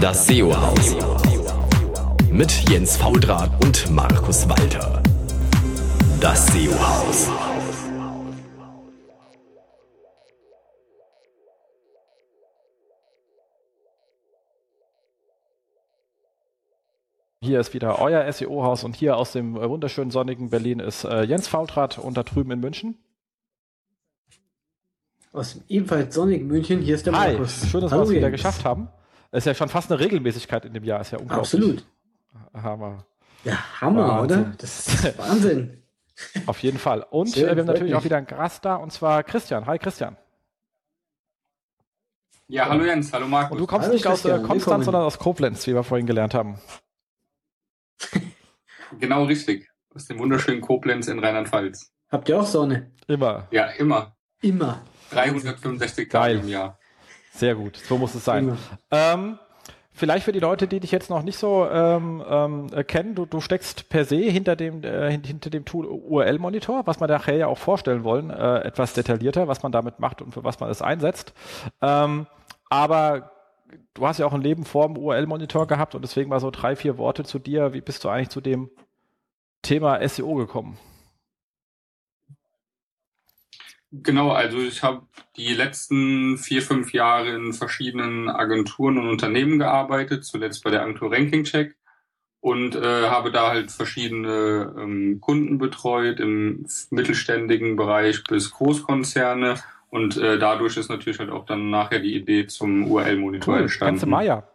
Das 0.00 0.26
SEO-Haus. 0.26 0.94
Mit 2.30 2.50
Jens 2.68 2.96
Faudrat 2.98 3.50
und 3.64 3.90
Markus 3.90 4.46
Walter. 4.48 5.02
Das 6.20 6.46
SEO-Haus. 6.48 7.30
Hier 17.40 17.60
ist 17.60 17.72
wieder 17.72 17.98
euer 18.00 18.30
SEO-Haus 18.30 18.84
und 18.84 18.96
hier 18.96 19.16
aus 19.16 19.32
dem 19.32 19.54
wunderschönen 19.54 20.10
sonnigen 20.10 20.50
Berlin 20.50 20.80
ist 20.80 21.04
äh, 21.04 21.22
Jens 21.22 21.48
Faultrat 21.48 21.98
und 21.98 22.16
da 22.16 22.22
drüben 22.22 22.50
in 22.50 22.60
München. 22.60 22.98
Aus 25.32 25.54
dem 25.54 25.62
ebenfalls 25.68 26.14
sonnigen 26.14 26.48
München, 26.48 26.80
hier 26.80 26.96
ist 26.96 27.06
der 27.06 27.18
Hi, 27.18 27.32
Markus. 27.32 27.70
schön, 27.70 27.80
dass 27.80 27.92
wir 27.92 27.98
Hallo 27.98 28.10
es 28.10 28.10
wieder 28.10 28.30
geschafft 28.30 28.64
haben. 28.64 28.88
Es 29.30 29.38
ist 29.38 29.46
ja 29.46 29.54
schon 29.54 29.68
fast 29.68 29.90
eine 29.90 30.00
Regelmäßigkeit 30.00 30.64
in 30.64 30.72
dem 30.72 30.84
Jahr, 30.84 31.00
ist 31.00 31.10
ja 31.12 31.18
unglaublich. 31.18 31.54
Absolut. 31.54 31.86
Hammer. 32.54 33.06
Ja, 33.44 33.58
Hammer, 33.80 34.08
Wahnsinn. 34.08 34.40
oder? 34.40 34.52
Das 34.58 34.86
ist 34.88 35.18
Wahnsinn. 35.18 35.82
Auf 36.46 36.62
jeden 36.62 36.78
Fall. 36.78 37.02
Und 37.10 37.34
Schön, 37.34 37.44
äh, 37.44 37.46
wir 37.56 37.60
haben 37.62 37.66
natürlich 37.66 37.92
mich. 37.92 37.94
auch 37.94 38.04
wieder 38.04 38.16
einen 38.16 38.26
Gast 38.26 38.64
da 38.64 38.76
und 38.76 38.92
zwar 38.92 39.22
Christian. 39.22 39.66
Hi 39.66 39.78
Christian. 39.78 40.16
Ja, 42.48 42.68
hallo 42.68 42.84
Jens, 42.84 43.12
hallo 43.12 43.26
Markus. 43.26 43.52
Und 43.52 43.58
du 43.58 43.66
kommst 43.66 43.86
Hallo, 43.86 43.94
nicht 43.94 44.06
aus 44.06 44.20
äh, 44.24 44.28
Christian, 44.28 44.38
Konstanz, 44.46 44.66
willkommen. 44.66 44.84
sondern 44.84 45.02
aus 45.02 45.18
Koblenz, 45.18 45.66
wie 45.66 45.74
wir 45.74 45.82
vorhin 45.82 46.06
gelernt 46.06 46.34
haben. 46.34 46.58
Genau 49.00 49.24
richtig. 49.24 49.68
Aus 49.94 50.06
dem 50.06 50.18
wunderschönen 50.20 50.60
Koblenz 50.60 51.08
in 51.08 51.18
Rheinland-Pfalz. 51.18 51.90
Habt 52.08 52.28
ihr 52.28 52.38
auch 52.38 52.46
Sonne? 52.46 52.92
Immer. 53.08 53.48
Ja, 53.50 53.64
immer. 53.70 54.14
Immer. 54.40 54.82
365 55.10 56.08
Geil. 56.08 56.34
Tage 56.36 56.46
im 56.46 56.48
Jahr. 56.48 56.78
Sehr 57.36 57.54
gut. 57.54 57.76
So 57.76 57.98
muss 57.98 58.14
es 58.14 58.24
sein. 58.24 58.56
Ähm, 58.90 59.38
vielleicht 59.92 60.24
für 60.24 60.32
die 60.32 60.40
Leute, 60.40 60.66
die 60.66 60.80
dich 60.80 60.90
jetzt 60.90 61.10
noch 61.10 61.22
nicht 61.22 61.38
so 61.38 61.66
ähm, 61.70 62.22
ähm, 62.28 62.66
äh, 62.72 62.82
kennen, 62.84 63.14
du, 63.14 63.26
du 63.26 63.40
steckst 63.40 63.88
per 63.88 64.04
se 64.04 64.16
hinter 64.16 64.56
dem, 64.56 64.82
äh, 64.82 65.10
hin- 65.10 65.24
hinter 65.24 65.50
dem 65.50 65.64
Tool 65.64 65.86
URL-Monitor, 65.86 66.86
was 66.86 67.00
wir 67.00 67.06
nachher 67.06 67.36
ja 67.36 67.46
auch 67.46 67.58
vorstellen 67.58 68.04
wollen, 68.04 68.30
äh, 68.30 68.58
etwas 68.60 68.92
detaillierter, 68.94 69.48
was 69.48 69.62
man 69.62 69.72
damit 69.72 70.00
macht 70.00 70.22
und 70.22 70.32
für 70.32 70.44
was 70.44 70.60
man 70.60 70.70
es 70.70 70.82
einsetzt. 70.82 71.32
Ähm, 71.82 72.26
aber 72.70 73.30
du 73.94 74.06
hast 74.06 74.18
ja 74.18 74.26
auch 74.26 74.32
ein 74.34 74.42
Leben 74.42 74.64
vor 74.64 74.86
dem 74.86 74.96
URL-Monitor 74.98 75.66
gehabt 75.66 75.94
und 75.94 76.02
deswegen 76.02 76.30
mal 76.30 76.40
so 76.40 76.50
drei, 76.50 76.74
vier 76.76 76.98
Worte 76.98 77.24
zu 77.24 77.38
dir. 77.38 77.72
Wie 77.72 77.80
bist 77.80 78.02
du 78.04 78.08
eigentlich 78.08 78.30
zu 78.30 78.40
dem 78.40 78.70
Thema 79.62 80.06
SEO 80.08 80.34
gekommen? 80.34 80.78
Genau, 84.02 84.30
also 84.30 84.58
ich 84.58 84.82
habe 84.82 85.02
die 85.36 85.54
letzten 85.54 86.38
vier, 86.38 86.62
fünf 86.62 86.92
Jahre 86.92 87.34
in 87.34 87.52
verschiedenen 87.52 88.28
Agenturen 88.28 88.98
und 88.98 89.08
Unternehmen 89.08 89.58
gearbeitet, 89.58 90.24
zuletzt 90.24 90.64
bei 90.64 90.70
der 90.70 90.82
Agentur 90.82 91.12
Ranking 91.12 91.44
Check 91.44 91.76
und 92.40 92.74
äh, 92.74 93.08
habe 93.08 93.30
da 93.30 93.48
halt 93.48 93.70
verschiedene 93.70 94.74
ähm, 94.78 95.20
Kunden 95.20 95.58
betreut 95.58 96.20
im 96.20 96.66
mittelständigen 96.90 97.76
Bereich 97.76 98.24
bis 98.24 98.50
Großkonzerne 98.50 99.56
und 99.90 100.16
äh, 100.16 100.38
dadurch 100.38 100.76
ist 100.76 100.88
natürlich 100.88 101.18
halt 101.18 101.30
auch 101.30 101.46
dann 101.46 101.70
nachher 101.70 102.00
die 102.00 102.14
Idee 102.14 102.46
zum 102.46 102.90
URL-Monitor 102.90 103.58
entstanden. 103.58 103.92
Kennst 103.92 104.04
du 104.04 104.08
Maya? 104.08 104.48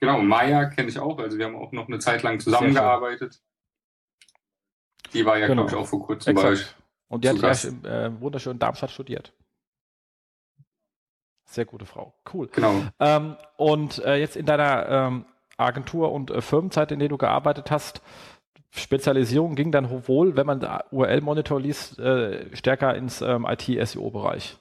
Genau, 0.00 0.22
Maya 0.22 0.66
kenne 0.66 0.88
ich 0.88 0.98
auch. 0.98 1.18
Also 1.18 1.38
wir 1.38 1.46
haben 1.46 1.56
auch 1.56 1.72
noch 1.72 1.88
eine 1.88 1.98
Zeit 1.98 2.22
lang 2.22 2.38
zusammengearbeitet. 2.38 3.40
Die 5.12 5.24
war 5.24 5.38
ja, 5.38 5.46
Genau. 5.46 5.64
glaube 5.66 5.76
ich, 5.76 5.84
auch 5.84 5.88
vor 5.88 6.04
kurzem 6.06 6.34
bei 6.34 6.44
euch. 6.44 6.66
Und 7.08 7.24
die 7.24 7.28
hat 7.28 7.36
ja 7.36 7.42
Gast. 7.42 7.64
im 7.64 7.84
äh, 7.84 8.20
wunderschönen 8.20 8.58
Darmstadt 8.58 8.90
studiert. 8.90 9.32
Sehr 11.46 11.64
gute 11.64 11.86
Frau. 11.86 12.12
Cool. 12.32 12.48
Genau. 12.48 12.82
Ähm, 13.00 13.36
und 13.56 14.04
äh, 14.04 14.16
jetzt 14.16 14.36
in 14.36 14.44
deiner 14.44 14.86
ähm, 14.88 15.24
Agentur- 15.56 16.12
und 16.12 16.30
äh, 16.30 16.42
Firmenzeit, 16.42 16.92
in 16.92 16.98
der 16.98 17.08
du 17.08 17.16
gearbeitet 17.16 17.70
hast, 17.70 18.02
Spezialisierung 18.70 19.54
ging 19.54 19.72
dann 19.72 20.06
wohl, 20.06 20.36
wenn 20.36 20.46
man 20.46 20.60
URL-Monitor 20.90 21.58
liest, 21.58 21.98
äh, 21.98 22.54
stärker 22.54 22.94
ins 22.94 23.22
ähm, 23.22 23.46
IT-SEO-Bereich. 23.48 24.58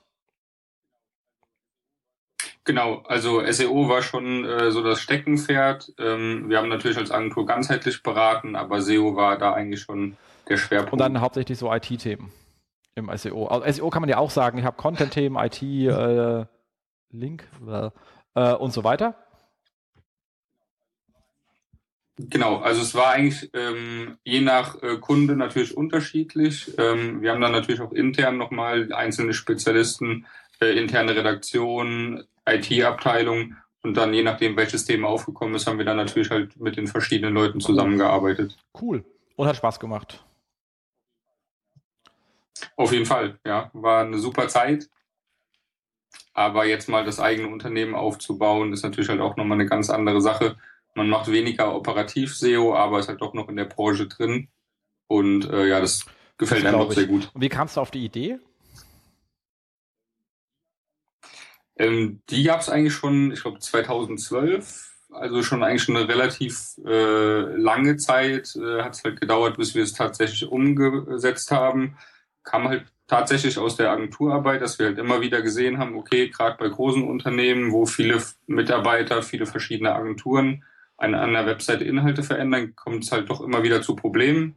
Genau, 2.63 3.01
also 3.07 3.41
SEO 3.49 3.87
war 3.87 4.01
schon 4.01 4.45
äh, 4.45 4.71
so 4.71 4.83
das 4.83 4.99
Steckenpferd. 5.01 5.93
Ähm, 5.99 6.49
wir 6.49 6.57
haben 6.57 6.67
natürlich 6.69 6.97
als 6.97 7.11
Agentur 7.11 7.45
ganzheitlich 7.45 8.03
beraten, 8.03 8.55
aber 8.55 8.81
SEO 8.81 9.15
war 9.15 9.37
da 9.37 9.53
eigentlich 9.53 9.81
schon 9.81 10.17
der 10.49 10.57
Schwerpunkt. 10.57 10.93
Und 10.93 10.99
dann 10.99 11.21
hauptsächlich 11.21 11.57
so 11.57 11.71
IT-Themen 11.73 12.31
im 12.95 13.11
SEO. 13.15 13.47
Also 13.47 13.71
SEO 13.71 13.89
kann 13.89 14.01
man 14.01 14.09
ja 14.09 14.17
auch 14.17 14.31
sagen, 14.31 14.57
ich 14.57 14.65
habe 14.65 14.77
Content-Themen, 14.77 15.37
IT, 15.37 15.61
äh, 15.61 16.45
Link 17.11 17.47
äh, 18.35 18.53
und 18.53 18.73
so 18.73 18.83
weiter. 18.83 19.15
Genau, 22.19 22.57
also 22.57 22.81
es 22.81 22.95
war 22.95 23.11
eigentlich 23.11 23.51
ähm, 23.53 24.17
je 24.23 24.41
nach 24.41 24.81
äh, 24.81 24.97
Kunde 24.97 25.35
natürlich 25.35 25.77
unterschiedlich. 25.77 26.73
Ähm, 26.79 27.21
wir 27.21 27.31
haben 27.31 27.41
dann 27.41 27.51
natürlich 27.51 27.79
auch 27.79 27.91
intern 27.91 28.37
nochmal 28.37 28.91
einzelne 28.91 29.33
Spezialisten, 29.33 30.25
äh, 30.59 30.71
interne 30.71 31.15
Redaktion, 31.15 32.23
IT-Abteilung 32.47 33.55
und 33.83 33.95
dann 33.95 34.15
je 34.15 34.23
nachdem, 34.23 34.57
welches 34.57 34.85
Thema 34.85 35.09
aufgekommen 35.09 35.53
ist, 35.53 35.67
haben 35.67 35.77
wir 35.77 35.85
dann 35.85 35.97
natürlich 35.97 36.31
halt 36.31 36.59
mit 36.59 36.75
den 36.75 36.87
verschiedenen 36.87 37.35
Leuten 37.35 37.59
zusammengearbeitet. 37.59 38.57
Cool. 38.81 39.05
Und 39.35 39.47
hat 39.47 39.55
Spaß 39.55 39.79
gemacht. 39.79 40.25
Auf 42.75 42.91
jeden 42.91 43.05
Fall, 43.05 43.39
ja, 43.45 43.69
war 43.73 44.01
eine 44.01 44.19
super 44.19 44.47
Zeit. 44.47 44.89
Aber 46.33 46.65
jetzt 46.65 46.87
mal 46.87 47.03
das 47.03 47.19
eigene 47.19 47.47
Unternehmen 47.47 47.95
aufzubauen, 47.95 48.71
ist 48.71 48.83
natürlich 48.83 49.09
halt 49.09 49.21
auch 49.21 49.37
nochmal 49.37 49.57
eine 49.57 49.67
ganz 49.67 49.89
andere 49.89 50.21
Sache. 50.21 50.57
Man 50.93 51.09
macht 51.09 51.31
weniger 51.31 51.75
operativ 51.75 52.35
SEO, 52.35 52.75
aber 52.75 52.99
ist 52.99 53.07
halt 53.07 53.21
doch 53.21 53.33
noch 53.33 53.49
in 53.49 53.55
der 53.55 53.65
Branche 53.65 54.07
drin. 54.07 54.47
Und 55.07 55.49
äh, 55.49 55.67
ja, 55.67 55.79
das 55.79 56.05
gefällt 56.37 56.63
Das 56.63 56.73
einem 56.73 56.81
auch 56.81 56.91
sehr 56.91 57.07
gut. 57.07 57.31
Und 57.33 57.41
wie 57.41 57.49
kamst 57.49 57.77
du 57.77 57.81
auf 57.81 57.91
die 57.91 58.05
Idee? 58.05 58.39
Ähm, 61.77 62.21
die 62.29 62.43
gab 62.43 62.61
es 62.61 62.69
eigentlich 62.69 62.93
schon, 62.93 63.31
ich 63.31 63.41
glaube 63.41 63.59
2012, 63.59 64.93
also 65.11 65.43
schon 65.43 65.63
eigentlich 65.63 65.83
schon 65.83 65.95
eine 65.95 66.07
relativ 66.07 66.77
äh, 66.85 67.55
lange 67.55 67.97
Zeit. 67.97 68.55
Äh, 68.55 68.81
Hat 68.81 68.95
es 68.95 69.03
halt 69.03 69.19
gedauert, 69.19 69.57
bis 69.57 69.75
wir 69.75 69.83
es 69.83 69.93
tatsächlich 69.93 70.47
umgesetzt 70.49 71.51
haben. 71.51 71.97
Kam 72.47 72.69
halt 72.69 72.85
tatsächlich 73.07 73.57
aus 73.57 73.75
der 73.75 73.91
Agenturarbeit, 73.91 74.61
dass 74.61 74.79
wir 74.79 74.87
halt 74.87 74.99
immer 74.99 75.19
wieder 75.19 75.41
gesehen 75.41 75.79
haben, 75.79 75.95
okay, 75.95 76.29
gerade 76.29 76.57
bei 76.57 76.69
großen 76.69 77.03
Unternehmen, 77.03 77.71
wo 77.73 77.85
viele 77.85 78.21
Mitarbeiter, 78.47 79.21
viele 79.21 79.45
verschiedene 79.45 79.93
Agenturen 79.93 80.63
an, 80.95 81.11
der 81.11 81.45
Webseite 81.45 81.83
Inhalte 81.83 82.23
verändern, 82.23 82.75
kommt 82.75 83.03
es 83.03 83.11
halt 83.11 83.29
doch 83.29 83.41
immer 83.41 83.63
wieder 83.63 83.81
zu 83.81 83.95
Problemen. 83.95 84.55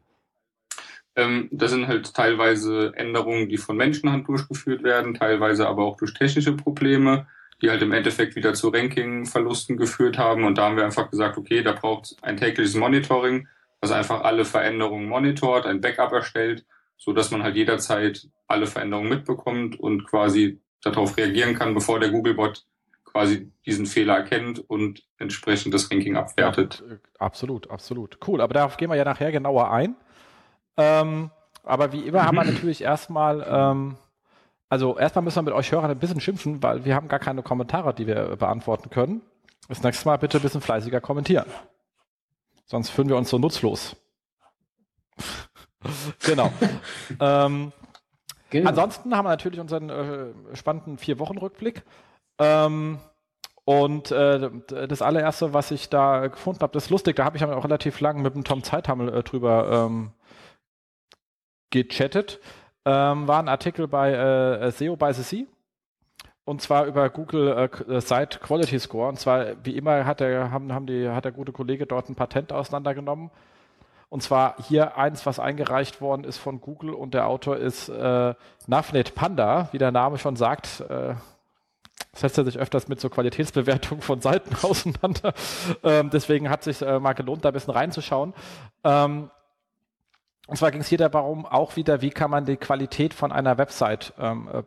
Ähm, 1.15 1.49
das 1.51 1.71
sind 1.71 1.87
halt 1.87 2.13
teilweise 2.13 2.93
Änderungen, 2.95 3.49
die 3.49 3.57
von 3.57 3.75
Menschenhand 3.75 4.27
durchgeführt 4.27 4.83
werden, 4.83 5.13
teilweise 5.13 5.67
aber 5.67 5.83
auch 5.83 5.97
durch 5.97 6.13
technische 6.13 6.53
Probleme, 6.53 7.27
die 7.61 7.69
halt 7.69 7.81
im 7.81 7.91
Endeffekt 7.91 8.35
wieder 8.35 8.53
zu 8.53 8.69
Ranking-Verlusten 8.69 9.77
geführt 9.77 10.17
haben. 10.17 10.45
Und 10.45 10.57
da 10.57 10.63
haben 10.65 10.77
wir 10.77 10.85
einfach 10.85 11.11
gesagt, 11.11 11.37
okay, 11.37 11.61
da 11.61 11.73
braucht 11.73 12.05
es 12.05 12.17
ein 12.23 12.37
tägliches 12.37 12.75
Monitoring, 12.75 13.47
was 13.81 13.91
einfach 13.91 14.21
alle 14.21 14.45
Veränderungen 14.45 15.07
monitort, 15.07 15.65
ein 15.65 15.81
Backup 15.81 16.11
erstellt, 16.13 16.65
so 17.01 17.13
dass 17.13 17.31
man 17.31 17.41
halt 17.41 17.55
jederzeit 17.55 18.27
alle 18.47 18.67
Veränderungen 18.67 19.09
mitbekommt 19.09 19.79
und 19.79 20.05
quasi 20.05 20.61
darauf 20.83 21.17
reagieren 21.17 21.55
kann, 21.55 21.73
bevor 21.73 21.99
der 21.99 22.11
Googlebot 22.11 22.63
quasi 23.05 23.51
diesen 23.65 23.87
Fehler 23.87 24.17
erkennt 24.17 24.59
und 24.69 25.03
entsprechend 25.17 25.73
das 25.73 25.89
Ranking 25.89 26.15
abwertet. 26.15 26.83
Ja, 26.87 26.93
äh, 26.93 26.99
absolut, 27.17 27.71
absolut. 27.71 28.19
Cool, 28.27 28.39
aber 28.39 28.53
darauf 28.53 28.77
gehen 28.77 28.89
wir 28.89 28.95
ja 28.95 29.03
nachher 29.03 29.31
genauer 29.31 29.71
ein. 29.71 29.95
Ähm, 30.77 31.31
aber 31.63 31.91
wie 31.91 32.01
immer 32.01 32.23
haben 32.23 32.35
wir 32.35 32.43
natürlich 32.51 32.83
erstmal, 32.83 33.45
ähm, 33.49 33.97
also 34.69 34.95
erstmal 34.95 35.23
müssen 35.23 35.37
wir 35.37 35.43
mit 35.43 35.53
euch 35.55 35.71
Hörern 35.71 35.89
ein 35.89 35.99
bisschen 35.99 36.21
schimpfen, 36.21 36.61
weil 36.61 36.85
wir 36.85 36.93
haben 36.93 37.07
gar 37.07 37.19
keine 37.19 37.41
Kommentare, 37.41 37.95
die 37.95 38.05
wir 38.05 38.35
beantworten 38.35 38.91
können. 38.91 39.21
Das 39.69 39.81
nächste 39.81 40.07
Mal 40.07 40.17
bitte 40.17 40.37
ein 40.37 40.43
bisschen 40.43 40.61
fleißiger 40.61 41.01
kommentieren. 41.01 41.47
Sonst 42.65 42.89
fühlen 42.89 43.09
wir 43.09 43.17
uns 43.17 43.31
so 43.31 43.39
nutzlos. 43.39 43.95
Genau. 46.23 46.51
ähm, 47.19 47.71
Genau. 48.51 48.69
Ansonsten 48.69 49.15
haben 49.15 49.25
wir 49.25 49.29
natürlich 49.29 49.59
unseren 49.61 49.89
äh, 49.89 50.55
spannenden 50.55 50.97
Vier-Wochen-Rückblick. 50.97 51.83
Ähm, 52.37 52.99
und 53.63 54.11
äh, 54.11 54.51
das 54.67 55.01
allererste, 55.01 55.53
was 55.53 55.71
ich 55.71 55.89
da 55.89 56.27
gefunden 56.27 56.59
habe, 56.59 56.73
das 56.73 56.85
ist 56.85 56.89
lustig, 56.89 57.15
da 57.15 57.23
habe 57.23 57.37
ich 57.37 57.45
auch 57.45 57.63
relativ 57.63 58.01
lang 58.01 58.21
mit 58.21 58.35
dem 58.35 58.43
Tom 58.43 58.61
Zeithammel 58.63 59.13
äh, 59.13 59.23
drüber 59.23 59.87
ähm, 59.87 60.11
gechattet, 61.69 62.41
ähm, 62.83 63.27
war 63.27 63.39
ein 63.39 63.47
Artikel 63.47 63.87
bei 63.87 64.11
äh, 64.11 64.71
SEO 64.71 64.97
by 64.97 65.13
the 65.13 65.23
Sea. 65.23 65.45
Und 66.43 66.61
zwar 66.61 66.85
über 66.87 67.09
Google 67.09 67.69
äh, 67.87 67.93
äh, 67.93 68.01
Site 68.01 68.39
Quality 68.39 68.79
Score. 68.79 69.07
Und 69.07 69.17
zwar, 69.17 69.63
wie 69.63 69.77
immer, 69.77 70.05
hat 70.05 70.19
der, 70.19 70.51
haben, 70.51 70.73
haben 70.73 70.87
die, 70.87 71.07
hat 71.07 71.23
der 71.23 71.31
gute 71.31 71.53
Kollege 71.53 71.85
dort 71.85 72.09
ein 72.09 72.15
Patent 72.15 72.51
auseinandergenommen. 72.51 73.31
Und 74.11 74.21
zwar 74.21 74.55
hier 74.67 74.97
eins, 74.97 75.25
was 75.25 75.39
eingereicht 75.39 76.01
worden 76.01 76.25
ist 76.25 76.37
von 76.37 76.59
Google 76.59 76.93
und 76.93 77.13
der 77.13 77.27
Autor 77.27 77.55
ist 77.55 77.87
äh, 77.87 78.33
Navnet 78.67 79.15
Panda, 79.15 79.69
wie 79.71 79.77
der 79.77 79.91
Name 79.91 80.17
schon 80.17 80.35
sagt. 80.35 80.81
Äh, 80.81 81.15
setzt 82.13 82.37
er 82.37 82.43
sich 82.43 82.57
öfters 82.59 82.89
mit 82.89 82.99
so 82.99 83.09
Qualitätsbewertungen 83.09 84.01
von 84.01 84.19
Seiten 84.19 84.53
auseinander. 84.63 85.33
Ähm, 85.81 86.09
deswegen 86.09 86.49
hat 86.49 86.61
sich 86.61 86.81
äh, 86.81 86.99
mal 86.99 87.13
gelohnt, 87.13 87.45
da 87.45 87.51
ein 87.51 87.53
bisschen 87.53 87.73
reinzuschauen. 87.73 88.33
Ähm, 88.83 89.31
und 90.45 90.57
zwar 90.57 90.71
ging 90.71 90.81
es 90.81 90.89
hier 90.89 90.97
darum, 90.97 91.45
auch 91.45 91.77
wieder, 91.77 92.01
wie 92.01 92.09
kann 92.09 92.29
man 92.29 92.43
die 92.43 92.57
Qualität 92.57 93.13
von 93.13 93.31
einer 93.31 93.57
Website 93.57 94.13
ähm, 94.19 94.49
äh, 94.51 94.63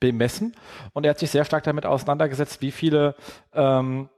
bemessen. 0.00 0.56
Und 0.94 1.04
er 1.04 1.10
hat 1.10 1.18
sich 1.18 1.30
sehr 1.30 1.44
stark 1.44 1.64
damit 1.64 1.84
auseinandergesetzt, 1.84 2.62
wie 2.62 2.72
viele 2.72 3.14
ähm, 3.52 4.08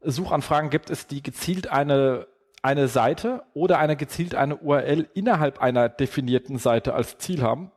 Suchanfragen 0.00 0.70
gibt 0.70 0.88
es, 0.88 1.06
die 1.06 1.22
gezielt 1.22 1.70
eine, 1.70 2.26
eine 2.62 2.88
Seite 2.88 3.44
oder 3.54 3.78
eine 3.78 3.96
gezielt 3.96 4.34
eine 4.34 4.56
URL 4.56 5.08
innerhalb 5.14 5.60
einer 5.60 5.88
definierten 5.88 6.58
Seite 6.58 6.94
als 6.94 7.18
Ziel 7.18 7.42
haben. 7.42 7.70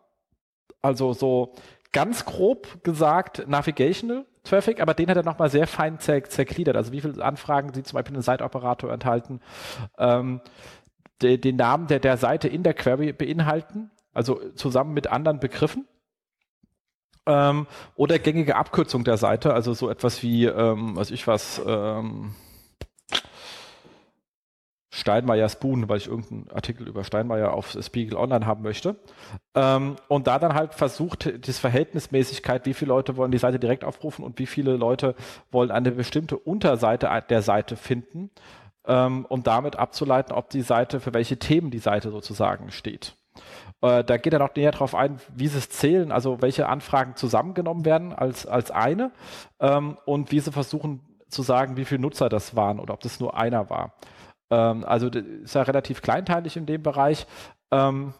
Also 0.82 1.14
so 1.14 1.54
ganz 1.92 2.26
grob 2.26 2.84
gesagt 2.84 3.48
Navigational 3.48 4.26
Traffic, 4.44 4.82
aber 4.82 4.94
den 4.94 5.10
hat 5.10 5.18
er 5.18 5.24
nochmal 5.24 5.50
sehr 5.50 5.68
fein 5.68 6.00
zer 6.00 6.24
zergliedert. 6.24 6.76
Also 6.76 6.92
wie 6.92 7.02
viele 7.02 7.24
Anfragen 7.24 7.74
sie 7.74 7.84
zum 7.84 7.98
Beispiel 7.98 8.16
einen 8.16 8.24
Site-Operator 8.24 8.92
enthalten, 8.92 9.40
ähm, 10.00 10.42
de, 11.22 11.38
den 11.38 11.58
Namen 11.58 11.88
der, 11.88 12.00
der 12.00 12.18
Seite 12.18 12.48
in 12.48 12.64
der 12.64 12.74
Query 12.74 13.14
beinhalten, 13.14 13.92
also 14.14 14.40
zusammen 14.56 14.94
mit 14.94 15.08
anderen 15.08 15.40
Begriffen. 15.40 15.88
Ähm, 17.28 17.68
oder 17.96 18.18
gängige 18.18 18.56
Abkürzung 18.56 19.04
der 19.04 19.18
Seite, 19.18 19.54
also 19.54 19.74
so 19.74 19.92
etwas 19.92 20.24
wie, 20.24 20.46
ähm, 20.46 20.96
was 20.96 21.12
ich 21.12 21.28
was, 21.28 21.62
ähm, 21.64 22.34
Steinmeier 24.94 25.48
Spoon, 25.48 25.88
weil 25.88 25.98
ich 25.98 26.08
irgendeinen 26.08 26.52
Artikel 26.54 26.86
über 26.86 27.06
Steinmeier 27.06 27.54
auf 27.54 27.78
Spiegel 27.82 28.18
Online 28.18 28.46
haben 28.46 28.62
möchte. 28.62 28.98
Ähm, 29.56 29.96
und 30.10 30.28
da 30.28 30.38
dann 30.38 30.54
halt 30.54 30.74
versucht, 30.74 31.48
das 31.48 31.60
Verhältnismäßigkeit, 31.60 32.66
wie 32.66 32.74
viele 32.74 32.90
Leute 32.90 33.16
wollen 33.16 33.32
die 33.32 33.38
Seite 33.38 33.58
direkt 33.58 33.86
aufrufen 33.86 34.26
und 34.26 34.38
wie 34.38 34.46
viele 34.46 34.76
Leute 34.76 35.16
wollen 35.50 35.72
eine 35.72 35.92
bestimmte 35.92 36.38
Unterseite 36.38 37.10
der 37.30 37.42
Seite 37.42 37.78
finden, 37.78 38.32
ähm, 38.86 39.26
um 39.30 39.44
damit 39.44 39.78
abzuleiten, 39.78 40.34
ob 40.34 40.50
die 40.50 40.62
Seite, 40.62 41.00
für 41.00 41.14
welche 41.14 41.40
Themen 41.40 41.72
die 41.72 41.80
Seite 41.80 42.12
sozusagen 42.12 42.70
steht. 42.70 43.16
Äh, 43.80 44.04
da 44.04 44.18
geht 44.18 44.34
er 44.34 44.40
noch 44.40 44.54
näher 44.56 44.74
darauf 44.74 44.94
ein, 44.94 45.22
wie 45.34 45.48
sie 45.48 45.58
es 45.58 45.70
zählen, 45.70 46.12
also 46.12 46.42
welche 46.42 46.68
Anfragen 46.68 47.16
zusammengenommen 47.16 47.86
werden 47.86 48.12
als, 48.12 48.46
als 48.46 48.72
eine 48.72 49.12
ähm, 49.62 49.98
und 50.04 50.34
wie 50.34 50.42
sie 50.42 50.52
versuchen 50.52 51.00
zu 51.30 51.44
sagen, 51.44 51.78
wie 51.78 51.86
viele 51.86 52.02
Nutzer 52.02 52.28
das 52.28 52.58
waren 52.58 52.80
oder 52.80 52.94
ob 52.94 53.00
das 53.00 53.22
nur 53.22 53.38
einer 53.38 53.70
war. 53.70 53.94
Ähm, 54.52 54.86
also 54.86 55.08
ist 55.08 55.56
ja 55.56 55.64
relativ 55.64 56.02
kleinteilig 56.02 56.58
in 56.58 56.68
dem 56.68 56.84
Bereich. 56.84 57.26
Ähm, 57.72 58.14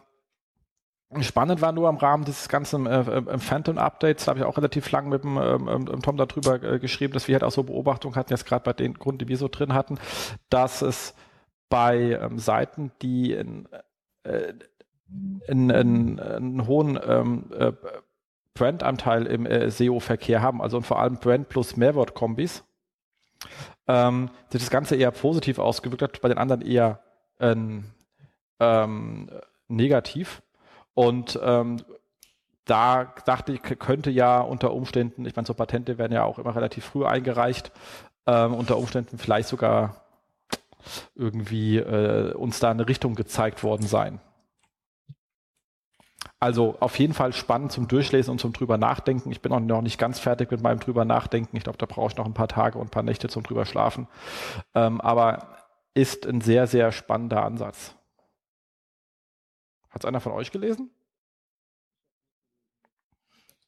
Spannend 1.20 1.60
war 1.60 1.72
nur 1.72 1.90
im 1.90 1.96
Rahmen 1.96 2.24
dieses 2.24 2.48
ganzen 2.48 2.86
äh, 2.86 3.00
äh, 3.00 3.38
Phantom 3.38 3.76
Updates, 3.76 4.24
da 4.24 4.30
habe 4.30 4.40
ich 4.40 4.46
auch 4.46 4.56
relativ 4.56 4.90
lang 4.90 5.10
mit 5.10 5.24
dem 5.24 5.36
ähm, 5.36 5.68
ähm, 5.68 6.02
Tom 6.02 6.16
darüber 6.16 6.62
äh, 6.62 6.78
geschrieben, 6.78 7.12
dass 7.12 7.28
wir 7.28 7.34
halt 7.34 7.44
auch 7.44 7.52
so 7.52 7.64
Beobachtungen 7.64 8.16
hatten, 8.16 8.32
jetzt 8.32 8.46
gerade 8.46 8.64
bei 8.64 8.72
den 8.72 8.94
Gründen, 8.94 9.18
die 9.18 9.28
wir 9.28 9.36
so 9.36 9.48
drin 9.48 9.74
hatten, 9.74 9.98
dass 10.48 10.80
es 10.80 11.14
bei 11.68 12.18
ähm, 12.18 12.38
Seiten, 12.38 12.92
die 13.02 13.32
in, 13.32 13.68
äh, 14.22 14.54
in, 15.48 15.68
in, 15.68 16.18
einen 16.18 16.66
hohen 16.66 16.98
ähm, 17.06 17.50
äh, 17.58 17.72
Brandanteil 18.54 19.26
im 19.26 19.44
äh, 19.44 19.70
SEO-Verkehr 19.70 20.40
haben, 20.40 20.62
also 20.62 20.80
vor 20.80 20.98
allem 20.98 21.16
Brand 21.16 21.50
plus 21.50 21.76
Mehrwort-Kombis, 21.76 22.64
ähm, 23.88 24.30
sich 24.50 24.62
das 24.62 24.70
Ganze 24.70 24.96
eher 24.96 25.10
positiv 25.10 25.58
ausgewirkt 25.58 26.02
hat, 26.02 26.20
bei 26.20 26.28
den 26.28 26.38
anderen 26.38 26.62
eher 26.62 27.00
ähm, 27.40 27.84
ähm, 28.60 29.28
negativ. 29.68 30.42
Und 30.94 31.38
ähm, 31.42 31.78
da 32.64 33.12
dachte 33.24 33.52
ich, 33.52 33.62
könnte 33.62 34.10
ja 34.10 34.40
unter 34.40 34.72
Umständen, 34.72 35.26
ich 35.26 35.34
meine, 35.34 35.46
so 35.46 35.54
Patente 35.54 35.98
werden 35.98 36.12
ja 36.12 36.24
auch 36.24 36.38
immer 36.38 36.54
relativ 36.54 36.84
früh 36.84 37.04
eingereicht, 37.04 37.72
ähm, 38.26 38.54
unter 38.54 38.78
Umständen 38.78 39.18
vielleicht 39.18 39.48
sogar 39.48 40.02
irgendwie 41.14 41.78
äh, 41.78 42.32
uns 42.34 42.60
da 42.60 42.70
eine 42.70 42.88
Richtung 42.88 43.14
gezeigt 43.14 43.62
worden 43.62 43.86
sein. 43.86 44.20
Also 46.42 46.74
auf 46.80 46.98
jeden 46.98 47.14
Fall 47.14 47.32
spannend 47.32 47.70
zum 47.70 47.86
Durchlesen 47.86 48.32
und 48.32 48.40
zum 48.40 48.52
drüber 48.52 48.76
nachdenken. 48.76 49.30
Ich 49.30 49.42
bin 49.42 49.52
auch 49.52 49.60
noch 49.60 49.80
nicht 49.80 49.96
ganz 49.96 50.18
fertig 50.18 50.50
mit 50.50 50.60
meinem 50.60 50.80
drüber 50.80 51.04
nachdenken. 51.04 51.56
Ich 51.56 51.62
glaube, 51.62 51.78
da 51.78 51.86
brauche 51.86 52.08
ich 52.10 52.16
noch 52.16 52.26
ein 52.26 52.34
paar 52.34 52.48
Tage 52.48 52.78
und 52.80 52.88
ein 52.88 52.90
paar 52.90 53.04
Nächte 53.04 53.28
zum 53.28 53.44
drüber 53.44 53.64
schlafen. 53.64 54.08
Ähm, 54.74 55.00
aber 55.00 55.56
ist 55.94 56.26
ein 56.26 56.40
sehr, 56.40 56.66
sehr 56.66 56.90
spannender 56.90 57.44
Ansatz. 57.44 57.94
Hat 59.90 60.02
es 60.02 60.04
einer 60.04 60.18
von 60.18 60.32
euch 60.32 60.50
gelesen? 60.50 60.90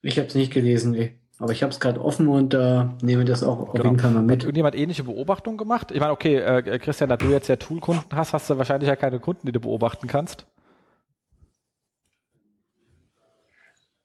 Ich 0.02 0.18
habe 0.18 0.26
es 0.26 0.34
nicht 0.34 0.52
gelesen, 0.52 0.90
nee. 0.90 1.14
Aber 1.38 1.52
ich 1.52 1.62
habe 1.62 1.70
es 1.70 1.78
gerade 1.78 2.00
offen 2.04 2.26
und 2.26 2.54
äh, 2.54 2.86
nehme 3.02 3.24
das 3.24 3.44
auch 3.44 3.60
auf 3.60 3.72
Genau. 3.72 3.84
jeden 3.84 4.00
Fall 4.00 4.10
mal 4.10 4.18
Hat 4.18 4.26
mit. 4.26 4.42
irgendjemand 4.42 4.74
ähnliche 4.74 5.04
Beobachtungen 5.04 5.58
gemacht? 5.58 5.92
Ich 5.92 6.00
meine, 6.00 6.10
okay, 6.10 6.38
äh, 6.38 6.78
Christian, 6.80 7.08
da 7.08 7.16
du 7.16 7.26
jetzt 7.26 7.46
ja 7.46 7.54
Tool-Kunden 7.54 8.16
hast, 8.16 8.32
hast 8.32 8.50
du 8.50 8.58
wahrscheinlich 8.58 8.88
ja 8.88 8.96
keine 8.96 9.20
Kunden, 9.20 9.46
die 9.46 9.52
du 9.52 9.60
beobachten 9.60 10.08
kannst. 10.08 10.48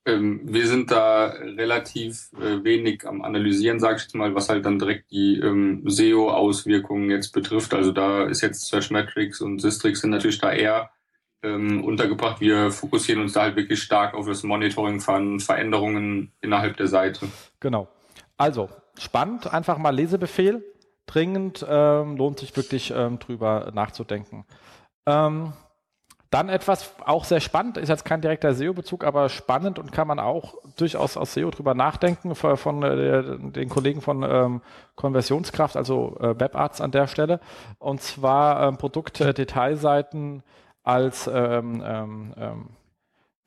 Ähm, 0.10 0.42
wir 0.44 0.68
sind 0.68 0.92
da 0.92 1.28
relativ 1.28 2.32
äh, 2.34 2.64
wenig 2.64 3.08
am 3.08 3.22
Analysieren, 3.22 3.80
sage 3.80 3.98
ich 3.98 4.04
jetzt 4.04 4.16
mal, 4.16 4.34
was 4.36 4.50
halt 4.50 4.66
dann 4.66 4.80
direkt 4.80 5.12
die 5.12 5.40
ähm, 5.40 5.84
SEO-Auswirkungen 5.86 7.10
jetzt 7.10 7.32
betrifft. 7.32 7.74
Also 7.74 7.92
da 7.92 8.24
ist 8.24 8.42
jetzt 8.42 8.68
Searchmetrics 8.68 9.42
und 9.42 9.60
Sistrix 9.60 10.02
sind 10.02 10.10
natürlich 10.10 10.40
da 10.40 10.52
eher 10.52 10.90
ähm, 11.44 11.84
untergebracht. 11.84 12.42
Wir 12.42 12.72
fokussieren 12.72 13.22
uns 13.22 13.34
da 13.34 13.44
halt 13.44 13.56
wirklich 13.56 13.82
stark 13.82 14.14
auf 14.14 14.28
das 14.28 14.44
Monitoring 14.44 15.00
von 15.00 15.40
Veränderungen 15.40 16.34
innerhalb 16.42 16.78
der 16.78 16.88
Seite. 16.88 17.28
Genau. 17.60 17.88
Also, 18.38 18.70
spannend, 18.98 19.52
einfach 19.52 19.78
mal 19.78 19.92
Lesebefehl. 19.96 20.64
Dringend 21.06 21.66
ähm, 21.68 22.18
lohnt 22.18 22.40
sich 22.40 22.56
wirklich 22.56 22.94
ähm, 22.96 23.20
drüber 23.20 23.72
nachzudenken. 23.74 24.46
Dann 26.30 26.50
etwas 26.50 26.94
auch 27.06 27.24
sehr 27.24 27.40
spannend, 27.40 27.78
ist 27.78 27.90
jetzt 27.90 28.06
kein 28.06 28.22
direkter 28.22 28.54
SEO-Bezug, 28.54 29.04
aber 29.04 29.30
spannend 29.30 29.80
und 29.80 29.92
kann 29.92 30.08
man 30.08 30.20
auch 30.20 30.54
durchaus 30.78 31.18
aus 31.18 31.34
SEO 31.34 31.50
drüber 31.50 31.74
nachdenken 31.74 32.36
von, 32.36 32.56
von 32.56 32.84
äh, 32.84 33.24
den 33.40 33.68
Kollegen 33.68 34.02
von 34.02 34.22
ähm, 34.22 34.62
Konversionskraft, 34.96 35.76
also 35.76 36.18
äh, 36.20 36.40
WebArts 36.40 36.82
an 36.82 36.92
der 36.92 37.08
Stelle. 37.08 37.40
Und 37.80 38.04
zwar 38.04 38.68
ähm, 38.68 38.78
Produktdetailseiten 38.78 40.44
als 40.84 41.28
ähm, 41.28 41.84
ähm, 41.84 42.34
ähm, 42.38 42.70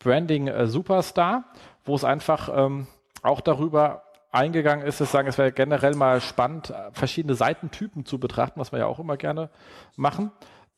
Branding 0.00 0.48
äh, 0.48 0.66
Superstar, 0.66 1.44
wo 1.84 1.94
es 1.94 2.02
einfach 2.02 2.50
ähm, 2.52 2.88
auch 3.22 3.40
darüber 3.40 4.02
eingegangen 4.32 4.84
ist, 4.84 5.00
dass 5.00 5.12
sagen, 5.12 5.28
es 5.28 5.38
wäre 5.38 5.52
generell 5.52 5.94
mal 5.94 6.20
spannend, 6.20 6.70
äh, 6.70 6.90
verschiedene 6.92 7.34
Seitentypen 7.34 8.04
zu 8.06 8.18
betrachten, 8.18 8.58
was 8.58 8.72
wir 8.72 8.80
ja 8.80 8.86
auch 8.86 8.98
immer 8.98 9.16
gerne 9.16 9.50
machen. 9.94 10.32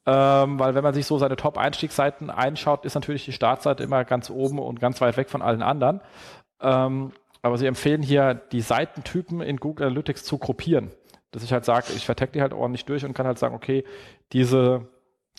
Ähm, 0.06 0.58
weil 0.58 0.74
wenn 0.74 0.84
man 0.84 0.94
sich 0.94 1.06
so 1.06 1.18
seine 1.18 1.36
Top-Einstiegsseiten 1.36 2.30
einschaut, 2.30 2.84
ist 2.84 2.94
natürlich 2.94 3.24
die 3.24 3.32
Startseite 3.32 3.82
immer 3.82 4.04
ganz 4.04 4.28
oben 4.30 4.58
und 4.58 4.80
ganz 4.80 5.00
weit 5.00 5.16
weg 5.16 5.30
von 5.30 5.40
allen 5.40 5.62
anderen. 5.62 6.00
Ähm, 6.60 7.12
aber 7.42 7.58
sie 7.58 7.66
empfehlen 7.66 8.02
hier, 8.02 8.34
die 8.34 8.60
Seitentypen 8.60 9.40
in 9.40 9.58
Google 9.58 9.86
Analytics 9.86 10.24
zu 10.24 10.38
gruppieren. 10.38 10.90
Dass 11.30 11.42
ich 11.42 11.52
halt 11.52 11.64
sage, 11.64 11.86
ich 11.96 12.06
vertecke 12.06 12.32
die 12.32 12.42
halt 12.42 12.52
ordentlich 12.52 12.84
durch 12.84 13.04
und 13.04 13.14
kann 13.14 13.26
halt 13.26 13.38
sagen, 13.38 13.54
okay, 13.54 13.84
diese, 14.32 14.88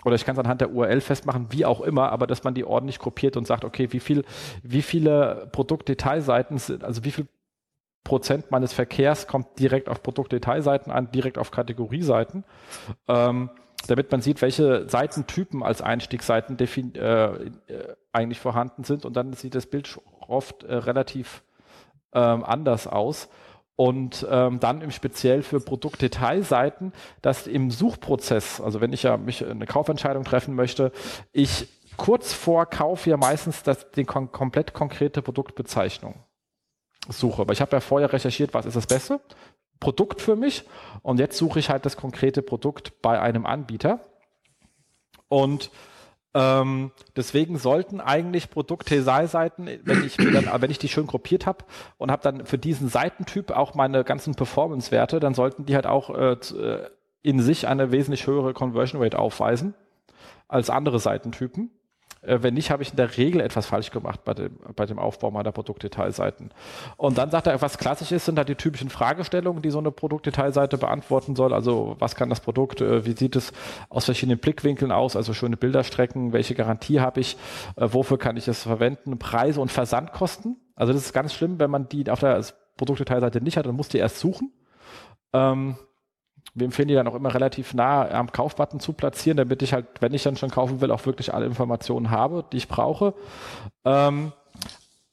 oder 0.03 0.15
ich 0.15 0.25
kann 0.25 0.35
es 0.35 0.39
anhand 0.39 0.61
der 0.61 0.71
URL 0.71 1.01
festmachen, 1.01 1.47
wie 1.51 1.65
auch 1.65 1.81
immer, 1.81 2.11
aber 2.11 2.27
dass 2.27 2.43
man 2.43 2.53
die 2.53 2.65
ordentlich 2.65 2.99
gruppiert 2.99 3.37
und 3.37 3.47
sagt, 3.47 3.65
okay, 3.65 3.91
wie 3.91 3.99
viel, 3.99 4.25
wie 4.61 4.81
viele 4.81 5.47
Produktdetailseiten 5.51 6.57
sind, 6.57 6.83
also 6.83 7.03
wie 7.05 7.11
viel 7.11 7.27
Prozent 8.03 8.51
meines 8.51 8.71
Verkehrs 8.71 9.25
kommt 9.25 9.59
direkt 9.59 9.89
auf 9.89 10.03
Produktdetailseiten 10.03 10.91
an, 10.91 11.11
direkt 11.11 11.39
auf 11.39 11.49
Kategorieseiten. 11.49 12.43
Ähm, 13.07 13.49
damit 13.87 14.11
man 14.11 14.21
sieht, 14.21 14.41
welche 14.41 14.87
Seitentypen 14.89 15.63
als 15.63 15.81
Einstiegsseiten 15.81 16.57
äh, 16.59 16.63
äh, 16.65 17.49
eigentlich 18.11 18.39
vorhanden 18.39 18.83
sind 18.83 19.05
und 19.05 19.15
dann 19.15 19.33
sieht 19.33 19.55
das 19.55 19.65
Bild 19.65 19.99
oft 20.27 20.63
äh, 20.63 20.75
relativ 20.75 21.43
ähm, 22.13 22.43
anders 22.43 22.87
aus. 22.87 23.29
Und 23.77 24.25
ähm, 24.29 24.61
dann 24.61 24.81
im 24.81 24.91
Speziell 24.91 25.43
für 25.43 25.59
Produktdetailseiten, 25.59 26.93
dass 27.21 27.45
im 27.45 27.71
Suchprozess, 27.71 28.61
also 28.61 28.79
wenn 28.79 28.93
ich 28.93 29.03
ja 29.03 29.17
mich 29.17 29.45
eine 29.45 29.65
Kaufentscheidung 29.65 30.23
treffen 30.23 30.55
möchte, 30.55 30.93
ich 31.33 31.67
kurz 31.97 32.31
vor 32.31 32.65
Kauf 32.67 33.05
ja 33.05 33.17
meistens 33.17 33.63
das, 33.63 33.91
die 33.91 34.05
kon 34.05 34.31
komplett 34.31 34.73
konkrete 34.73 35.21
Produktbezeichnung 35.21 36.23
suche. 37.09 37.41
Aber 37.41 37.53
ich 37.53 37.61
habe 37.61 37.75
ja 37.75 37.79
vorher 37.81 38.11
recherchiert, 38.11 38.53
was 38.53 38.65
ist 38.65 38.75
das 38.75 38.87
Beste? 38.87 39.19
Produkt 39.79 40.21
für 40.21 40.35
mich 40.35 40.63
und 41.01 41.19
jetzt 41.19 41.37
suche 41.37 41.59
ich 41.59 41.69
halt 41.69 41.85
das 41.85 41.97
konkrete 41.97 42.41
Produkt 42.41 43.01
bei 43.01 43.19
einem 43.19 43.45
Anbieter. 43.45 43.99
Und 45.27 45.69
ähm, 46.33 46.91
deswegen 47.15 47.57
sollten 47.57 48.01
eigentlich 48.01 48.49
Produktdetailseiten, 48.49 49.69
wenn 49.83 50.03
ich 50.03 50.17
wenn 50.17 50.71
ich 50.71 50.79
die 50.79 50.89
schön 50.89 51.07
gruppiert 51.07 51.45
habe 51.45 51.63
und 51.97 52.11
habe 52.11 52.23
dann 52.23 52.45
für 52.45 52.57
diesen 52.57 52.89
Seitentyp 52.89 53.51
auch 53.51 53.73
meine 53.73 54.03
ganzen 54.03 54.35
Performance-Werte, 54.35 55.21
dann 55.21 55.33
sollten 55.33 55.65
die 55.65 55.75
halt 55.75 55.87
auch 55.87 56.09
äh, 56.09 56.37
in 57.21 57.39
sich 57.41 57.67
eine 57.67 57.91
wesentlich 57.91 58.27
höhere 58.27 58.53
Conversion 58.53 59.01
Rate 59.01 59.17
aufweisen 59.17 59.75
als 60.47 60.69
andere 60.69 60.99
Seitentypen. 60.99 61.71
Äh, 62.27 62.43
wenn 62.43 62.53
nicht, 62.53 62.71
habe 62.71 62.83
ich 62.83 62.91
in 62.91 62.95
der 62.95 63.17
Regel 63.17 63.41
etwas 63.41 63.65
falsch 63.65 63.91
gemacht 63.91 64.23
bei 64.23 64.33
dem, 64.33 64.57
bei 64.75 64.85
dem 64.85 64.99
Aufbau 64.99 65.31
meiner 65.31 65.51
Produktdetailseiten. 65.51 66.51
Und 66.97 67.17
dann 67.17 67.31
sagt 67.31 67.47
er, 67.47 67.61
was 67.61 67.77
klassisch 67.77 68.11
ist, 68.11 68.25
sind 68.25 68.37
halt 68.37 68.49
die 68.49 68.55
typischen 68.55 68.89
Fragestellungen, 68.89 69.61
die 69.61 69.69
so 69.69 69.79
eine 69.79 69.91
Produktdetailseite 69.91 70.77
beantworten 70.77 71.35
soll. 71.35 71.53
Also 71.53 71.95
was 71.99 72.15
kann 72.15 72.29
das 72.29 72.39
Produkt, 72.39 72.81
äh, 72.81 73.05
wie 73.05 73.13
sieht 73.13 73.35
es 73.35 73.53
aus 73.89 74.05
verschiedenen 74.05 74.39
Blickwinkeln 74.39 74.91
aus, 74.91 75.15
also 75.15 75.33
schöne 75.33 75.57
Bilderstrecken, 75.57 76.33
welche 76.33 76.55
Garantie 76.55 76.99
habe 76.99 77.19
ich, 77.19 77.37
äh, 77.75 77.87
wofür 77.91 78.17
kann 78.17 78.37
ich 78.37 78.47
es 78.47 78.63
verwenden, 78.63 79.17
Preise 79.19 79.61
und 79.61 79.71
Versandkosten. 79.71 80.57
Also 80.75 80.93
das 80.93 81.03
ist 81.03 81.13
ganz 81.13 81.33
schlimm, 81.33 81.59
wenn 81.59 81.71
man 81.71 81.87
die 81.87 82.09
auf 82.09 82.19
der 82.19 82.43
Produktdetailseite 82.77 83.41
nicht 83.41 83.57
hat, 83.57 83.65
dann 83.65 83.75
muss 83.75 83.87
die 83.87 83.97
erst 83.97 84.19
suchen. 84.19 84.51
Ähm, 85.33 85.75
wir 86.55 86.65
empfehlen 86.65 86.87
die 86.87 86.93
dann 86.95 87.07
auch 87.07 87.15
immer 87.15 87.33
relativ 87.33 87.73
nah 87.73 88.09
am 88.09 88.31
Kaufbutton 88.31 88.79
zu 88.79 88.93
platzieren, 88.93 89.37
damit 89.37 89.61
ich 89.61 89.73
halt, 89.73 89.85
wenn 89.99 90.13
ich 90.13 90.23
dann 90.23 90.37
schon 90.37 90.51
kaufen 90.51 90.79
will, 90.81 90.89
auch 90.89 91.05
wirklich 91.05 91.33
alle 91.33 91.45
Informationen 91.45 92.11
habe, 92.11 92.45
die 92.51 92.57
ich 92.57 92.69
brauche. 92.69 93.13
Ähm, 93.83 94.31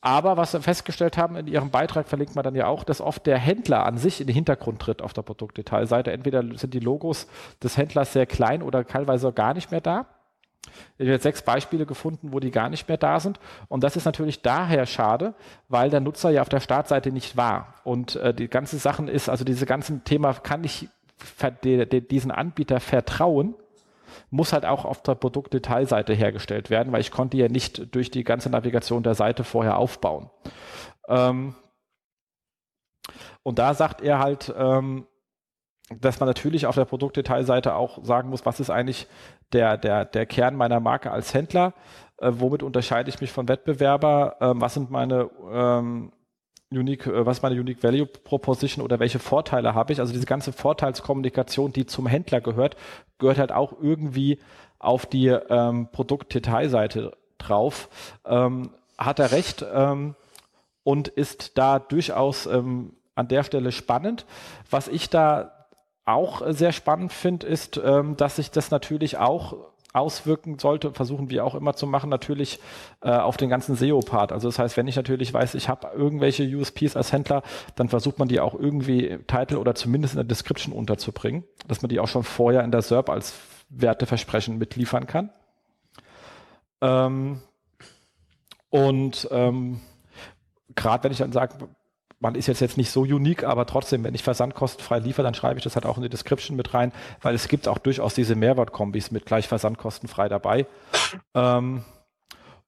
aber 0.00 0.36
was 0.36 0.52
wir 0.52 0.60
festgestellt 0.60 1.16
haben, 1.16 1.36
in 1.36 1.46
Ihrem 1.46 1.70
Beitrag 1.70 2.08
verlinkt 2.08 2.34
man 2.34 2.44
dann 2.44 2.54
ja 2.54 2.66
auch, 2.66 2.84
dass 2.84 3.00
oft 3.00 3.26
der 3.26 3.38
Händler 3.38 3.86
an 3.86 3.98
sich 3.98 4.20
in 4.20 4.26
den 4.26 4.34
Hintergrund 4.34 4.80
tritt 4.80 5.02
auf 5.02 5.12
der 5.12 5.22
Produktdetailseite. 5.22 6.12
Entweder 6.12 6.42
sind 6.56 6.74
die 6.74 6.80
Logos 6.80 7.28
des 7.62 7.76
Händlers 7.76 8.12
sehr 8.12 8.26
klein 8.26 8.62
oder 8.62 8.86
teilweise 8.86 9.32
gar 9.32 9.54
nicht 9.54 9.70
mehr 9.70 9.80
da. 9.80 10.06
Ich 10.98 11.06
habe 11.06 11.12
jetzt 11.12 11.22
sechs 11.22 11.42
Beispiele 11.42 11.86
gefunden, 11.86 12.32
wo 12.32 12.40
die 12.40 12.50
gar 12.50 12.68
nicht 12.68 12.88
mehr 12.88 12.96
da 12.96 13.20
sind. 13.20 13.40
Und 13.68 13.84
das 13.84 13.96
ist 13.96 14.04
natürlich 14.04 14.42
daher 14.42 14.86
schade, 14.86 15.34
weil 15.68 15.90
der 15.90 16.00
Nutzer 16.00 16.30
ja 16.30 16.42
auf 16.42 16.48
der 16.48 16.60
Startseite 16.60 17.10
nicht 17.10 17.36
war. 17.36 17.74
Und 17.84 18.16
äh, 18.16 18.32
die 18.32 18.48
ganze 18.48 18.78
Sachen 18.78 19.08
ist, 19.08 19.28
also 19.28 19.44
diese 19.44 19.66
ganzen 19.66 20.04
Thema, 20.04 20.34
kann 20.34 20.64
ich 20.64 20.88
diesen 22.10 22.30
Anbieter 22.30 22.80
vertrauen, 22.80 23.54
muss 24.30 24.52
halt 24.52 24.64
auch 24.64 24.84
auf 24.84 25.02
der 25.02 25.14
Produktdetailseite 25.14 26.12
hergestellt 26.14 26.70
werden, 26.70 26.92
weil 26.92 27.00
ich 27.00 27.10
konnte 27.10 27.36
ja 27.36 27.48
nicht 27.48 27.94
durch 27.94 28.10
die 28.10 28.24
ganze 28.24 28.50
Navigation 28.50 29.02
der 29.02 29.14
Seite 29.14 29.44
vorher 29.44 29.78
aufbauen. 29.78 30.30
Ähm, 31.08 31.54
und 33.42 33.58
da 33.58 33.74
sagt 33.74 34.00
er 34.00 34.18
halt, 34.18 34.52
ähm, 34.56 35.06
dass 36.00 36.20
man 36.20 36.28
natürlich 36.28 36.66
auf 36.66 36.74
der 36.74 36.84
Produktdetailseite 36.84 37.74
auch 37.74 38.02
sagen 38.04 38.30
muss, 38.30 38.46
was 38.46 38.60
ist 38.60 38.70
eigentlich 38.70 39.06
der, 39.52 39.76
der, 39.76 40.04
der 40.04 40.26
Kern 40.26 40.54
meiner 40.54 40.80
Marke 40.80 41.10
als 41.10 41.34
Händler, 41.34 41.74
äh, 42.18 42.30
womit 42.32 42.62
unterscheide 42.62 43.10
ich 43.10 43.20
mich 43.20 43.32
von 43.32 43.48
Wettbewerber, 43.48 44.36
äh, 44.40 44.52
was 44.54 44.74
sind 44.74 44.90
meine 44.90 45.30
ähm, 45.50 46.12
Unique, 46.78 47.06
äh, 47.06 47.26
was 47.26 47.38
ist 47.38 47.42
meine 47.42 47.60
Unique 47.60 47.82
Value 47.82 48.06
Proposition 48.06 48.84
oder 48.84 48.98
welche 48.98 49.18
Vorteile 49.18 49.74
habe 49.74 49.92
ich? 49.92 50.00
Also 50.00 50.12
diese 50.12 50.26
ganze 50.26 50.52
Vorteilskommunikation, 50.52 51.72
die 51.72 51.86
zum 51.86 52.06
Händler 52.06 52.40
gehört, 52.40 52.76
gehört 53.18 53.38
halt 53.38 53.52
auch 53.52 53.74
irgendwie 53.80 54.38
auf 54.78 55.06
die 55.06 55.28
ähm, 55.28 55.88
Produktdetailseite 55.92 57.12
drauf. 57.38 57.88
Ähm, 58.24 58.70
hat 58.98 59.18
er 59.18 59.32
recht 59.32 59.64
ähm, 59.72 60.14
und 60.84 61.08
ist 61.08 61.58
da 61.58 61.78
durchaus 61.78 62.46
ähm, 62.46 62.94
an 63.14 63.28
der 63.28 63.44
Stelle 63.44 63.72
spannend. 63.72 64.26
Was 64.70 64.88
ich 64.88 65.10
da 65.10 65.66
auch 66.04 66.42
sehr 66.52 66.72
spannend 66.72 67.12
finde, 67.12 67.46
ist, 67.46 67.80
ähm, 67.82 68.16
dass 68.16 68.36
sich 68.36 68.50
das 68.50 68.70
natürlich 68.70 69.18
auch 69.18 69.56
auswirken 69.92 70.58
sollte, 70.58 70.92
versuchen 70.92 71.30
wir 71.30 71.44
auch 71.44 71.54
immer 71.54 71.74
zu 71.74 71.86
machen, 71.86 72.08
natürlich 72.08 72.58
äh, 73.02 73.10
auf 73.10 73.36
den 73.36 73.50
ganzen 73.50 73.76
SEO-Part. 73.76 74.32
Also 74.32 74.48
das 74.48 74.58
heißt, 74.58 74.76
wenn 74.76 74.88
ich 74.88 74.96
natürlich 74.96 75.32
weiß, 75.32 75.54
ich 75.54 75.68
habe 75.68 75.88
irgendwelche 75.94 76.44
USPs 76.44 76.96
als 76.96 77.12
Händler, 77.12 77.42
dann 77.76 77.88
versucht 77.88 78.18
man 78.18 78.28
die 78.28 78.40
auch 78.40 78.54
irgendwie 78.54 79.18
Title 79.26 79.58
oder 79.58 79.74
zumindest 79.74 80.14
in 80.14 80.18
der 80.18 80.24
Description 80.24 80.74
unterzubringen, 80.74 81.44
dass 81.68 81.82
man 81.82 81.90
die 81.90 82.00
auch 82.00 82.08
schon 82.08 82.24
vorher 82.24 82.64
in 82.64 82.70
der 82.70 82.82
SERP 82.82 83.10
als 83.10 83.34
Werteversprechen 83.68 84.58
mitliefern 84.58 85.06
kann. 85.06 85.30
Ähm, 86.80 87.42
und 88.70 89.28
ähm, 89.30 89.80
gerade 90.74 91.04
wenn 91.04 91.12
ich 91.12 91.18
dann 91.18 91.32
sage, 91.32 91.68
man 92.22 92.36
ist 92.36 92.46
jetzt, 92.46 92.60
jetzt 92.60 92.76
nicht 92.76 92.90
so 92.90 93.02
unique, 93.02 93.42
aber 93.42 93.66
trotzdem, 93.66 94.04
wenn 94.04 94.14
ich 94.14 94.22
versandkostenfrei 94.22 95.00
liefere, 95.00 95.24
dann 95.24 95.34
schreibe 95.34 95.58
ich 95.58 95.64
das 95.64 95.74
halt 95.74 95.84
auch 95.84 95.96
in 95.96 96.04
die 96.04 96.08
Description 96.08 96.56
mit 96.56 96.72
rein, 96.72 96.92
weil 97.20 97.34
es 97.34 97.48
gibt 97.48 97.66
auch 97.66 97.78
durchaus 97.78 98.14
diese 98.14 98.36
Mehrwertkombis 98.36 99.10
mit 99.10 99.26
gleich 99.26 99.48
versandkostenfrei 99.48 100.28
dabei. 100.28 100.66
Ähm, 101.34 101.84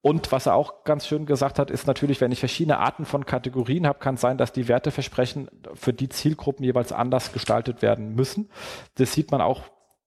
und 0.03 0.33
was 0.33 0.47
er 0.47 0.55
auch 0.55 0.85
ganz 0.85 1.07
schön 1.07 1.25
gesagt 1.25 1.59
hat, 1.59 1.71
ist 1.71 1.87
natürlich, 1.87 2.21
wenn 2.21 2.33
ich 2.33 2.41
verschiedene 2.41 2.79
Arten 2.79 3.07
von 3.07 3.25
Kategorien 3.25 3.87
habe, 3.87 4.01
kann 4.01 4.17
es 4.17 4.21
sein, 4.21 4.37
dass 4.37 4.53
die 4.53 4.69
Werteversprechen 4.69 5.49
für 5.73 5.93
die 5.93 6.09
Zielgruppen 6.09 6.65
jeweils 6.65 6.93
anders 6.93 7.33
gestaltet 7.33 7.81
werden 7.81 8.15
müssen. 8.15 8.51
Das 8.97 9.13
sieht 9.13 9.31
man 9.31 9.41
auch 9.41 9.63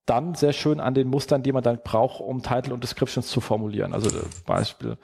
dann 0.08 0.34
sehr 0.34 0.52
schön 0.52 0.80
an 0.80 0.94
den 0.94 1.08
Mustern, 1.08 1.42
die 1.42 1.52
man 1.52 1.62
dann 1.62 1.80
braucht, 1.84 2.20
um 2.20 2.42
Title 2.42 2.72
und 2.72 2.82
Descriptions 2.82 3.28
zu 3.28 3.40
formulieren. 3.40 3.92
Also 3.92 4.08
äh, 4.16 4.22
Beispiel, 4.46 4.96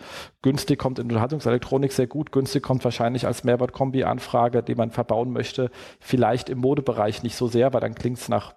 günstig 0.43 0.79
kommt 0.79 0.99
in 0.99 1.05
Unterhaltungselektronik 1.05 1.93
sehr 1.93 2.07
gut, 2.07 2.33
günstig 2.33 2.63
kommt 2.63 2.85
wahrscheinlich 2.85 3.27
als 3.27 3.45
Mehrwert-Kombi-Anfrage, 3.45 4.63
die 4.63 4.75
man 4.75 4.91
verbauen 4.91 5.33
möchte, 5.33 5.71
vielleicht 6.01 6.49
im 6.49 6.59
Modebereich 6.59 7.23
nicht 7.23 7.37
so 7.37 7.49
sehr, 7.49 7.73
weil 7.75 7.81
dann 7.81 7.95
klingt 7.95 8.19
es 8.19 8.29
nach 8.29 8.55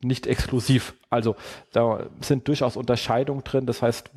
nicht 0.00 0.26
exklusiv. 0.26 0.94
Also 1.08 1.36
da 1.72 2.06
sind 2.20 2.48
durchaus 2.48 2.76
Unterscheidungen 2.76 3.44
drin. 3.44 3.66
Das 3.66 3.80
heißt, 3.80 4.10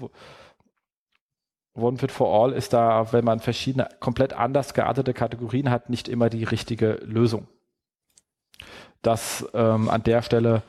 One 1.76 1.98
Fit 1.98 2.12
for 2.12 2.34
All 2.34 2.54
ist 2.54 2.74
da, 2.74 3.14
wenn 3.14 3.24
man 3.24 3.40
verschiedene, 3.40 3.88
komplett 4.00 4.34
anders 4.34 4.74
geartete 4.74 5.14
Kategorien 5.14 5.70
hat, 5.70 5.90
nicht 5.90 6.08
immer 6.08 6.30
die 6.30 6.44
richtige 6.44 7.00
Lösung. 7.04 7.48
Das 9.04 9.48
ähm, 9.54 9.90
an 9.90 10.04
der 10.04 10.24
Stelle 10.24 10.64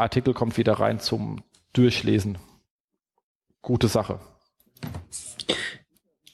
Artikel 0.00 0.34
kommt 0.34 0.56
wieder 0.56 0.74
rein 0.74 1.00
zum 1.00 1.42
Durchlesen. 1.72 2.38
Gute 3.62 3.88
Sache. 3.88 4.20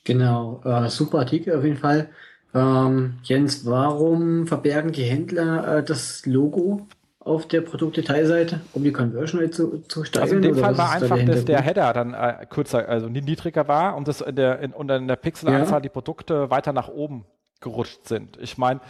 Genau, 0.05 0.61
äh, 0.65 0.89
super 0.89 1.21
Artikel 1.21 1.57
auf 1.57 1.65
jeden 1.65 1.79
Fall. 1.79 2.11
Ähm, 2.55 3.15
Jens, 3.25 3.67
warum 3.67 4.47
verbergen 4.47 4.93
die 4.93 5.03
Händler 5.03 5.79
äh, 5.79 5.83
das 5.83 6.25
Logo 6.27 6.87
auf 7.19 7.49
der 7.49 7.63
Produktdetailseite, 7.63 8.61
um 8.75 8.85
die 8.85 8.93
Conversion 8.93 9.41
Rate 9.41 9.51
zu, 9.51 9.79
zu 9.89 10.05
steigern? 10.05 10.23
Also 10.23 10.37
in 10.37 10.43
dem 10.43 10.57
Fall 10.57 10.79
war 10.79 10.93
einfach, 10.93 11.19
da 11.19 11.25
dass 11.25 11.45
der 11.45 11.63
Header 11.63 11.93
dann 11.93 12.15
äh, 12.15 12.47
kürzer, 12.49 12.89
also 12.89 13.09
niedriger 13.09 13.67
war 13.67 13.97
und, 13.97 14.07
das 14.07 14.21
in 14.21 14.37
der, 14.37 14.61
in, 14.61 14.73
und 14.73 14.91
in 14.91 15.09
der 15.09 15.17
Pixelanzahl 15.17 15.79
ja. 15.79 15.81
die 15.81 15.89
Produkte 15.89 16.51
weiter 16.51 16.73
nach 16.73 16.89
oben 16.89 17.25
gerutscht 17.61 18.07
sind. 18.07 18.37
Ich 18.41 18.59
meine, 18.59 18.81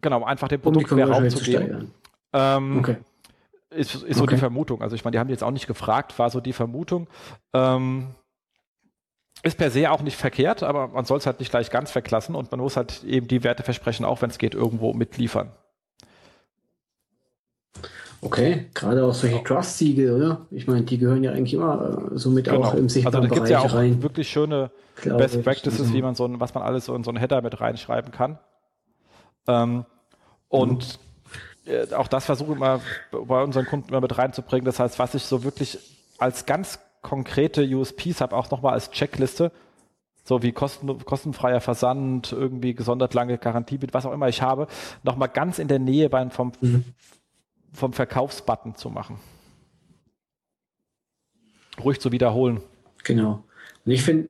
genau, 0.00 0.22
einfach 0.24 0.48
dem 0.48 0.60
Produkt 0.60 0.92
um 0.92 0.96
mehr 0.96 1.10
Raum 1.10 1.28
zu 1.28 1.42
geben. 1.42 1.92
Ähm, 2.32 2.78
okay. 2.78 2.98
Ist, 3.70 3.94
ist 3.94 4.16
so 4.16 4.24
okay. 4.24 4.34
die 4.34 4.40
Vermutung. 4.40 4.82
Also 4.82 4.96
ich 4.96 5.04
meine, 5.04 5.12
die 5.12 5.18
haben 5.20 5.28
jetzt 5.28 5.44
auch 5.44 5.52
nicht 5.52 5.68
gefragt, 5.68 6.18
war 6.18 6.28
so 6.30 6.40
die 6.40 6.52
Vermutung. 6.52 7.06
Ähm, 7.52 8.08
ist 9.42 9.56
per 9.56 9.70
se 9.70 9.90
auch 9.90 10.02
nicht 10.02 10.16
verkehrt, 10.16 10.62
aber 10.62 10.88
man 10.88 11.04
soll 11.04 11.18
es 11.18 11.26
halt 11.26 11.38
nicht 11.38 11.50
gleich 11.50 11.70
ganz 11.70 11.90
verklassen 11.90 12.34
und 12.34 12.50
man 12.50 12.60
muss 12.60 12.76
halt 12.76 13.04
eben 13.04 13.28
die 13.28 13.44
Werteversprechen 13.44 14.04
auch, 14.04 14.20
wenn 14.22 14.30
es 14.30 14.38
geht, 14.38 14.54
irgendwo 14.54 14.92
mitliefern. 14.92 15.50
Okay, 18.22 18.66
gerade 18.74 19.04
auch 19.04 19.14
solche 19.14 19.42
Trust-Siegel, 19.42 20.14
oder? 20.14 20.46
Ich 20.50 20.66
meine, 20.66 20.82
die 20.82 20.98
gehören 20.98 21.24
ja 21.24 21.30
eigentlich 21.30 21.54
immer 21.54 22.10
äh, 22.12 22.18
somit 22.18 22.46
genau. 22.46 22.64
auch 22.64 22.74
im 22.74 22.90
sichtbaren 22.90 23.16
Also 23.16 23.28
da 23.28 23.34
gibt 23.34 23.44
es 23.44 23.50
ja 23.50 23.60
auch 23.60 23.72
rein. 23.72 24.02
wirklich 24.02 24.28
schöne 24.28 24.70
Glaube 24.96 25.22
Best 25.22 25.42
Practices, 25.42 25.88
ich. 25.88 25.94
wie 25.94 26.02
man 26.02 26.14
so 26.14 26.26
ein, 26.26 26.38
was 26.38 26.52
man 26.52 26.62
alles 26.62 26.84
so 26.84 26.94
in 26.94 27.02
so 27.02 27.10
einen 27.10 27.18
Header 27.18 27.40
mit 27.40 27.58
reinschreiben 27.60 28.10
kann. 28.10 28.38
Ähm, 29.46 29.86
und 30.48 30.98
mhm 30.98 31.09
äh, 31.66 31.92
auch 31.94 32.08
das 32.08 32.26
versuche 32.26 32.52
ich 32.52 32.58
mal 32.58 32.80
bei 33.10 33.42
unseren 33.42 33.66
Kunden 33.66 33.88
immer 33.88 34.00
mit 34.00 34.16
reinzubringen. 34.16 34.64
Das 34.64 34.78
heißt, 34.78 34.98
was 34.98 35.14
ich 35.14 35.24
so 35.24 35.44
wirklich 35.44 35.78
als 36.18 36.46
ganz 36.46 36.78
konkrete 37.02 37.62
USPs 37.64 38.20
habe, 38.20 38.36
auch 38.36 38.50
nochmal 38.50 38.74
als 38.74 38.90
Checkliste, 38.90 39.52
so 40.24 40.42
wie 40.42 40.52
kosten, 40.52 41.04
kostenfreier 41.04 41.60
Versand, 41.60 42.32
irgendwie 42.32 42.74
gesondert 42.74 43.14
lange 43.14 43.38
Garantie, 43.38 43.78
was 43.92 44.06
auch 44.06 44.12
immer 44.12 44.28
ich 44.28 44.42
habe, 44.42 44.66
nochmal 45.02 45.28
ganz 45.28 45.58
in 45.58 45.68
der 45.68 45.78
Nähe 45.78 46.10
beim, 46.10 46.30
vom, 46.30 46.52
mhm. 46.60 46.84
vom 47.72 47.92
Verkaufsbutton 47.92 48.74
zu 48.74 48.90
machen. 48.90 49.18
Ruhig 51.82 52.00
zu 52.00 52.12
wiederholen. 52.12 52.60
Genau. 53.04 53.44
Und 53.86 53.92
ich 53.92 54.02
finde, 54.02 54.28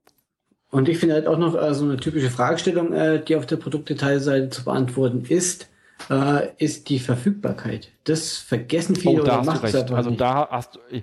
und 0.70 0.88
ich 0.88 0.98
finde 0.98 1.16
halt 1.16 1.26
auch 1.26 1.38
noch 1.38 1.60
äh, 1.60 1.74
so 1.74 1.84
eine 1.84 1.96
typische 1.96 2.30
Fragestellung, 2.30 2.92
äh, 2.92 3.22
die 3.24 3.34
auf 3.34 3.46
der 3.46 3.56
Produktdetailseite 3.56 4.50
zu 4.50 4.64
beantworten 4.64 5.24
ist, 5.28 5.68
äh, 6.08 6.48
ist 6.58 6.88
die 6.88 6.98
Verfügbarkeit. 6.98 7.88
Das 8.04 8.36
vergessen 8.38 8.96
viele 8.96 9.22
oh, 9.22 9.24
da 9.24 9.40
oder 9.40 9.44
machen 9.44 9.66
es 9.66 9.74
Also 9.74 10.10
da 10.10 10.48
hast 10.50 10.76
du. 10.76 10.80
Äh, 10.96 11.02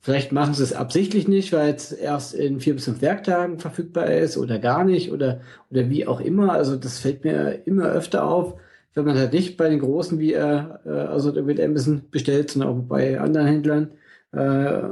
Vielleicht 0.00 0.30
machen 0.30 0.54
sie 0.54 0.62
es 0.62 0.72
absichtlich 0.72 1.26
nicht, 1.26 1.52
weil 1.52 1.74
es 1.74 1.90
erst 1.90 2.32
in 2.32 2.60
vier 2.60 2.74
bis 2.74 2.84
fünf 2.84 3.02
Werktagen 3.02 3.58
verfügbar 3.58 4.06
ist 4.06 4.36
oder 4.36 4.60
gar 4.60 4.84
nicht 4.84 5.10
oder, 5.10 5.40
oder 5.68 5.90
wie 5.90 6.06
auch 6.06 6.20
immer. 6.20 6.52
Also 6.52 6.76
das 6.76 7.00
fällt 7.00 7.24
mir 7.24 7.66
immer 7.66 7.86
öfter 7.86 8.24
auf, 8.24 8.54
wenn 8.94 9.04
man 9.04 9.18
halt 9.18 9.32
nicht 9.32 9.56
bei 9.56 9.68
den 9.68 9.80
Großen 9.80 10.20
wie 10.20 10.32
äh, 10.34 10.62
äh 10.84 10.88
also 10.88 11.32
mit 11.42 11.60
Amazon 11.60 12.04
bestellt, 12.12 12.52
sondern 12.52 12.70
auch 12.70 12.82
bei 12.84 13.18
anderen 13.18 13.48
Händlern. 13.48 13.90
Äh, 14.30 14.82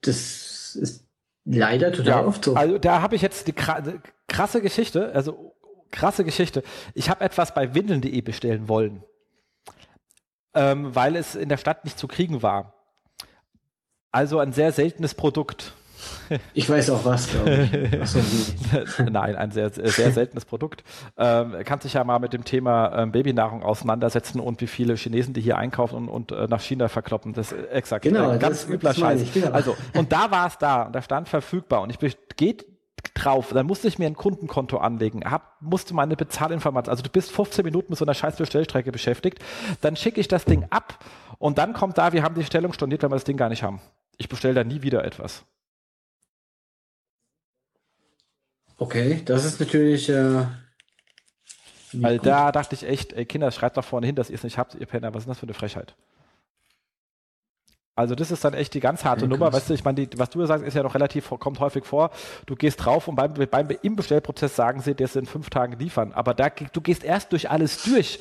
das 0.00 0.76
ist 0.80 1.06
leider 1.44 1.92
total 1.92 2.22
ja, 2.22 2.26
oft 2.26 2.44
so. 2.44 2.54
Also 2.54 2.78
da 2.78 3.02
habe 3.02 3.14
ich 3.14 3.22
jetzt 3.22 3.46
die 3.46 3.54
krasse 3.54 4.60
Geschichte, 4.60 5.12
also 5.14 5.54
krasse 5.94 6.24
Geschichte. 6.24 6.62
Ich 6.94 7.08
habe 7.08 7.24
etwas 7.24 7.54
bei 7.54 7.74
windeln.de 7.74 8.20
bestellen 8.20 8.68
wollen, 8.68 9.02
ähm, 10.54 10.94
weil 10.94 11.16
es 11.16 11.34
in 11.34 11.48
der 11.48 11.56
Stadt 11.56 11.84
nicht 11.84 11.98
zu 11.98 12.06
kriegen 12.08 12.42
war. 12.42 12.74
Also 14.12 14.38
ein 14.38 14.52
sehr 14.52 14.72
seltenes 14.72 15.14
Produkt. 15.14 15.72
Ich 16.52 16.68
weiß 16.68 16.90
auch 16.90 17.04
was, 17.06 17.30
glaube 17.30 17.68
ich. 18.02 18.08
So, 18.10 18.18
Nein, 19.10 19.36
ein 19.36 19.50
sehr, 19.52 19.70
sehr 19.70 20.10
seltenes 20.12 20.44
Produkt. 20.44 20.84
Ähm, 21.16 21.56
kannst 21.64 21.84
dich 21.86 21.94
ja 21.94 22.04
mal 22.04 22.18
mit 22.18 22.34
dem 22.34 22.44
Thema 22.44 22.94
ähm, 22.98 23.12
Babynahrung 23.12 23.62
auseinandersetzen 23.62 24.38
und 24.40 24.60
wie 24.60 24.66
viele 24.66 24.96
Chinesen 24.96 25.32
die 25.32 25.40
hier 25.40 25.56
einkaufen 25.56 25.96
und, 25.96 26.08
und 26.08 26.32
äh, 26.32 26.46
nach 26.46 26.60
China 26.60 26.88
verkloppen. 26.88 27.32
Das 27.32 27.52
ist 27.52 27.70
exakt. 27.70 28.02
Genau, 28.04 28.32
äh, 28.32 28.38
ganz 28.38 28.62
das- 28.62 28.70
übler 28.70 28.90
das 28.90 28.98
Scheiß. 28.98 29.22
ich, 29.22 29.32
genau. 29.32 29.50
Also, 29.52 29.76
und 29.94 30.12
da 30.12 30.30
war 30.30 30.46
es 30.46 30.58
da 30.58 30.82
und 30.82 30.94
da 30.94 31.00
stand 31.00 31.28
verfügbar 31.28 31.80
und 31.80 31.90
ich 31.90 32.16
geht 32.36 32.66
drauf, 33.14 33.50
dann 33.52 33.66
musste 33.66 33.88
ich 33.88 33.98
mir 33.98 34.06
ein 34.06 34.16
Kundenkonto 34.16 34.78
anlegen, 34.78 35.24
hab, 35.24 35.60
musste 35.60 35.94
meine 35.94 36.16
Bezahlinformationen, 36.16 36.90
also 36.90 37.02
du 37.02 37.10
bist 37.10 37.30
15 37.32 37.64
Minuten 37.64 37.92
mit 37.92 37.98
so 37.98 38.04
einer 38.04 38.14
scheiß 38.14 38.36
Bestellstrecke 38.36 38.92
beschäftigt, 38.92 39.38
dann 39.80 39.96
schicke 39.96 40.20
ich 40.20 40.28
das 40.28 40.44
Ding 40.44 40.66
ab 40.70 41.04
und 41.38 41.58
dann 41.58 41.72
kommt 41.72 41.98
da, 41.98 42.12
wir 42.12 42.22
haben 42.22 42.34
die 42.34 42.44
Stellung 42.44 42.72
storniert, 42.72 43.02
weil 43.02 43.10
wir 43.10 43.16
das 43.16 43.24
Ding 43.24 43.36
gar 43.36 43.48
nicht 43.48 43.62
haben. 43.62 43.80
Ich 44.16 44.28
bestelle 44.28 44.54
da 44.54 44.64
nie 44.64 44.82
wieder 44.82 45.04
etwas. 45.04 45.44
Okay, 48.76 49.22
das 49.24 49.44
ist 49.44 49.60
natürlich. 49.60 50.08
Äh, 50.08 50.46
Weil 51.92 52.18
gut. 52.18 52.26
da 52.26 52.50
dachte 52.50 52.74
ich 52.74 52.86
echt, 52.86 53.12
ey 53.12 53.24
Kinder, 53.24 53.50
schreibt 53.50 53.76
doch 53.76 53.84
vorne 53.84 54.06
hin, 54.06 54.16
dass 54.16 54.30
ihr 54.30 54.34
es 54.34 54.42
nicht 54.42 54.58
habt, 54.58 54.74
ihr 54.74 54.86
Penner, 54.86 55.14
was 55.14 55.22
ist 55.22 55.26
denn 55.26 55.30
das 55.30 55.38
für 55.38 55.46
eine 55.46 55.54
Frechheit? 55.54 55.94
Also 57.96 58.14
das 58.16 58.30
ist 58.32 58.44
dann 58.44 58.54
echt 58.54 58.74
die 58.74 58.80
ganz 58.80 59.04
harte 59.04 59.22
Ja, 59.22 59.28
Nummer, 59.28 59.46
krass. 59.50 59.60
weißt 59.62 59.70
du, 59.70 59.74
ich 59.74 59.84
meine, 59.84 60.06
die- 60.06 60.18
was 60.18 60.28
du 60.30 60.44
sagst, 60.46 60.64
ist 60.66 60.74
ja 60.74 60.82
noch 60.82 60.94
relativ, 60.94 61.30
kommt 61.38 61.60
häufig 61.60 61.84
vor, 61.84 62.10
du 62.46 62.56
gehst 62.56 62.84
drauf 62.84 63.06
und 63.06 63.14
beim, 63.14 63.34
beim, 63.34 63.68
im 63.82 63.94
Bestellprozess 63.96 64.56
sagen 64.56 64.80
sie, 64.80 64.94
das 64.96 65.14
in 65.14 65.26
fünf 65.26 65.48
Tagen 65.48 65.78
liefern, 65.78 66.12
aber 66.12 66.34
da, 66.34 66.48
du 66.50 66.80
gehst 66.80 67.04
erst 67.04 67.30
durch 67.32 67.50
alles 67.50 67.84
durch, 67.84 68.18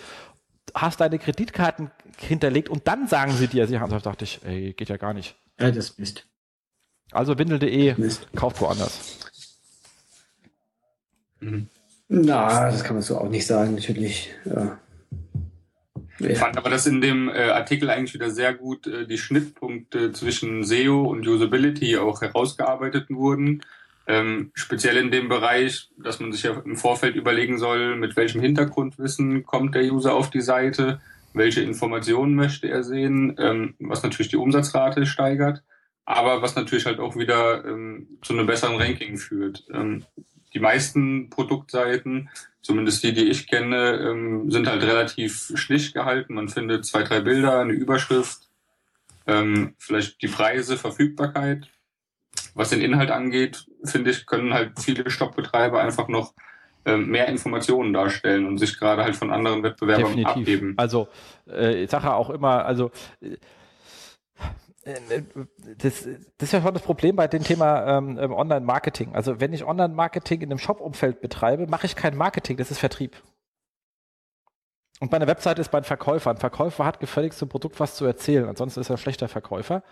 hast 0.76 1.02
deine 1.02 1.18
Kreditkarten 1.18 1.90
hinterlegt 2.20 2.70
und 2.70 2.88
dann 2.88 3.08
sagen 3.08 3.32
sie 3.32 3.48
dir, 3.48 3.66
sie 3.68 3.80
haben, 3.80 3.90
da 3.92 3.98
dachte 4.00 4.26
ich, 4.26 4.42
ey, 4.46 4.74
geht 4.74 4.90
ja 4.90 4.98
gar 4.98 5.14
nicht. 5.14 5.36
Ja, 5.60 5.70
das 5.72 5.90
ist 5.90 6.00
Mist. 6.00 6.28
Also 7.12 7.38
windel.de, 7.40 7.96
kauft 8.36 8.62
woanders. 8.62 9.18
Mhm. 11.40 11.68
Na, 12.10 12.70
das 12.70 12.84
kann 12.84 12.96
man 12.96 13.02
so 13.04 13.18
auch 13.18 13.30
nicht 13.30 13.48
sagen, 13.48 13.74
natürlich. 13.76 14.30
Ja. 14.46 14.78
Ich 16.32 16.38
fand 16.38 16.58
aber, 16.58 16.70
dass 16.70 16.86
in 16.86 17.02
dem 17.02 17.30
äh, 17.30 17.50
Artikel 17.50 17.90
eigentlich 17.90 18.14
wieder 18.14 18.30
sehr 18.30 18.54
gut 18.54 18.88
äh, 18.88 19.06
die 19.06 19.18
Schnittpunkte 19.18 20.12
zwischen 20.12 20.64
SEO 20.64 21.04
und 21.04 21.28
Usability 21.28 21.98
auch 21.98 22.22
herausgearbeitet 22.22 23.10
wurden. 23.10 23.62
Ähm, 24.06 24.52
speziell 24.54 24.98
in 24.98 25.12
dem 25.12 25.30
Bereich, 25.30 25.90
dass 25.98 26.20
man 26.20 26.32
sich 26.34 26.44
ja 26.44 26.62
im 26.66 26.76
Vorfeld 26.76 27.16
überlegen 27.16 27.58
soll, 27.58 27.96
mit 27.96 28.16
welchem 28.18 28.42
Hintergrundwissen 28.42 29.46
kommt 29.46 29.76
der 29.76 29.84
User 29.84 30.14
auf 30.14 30.30
die 30.30 30.42
Seite, 30.42 31.00
welche 31.34 31.62
Informationen 31.62 32.36
möchte 32.36 32.68
er 32.70 32.84
sehen, 32.84 33.36
ähm, 33.40 33.76
was 33.80 34.04
natürlich 34.04 34.30
die 34.30 34.38
Umsatzrate 34.38 35.06
steigert, 35.06 35.64
aber 36.06 36.42
was 36.42 36.56
natürlich 36.56 36.86
halt 36.86 37.00
auch 37.00 37.16
wieder 37.16 37.64
ähm, 37.66 38.20
zu 38.22 38.34
einem 38.34 38.46
besseren 38.46 38.76
Ranking 38.76 39.18
führt. 39.18 39.64
Die 40.54 40.60
meisten 40.60 41.30
Produktseiten 41.30 42.30
zumindest 42.64 43.04
die, 43.04 43.14
die 43.14 43.30
ich 43.30 43.48
kenne, 43.48 44.00
ähm, 44.00 44.50
sind 44.50 44.68
halt 44.68 44.82
relativ 44.82 45.52
schlicht 45.54 45.94
gehalten. 45.94 46.34
Man 46.34 46.50
findet 46.50 46.86
zwei, 46.86 47.04
drei 47.04 47.20
Bilder, 47.20 47.60
eine 47.60 47.74
Überschrift, 47.74 48.50
ähm, 49.28 49.76
vielleicht 49.78 50.22
die 50.22 50.28
Preise, 50.28 50.78
Verfügbarkeit. 50.78 51.68
Was 52.56 52.70
den 52.70 52.82
Inhalt 52.82 53.12
angeht, 53.12 53.68
finde 53.84 54.12
ich, 54.12 54.26
können 54.26 54.54
halt 54.54 54.80
viele 54.80 55.10
Shopbetreiber 55.10 55.82
einfach 55.82 56.08
noch 56.08 56.34
ähm, 56.86 57.10
mehr 57.10 57.28
Informationen 57.28 57.94
darstellen 57.94 58.48
und 58.48 58.58
sich 58.58 58.80
gerade 58.80 59.04
halt 59.04 59.16
von 59.16 59.32
anderen 59.32 59.62
Wettbewerbern 59.64 60.16
Definitiv. 60.16 60.42
abheben. 60.42 60.74
Also 60.78 61.08
äh, 61.48 61.84
ich 61.84 61.90
sage 61.90 62.14
auch 62.14 62.30
immer, 62.30 62.66
also 62.66 62.92
äh, 63.22 63.38
das, 64.86 66.04
das 66.04 66.04
ist 66.40 66.52
ja 66.52 66.62
schon 66.62 66.74
das 66.74 66.84
Problem 66.84 67.16
bei 67.16 67.28
dem 67.28 67.44
Thema 67.44 67.98
ähm, 67.98 68.18
ähm, 68.18 68.34
Online-Marketing. 68.34 69.16
Also 69.16 69.40
wenn 69.40 69.54
ich 69.54 69.64
Online-Marketing 69.64 70.42
in 70.42 70.52
einem 70.52 70.60
Shop-Umfeld 70.60 71.22
betreibe, 71.22 71.68
mache 71.68 71.86
ich 71.86 71.96
kein 71.96 72.18
Marketing, 72.18 72.58
das 72.58 72.72
ist 72.72 72.80
Vertrieb. 72.80 73.22
Und 75.00 75.12
meine 75.12 75.28
Webseite 75.28 75.62
ist 75.62 75.74
mein 75.74 75.84
Verkäufer. 75.84 76.32
Ein 76.32 76.38
Verkäufer 76.38 76.86
hat 76.86 77.00
gefälligst 77.00 77.40
zum 77.40 77.50
Produkt 77.50 77.80
was 77.80 77.96
zu 77.96 78.06
erzählen, 78.06 78.48
ansonsten 78.48 78.82
ist 78.82 78.90
er 78.90 78.96
ein 78.96 79.00
schlechter 79.00 79.28
Verkäufer. 79.28 79.84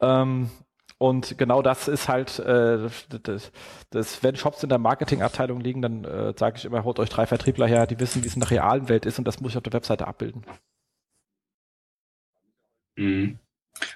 Ähm, 0.00 0.50
und 0.98 1.36
genau 1.36 1.62
das 1.62 1.88
ist 1.88 2.08
halt, 2.08 2.38
äh, 2.38 2.88
das, 3.22 3.50
das, 3.90 4.22
wenn 4.22 4.36
Shops 4.36 4.62
in 4.62 4.68
der 4.68 4.78
Marketingabteilung 4.78 5.60
liegen, 5.60 5.82
dann 5.82 6.04
äh, 6.04 6.32
sage 6.36 6.58
ich 6.58 6.64
immer, 6.64 6.84
holt 6.84 7.00
euch 7.00 7.08
drei 7.08 7.26
Vertriebler 7.26 7.66
her, 7.66 7.86
die 7.88 7.98
wissen, 7.98 8.22
wie 8.22 8.28
es 8.28 8.34
in 8.34 8.40
der 8.40 8.50
realen 8.50 8.88
Welt 8.88 9.04
ist 9.04 9.18
und 9.18 9.26
das 9.26 9.40
muss 9.40 9.52
ich 9.52 9.56
auf 9.56 9.64
der 9.64 9.72
Webseite 9.72 10.06
abbilden. 10.06 10.44
Mhm. 12.96 13.38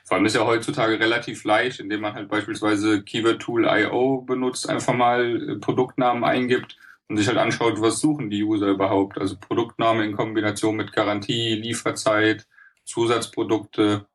Vor 0.04 0.16
allem 0.16 0.26
ist 0.26 0.34
ja 0.34 0.44
heutzutage 0.46 0.98
relativ 0.98 1.44
leicht, 1.44 1.80
indem 1.80 2.00
man 2.02 2.14
halt 2.14 2.28
beispielsweise 2.28 3.02
Keyword 3.02 3.40
Tool 3.40 3.66
IO 3.66 4.22
benutzt, 4.22 4.68
einfach 4.68 4.94
mal 4.94 5.50
äh, 5.50 5.56
Produktnamen 5.56 6.24
eingibt 6.24 6.76
und 7.08 7.16
sich 7.16 7.28
halt 7.28 7.38
anschaut, 7.38 7.80
was 7.80 8.00
suchen 8.00 8.30
die 8.30 8.42
User 8.42 8.68
überhaupt. 8.68 9.18
Also 9.18 9.36
Produktname 9.36 10.04
in 10.04 10.16
Kombination 10.16 10.76
mit 10.76 10.92
Garantie, 10.92 11.54
Lieferzeit, 11.54 12.46
Zusatzprodukte, 12.84 14.06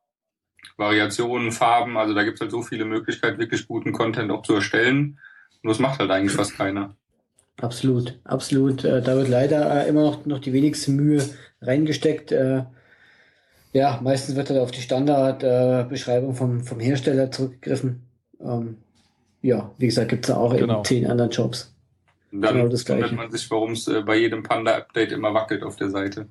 Variationen, 0.76 1.52
Farben. 1.52 1.96
Also 1.96 2.14
da 2.14 2.24
gibt 2.24 2.36
es 2.36 2.40
halt 2.40 2.50
so 2.50 2.62
viele 2.62 2.84
Möglichkeiten, 2.84 3.38
wirklich 3.38 3.66
guten 3.66 3.92
Content 3.92 4.30
auch 4.30 4.42
zu 4.42 4.54
erstellen. 4.54 5.18
Und 5.62 5.68
das 5.68 5.78
macht 5.78 6.00
halt 6.00 6.10
eigentlich 6.10 6.32
fast 6.32 6.56
keiner. 6.56 6.96
Absolut, 7.60 8.18
absolut. 8.24 8.84
Äh, 8.84 9.02
da 9.02 9.16
wird 9.16 9.28
leider 9.28 9.84
äh, 9.84 9.88
immer 9.88 10.02
noch, 10.02 10.26
noch 10.26 10.40
die 10.40 10.52
wenigste 10.52 10.90
Mühe 10.90 11.22
reingesteckt. 11.60 12.32
Äh, 13.72 13.78
ja, 13.78 14.00
meistens 14.02 14.36
wird 14.36 14.50
halt 14.50 14.60
auf 14.60 14.70
die 14.70 14.80
Standardbeschreibung 14.82 16.34
vom, 16.34 16.62
vom 16.62 16.80
Hersteller 16.80 17.30
zurückgegriffen. 17.30 18.02
Ähm, 18.40 18.78
ja, 19.40 19.70
wie 19.78 19.86
gesagt, 19.86 20.08
gibt 20.10 20.24
es 20.26 20.30
auch 20.30 20.54
Genau. 20.54 20.78
in 20.78 20.84
zehn 20.84 21.06
anderen 21.10 21.30
Jobs. 21.30 21.74
Dann 22.30 22.40
Genau 22.54 22.68
das 22.68 22.88
wundert 22.88 23.08
Gleiche. 23.08 23.14
man 23.14 23.30
sich, 23.30 23.50
warum 23.50 23.72
es 23.72 23.88
äh, 23.88 24.02
bei 24.02 24.16
jedem 24.16 24.42
Panda-Update 24.42 25.12
immer 25.12 25.34
wackelt 25.34 25.62
auf 25.62 25.76
der 25.76 25.90
Seite. 25.90 26.26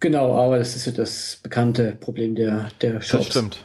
Genau, 0.00 0.36
aber 0.36 0.58
das 0.58 0.76
ist 0.76 0.86
ja 0.86 0.92
das 0.92 1.40
bekannte 1.42 1.92
Problem 1.92 2.36
der, 2.36 2.68
der 2.80 3.00
Shops. 3.00 3.24
Das 3.24 3.26
stimmt. 3.26 3.64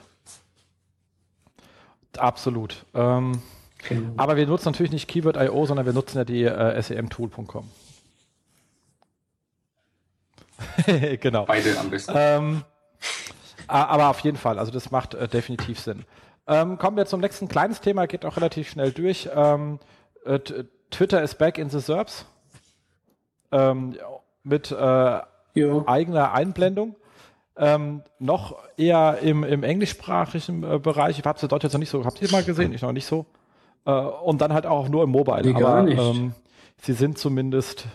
Absolut. 2.18 2.86
Ähm, 2.94 3.42
Genau. 3.90 4.14
aber 4.16 4.38
wir 4.38 4.48
nutzen 4.48 4.70
natürlich 4.70 4.94
nicht 4.94 5.08
Keyword.io, 5.10 5.66
sondern 5.66 5.86
wir 5.86 5.92
nutzen 5.94 6.18
ja 6.18 6.24
die 6.24 6.44
äh, 6.46 6.82
semtool.com. 6.82 7.70
genau. 11.20 11.46
Beide 11.46 11.78
am 11.78 11.90
besten. 11.90 12.14
Ähm, 12.16 12.64
aber 13.68 14.10
auf 14.10 14.20
jeden 14.20 14.38
Fall, 14.38 14.60
also 14.60 14.72
das 14.72 14.92
macht 14.92 15.14
äh, 15.14 15.28
definitiv 15.28 15.80
Sinn. 15.80 16.06
Ähm, 16.48 16.78
kommen 16.78 16.98
wir 16.98 17.06
zum 17.06 17.22
nächsten 17.22 17.48
kleines 17.48 17.82
Thema, 17.82 18.06
geht 18.06 18.26
auch 18.26 18.36
relativ 18.36 18.70
schnell 18.70 18.92
durch. 18.92 19.30
Ähm, 19.34 19.80
äh, 20.26 20.40
Twitter 20.92 21.24
is 21.24 21.36
back 21.36 21.58
in 21.58 21.70
the 21.70 21.80
SERPs. 21.80 22.26
Ähm, 23.52 23.96
mit 24.44 24.72
äh, 24.72 25.22
eigener 25.86 26.34
Einblendung. 26.34 26.96
Ähm, 27.56 28.02
noch 28.20 28.58
eher 28.78 29.20
im, 29.20 29.44
im 29.44 29.64
englischsprachigen 29.64 30.64
äh, 30.64 30.80
Bereich. 30.80 31.20
Ich 31.20 31.26
habe 31.26 31.38
es 31.38 31.44
in 31.44 31.50
Deutsch 31.50 31.64
jetzt 31.64 31.74
noch 31.74 31.80
nicht 31.80 31.92
so, 31.92 32.04
habt 32.04 32.22
ihr 32.22 32.32
mal 32.32 32.44
gesehen? 32.44 32.74
Ich 32.74 32.82
noch 32.82 32.92
nicht 32.92 33.06
so. 33.06 33.26
Äh, 33.86 33.92
und 33.92 34.42
dann 34.42 34.54
halt 34.54 34.66
auch 34.66 34.90
nur 34.90 35.04
im 35.04 35.12
Mobile. 35.12 35.44
Nee, 35.44 35.54
gar 35.54 35.78
Aber 35.78 35.84
nicht. 35.84 36.00
Ähm, 36.00 36.34
sie 36.82 36.94
sind 36.94 37.20
zumindest 37.20 37.86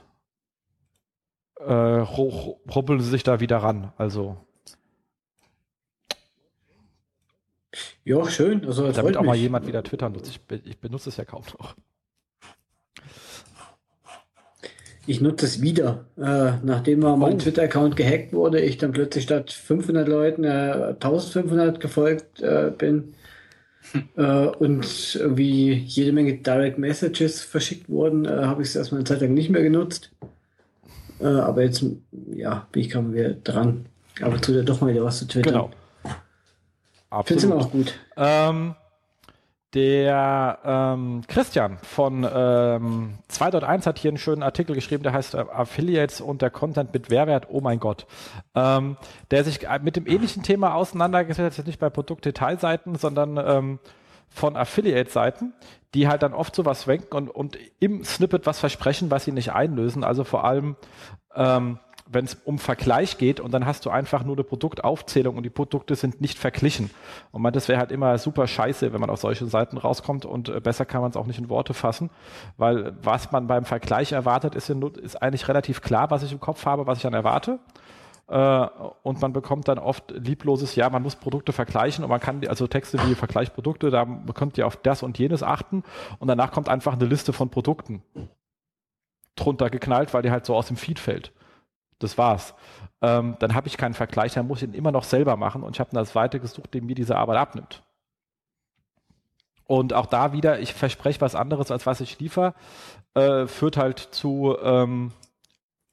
äh, 1.60 2.00
hoch, 2.00 2.58
ruppeln 2.72 3.00
sie 3.00 3.10
sich 3.10 3.24
da 3.24 3.40
wieder 3.40 3.58
ran. 3.58 3.92
Also 3.98 4.36
ja, 8.08 8.28
schön. 8.30 8.64
Also, 8.66 8.90
damit 8.90 9.16
auch 9.16 9.22
mal 9.22 9.32
mich. 9.32 9.42
jemand 9.42 9.66
wieder 9.66 9.82
Twitter 9.82 10.08
nutzt. 10.08 10.30
Ich, 10.30 10.66
ich 10.66 10.78
benutze 10.80 11.10
es 11.10 11.16
ja 11.16 11.24
kaum 11.24 11.42
noch. 11.58 11.74
Ich 15.06 15.20
nutze 15.20 15.46
es 15.46 15.62
wieder. 15.62 16.04
Äh, 16.16 16.52
nachdem 16.62 17.00
mal 17.00 17.16
mein 17.16 17.34
Oh. 17.34 17.38
Twitter-Account 17.38 17.96
gehackt 17.96 18.32
wurde, 18.32 18.60
ich 18.60 18.76
dann 18.76 18.92
plötzlich 18.92 19.24
statt 19.24 19.50
500 19.52 20.06
Leuten 20.06 20.44
äh, 20.44 20.94
1500 21.00 21.80
gefolgt 21.80 22.40
äh, 22.42 22.70
bin 22.76 23.14
äh, 24.16 24.46
und 24.46 25.16
irgendwie 25.18 25.72
jede 25.72 26.12
Menge 26.12 26.34
Direct 26.34 26.78
Messages 26.78 27.40
verschickt 27.40 27.88
wurden, 27.88 28.26
äh, 28.26 28.28
habe 28.28 28.62
ich 28.62 28.68
es 28.68 28.76
erstmal 28.76 29.00
eine 29.00 29.06
Zeit 29.06 29.20
lang 29.22 29.32
nicht 29.32 29.48
mehr 29.50 29.62
genutzt. 29.62 30.12
Äh, 31.20 31.24
aber 31.26 31.62
jetzt, 31.62 31.84
ja, 32.34 32.66
bin 32.72 32.82
ich 32.82 32.90
gerade 32.90 33.12
wieder 33.12 33.30
dran. 33.32 33.86
Aber 34.20 34.38
tut 34.40 34.56
ja 34.56 34.62
doch 34.62 34.80
mal 34.80 34.92
wieder 34.92 35.04
was 35.04 35.18
zu 35.18 35.26
Twitter. 35.26 35.50
Genau. 35.50 35.70
Finde 37.10 37.34
es 37.34 37.44
immer 37.44 37.56
Absolut. 37.56 37.64
auch 37.66 37.72
gut. 37.72 37.98
Ähm, 38.16 38.74
der 39.74 40.58
ähm, 40.64 41.22
Christian 41.28 41.76
von 41.82 42.24
ähm, 42.24 43.18
2.1 43.30 43.84
hat 43.84 43.98
hier 43.98 44.10
einen 44.10 44.16
schönen 44.16 44.42
Artikel 44.42 44.74
geschrieben, 44.74 45.02
der 45.02 45.12
heißt 45.12 45.34
äh, 45.34 45.38
Affiliates 45.38 46.22
und 46.22 46.40
der 46.40 46.50
Content 46.50 46.94
mit 46.94 47.10
Mehrwert, 47.10 47.48
oh 47.50 47.60
mein 47.60 47.78
Gott. 47.78 48.06
Ähm, 48.54 48.96
der 49.30 49.44
sich 49.44 49.66
äh, 49.66 49.78
mit 49.82 49.96
dem 49.96 50.06
ähnlichen 50.06 50.42
Thema 50.42 50.74
auseinandergesetzt 50.74 51.58
hat, 51.58 51.66
nicht 51.66 51.80
bei 51.80 51.90
Produktdetailseiten, 51.90 52.94
sondern 52.94 53.36
ähm, 53.36 53.78
von 54.30 54.56
Affiliate-Seiten, 54.56 55.52
die 55.94 56.08
halt 56.08 56.22
dann 56.22 56.32
oft 56.32 56.54
sowas 56.54 56.84
schwenken 56.84 57.14
und, 57.14 57.28
und 57.28 57.58
im 57.78 58.04
Snippet 58.04 58.46
was 58.46 58.58
versprechen, 58.58 59.10
was 59.10 59.24
sie 59.24 59.32
nicht 59.32 59.52
einlösen. 59.52 60.02
Also 60.02 60.24
vor 60.24 60.44
allem 60.44 60.76
ähm, 61.34 61.78
wenn 62.10 62.24
es 62.24 62.34
um 62.44 62.58
Vergleich 62.58 63.18
geht 63.18 63.40
und 63.40 63.52
dann 63.52 63.66
hast 63.66 63.84
du 63.86 63.90
einfach 63.90 64.24
nur 64.24 64.36
eine 64.36 64.44
Produktaufzählung 64.44 65.36
und 65.36 65.42
die 65.42 65.50
Produkte 65.50 65.94
sind 65.94 66.20
nicht 66.20 66.38
verglichen. 66.38 66.90
Und 67.32 67.42
man, 67.42 67.52
das 67.52 67.68
wäre 67.68 67.78
halt 67.78 67.92
immer 67.92 68.16
super 68.18 68.46
scheiße, 68.46 68.92
wenn 68.92 69.00
man 69.00 69.10
auf 69.10 69.20
solche 69.20 69.46
Seiten 69.46 69.76
rauskommt 69.76 70.24
und 70.24 70.48
äh, 70.48 70.60
besser 70.60 70.86
kann 70.86 71.02
man 71.02 71.10
es 71.10 71.16
auch 71.16 71.26
nicht 71.26 71.38
in 71.38 71.48
Worte 71.48 71.74
fassen, 71.74 72.10
weil 72.56 72.94
was 73.02 73.30
man 73.32 73.46
beim 73.46 73.64
Vergleich 73.64 74.12
erwartet, 74.12 74.54
ist, 74.54 74.70
ist 74.70 75.22
eigentlich 75.22 75.48
relativ 75.48 75.82
klar, 75.82 76.10
was 76.10 76.22
ich 76.22 76.32
im 76.32 76.40
Kopf 76.40 76.64
habe, 76.66 76.86
was 76.86 76.98
ich 76.98 77.02
dann 77.02 77.14
erwarte. 77.14 77.58
Äh, 78.28 78.66
und 79.02 79.20
man 79.20 79.32
bekommt 79.32 79.68
dann 79.68 79.78
oft 79.78 80.10
liebloses, 80.10 80.74
ja, 80.76 80.90
man 80.90 81.02
muss 81.02 81.16
Produkte 81.16 81.52
vergleichen 81.52 82.04
und 82.04 82.10
man 82.10 82.20
kann, 82.20 82.46
also 82.46 82.66
Texte 82.66 82.98
wie 83.06 83.14
Vergleich 83.14 83.52
Produkte, 83.54 83.90
da 83.90 84.04
bekommt 84.04 84.58
ihr 84.58 84.66
auf 84.66 84.76
das 84.76 85.02
und 85.02 85.18
jenes 85.18 85.42
achten 85.42 85.82
und 86.18 86.28
danach 86.28 86.52
kommt 86.52 86.68
einfach 86.68 86.92
eine 86.92 87.06
Liste 87.06 87.32
von 87.32 87.48
Produkten 87.48 88.02
drunter 89.34 89.70
geknallt, 89.70 90.12
weil 90.12 90.22
die 90.22 90.30
halt 90.30 90.44
so 90.44 90.54
aus 90.54 90.66
dem 90.66 90.76
Feed 90.76 90.98
fällt. 90.98 91.32
Das 91.98 92.18
war's. 92.18 92.54
Ähm, 93.00 93.36
dann 93.38 93.54
habe 93.54 93.68
ich 93.68 93.76
keinen 93.76 93.94
Vergleich, 93.94 94.34
dann 94.34 94.46
muss 94.46 94.62
ich 94.62 94.68
ihn 94.68 94.74
immer 94.74 94.92
noch 94.92 95.04
selber 95.04 95.36
machen 95.36 95.62
und 95.62 95.76
ich 95.76 95.80
habe 95.80 95.90
eine 95.92 96.04
Seite 96.04 96.40
gesucht, 96.40 96.74
die 96.74 96.80
mir 96.80 96.94
diese 96.94 97.16
Arbeit 97.16 97.38
abnimmt. 97.38 97.82
Und 99.64 99.92
auch 99.92 100.06
da 100.06 100.32
wieder, 100.32 100.60
ich 100.60 100.72
verspreche 100.72 101.20
was 101.20 101.34
anderes, 101.34 101.70
als 101.70 101.86
was 101.86 102.00
ich 102.00 102.18
liefere, 102.18 102.54
äh, 103.14 103.46
führt 103.46 103.76
halt 103.76 103.98
zu 103.98 104.56
ähm, 104.62 105.12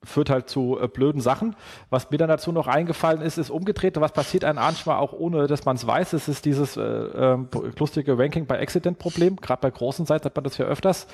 führt 0.06 0.30
halt 0.30 0.50
zu 0.50 0.80
äh, 0.80 0.88
blöden 0.88 1.22
Sachen. 1.22 1.56
Was 1.89 2.12
mir 2.12 2.18
dann 2.18 2.30
dazu 2.30 2.52
noch 2.52 2.68
eingefallen 2.68 3.22
ist, 3.22 3.38
ist 3.38 3.50
umgedreht. 3.50 4.00
Was 4.00 4.12
passiert 4.12 4.44
einem 4.44 4.60
manchmal 4.76 4.98
auch 4.98 5.13
ohne, 5.13 5.48
dass 5.48 5.65
man 5.65 5.78
es 5.78 5.88
weiß. 5.88 6.13
Es 6.13 6.28
ist 6.28 6.46
dieses 6.46 6.78
äh, 6.78 6.82
äh, 6.82 7.38
lustige 7.80 8.18
Ranking 8.18 8.46
bei 8.46 8.60
Accident-Problem. 8.62 9.38
Gerade 9.38 9.62
bei 9.62 9.72
großen 9.72 10.06
Seiten 10.06 10.26
hat 10.26 10.36
man 10.36 10.44
das 10.44 10.58
ja 10.58 10.65
öfters, 10.65 11.08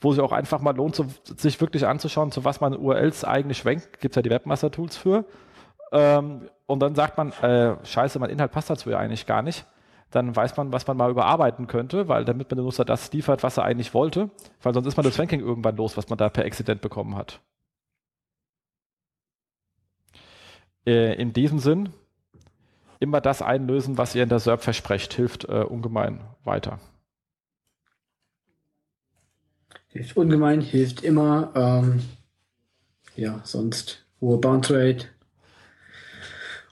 wo 0.00 0.12
sich 0.12 0.20
auch 0.20 0.32
einfach 0.32 0.60
mal 0.60 0.74
lohnt, 0.74 0.96
zu, 0.96 1.06
sich 1.36 1.60
wirklich 1.60 1.86
anzuschauen, 1.86 2.32
zu 2.32 2.44
was 2.44 2.60
man 2.60 2.76
URLs 2.76 3.24
eigentlich 3.24 3.64
rankt. 3.64 4.00
Gibt 4.00 4.12
es 4.12 4.16
ja 4.16 4.22
die 4.22 4.30
Webmaster-Tools 4.30 4.96
für. 4.96 5.24
Ähm, 5.92 6.48
und 6.66 6.80
dann 6.80 6.94
sagt 6.94 7.16
man, 7.18 7.30
äh, 7.42 7.76
scheiße, 7.84 8.18
mein 8.18 8.30
Inhalt 8.30 8.50
passt 8.50 8.68
dazu 8.68 8.90
ja 8.90 8.98
eigentlich 8.98 9.26
gar 9.26 9.42
nicht 9.42 9.66
dann 10.10 10.36
weiß 10.36 10.56
man, 10.56 10.72
was 10.72 10.86
man 10.86 10.96
mal 10.96 11.10
überarbeiten 11.10 11.66
könnte, 11.66 12.06
weil 12.06 12.24
damit 12.24 12.48
man 12.48 12.58
den 12.58 12.64
Nutzer 12.64 12.84
das 12.84 13.12
liefert, 13.12 13.42
was 13.42 13.56
er 13.56 13.64
eigentlich 13.64 13.94
wollte, 13.94 14.30
weil 14.62 14.72
sonst 14.72 14.86
ist 14.86 14.96
man 14.96 15.02
das 15.02 15.18
Ranking 15.18 15.40
irgendwann 15.40 15.74
los, 15.74 15.96
was 15.96 16.08
man 16.08 16.18
da 16.18 16.28
per 16.28 16.44
Accident 16.44 16.80
bekommen 16.82 17.16
hat. 17.16 17.40
Äh, 20.86 21.14
in 21.14 21.32
diesem 21.32 21.58
Sinn, 21.58 21.90
immer 23.00 23.20
das 23.20 23.42
einlösen, 23.42 23.98
was 23.98 24.14
ihr 24.14 24.22
in 24.22 24.28
der 24.28 24.38
SERP 24.38 24.62
versprecht, 24.62 25.14
hilft 25.14 25.44
äh, 25.44 25.62
ungemein 25.62 26.20
weiter. 26.44 26.78
Hilft 29.88 30.16
ungemein, 30.16 30.60
hilft 30.60 31.02
immer. 31.04 31.52
Ähm, 31.54 32.02
ja, 33.16 33.40
sonst 33.44 34.04
hohe 34.20 34.38
Bounce 34.38 34.74
Rate. 34.74 35.06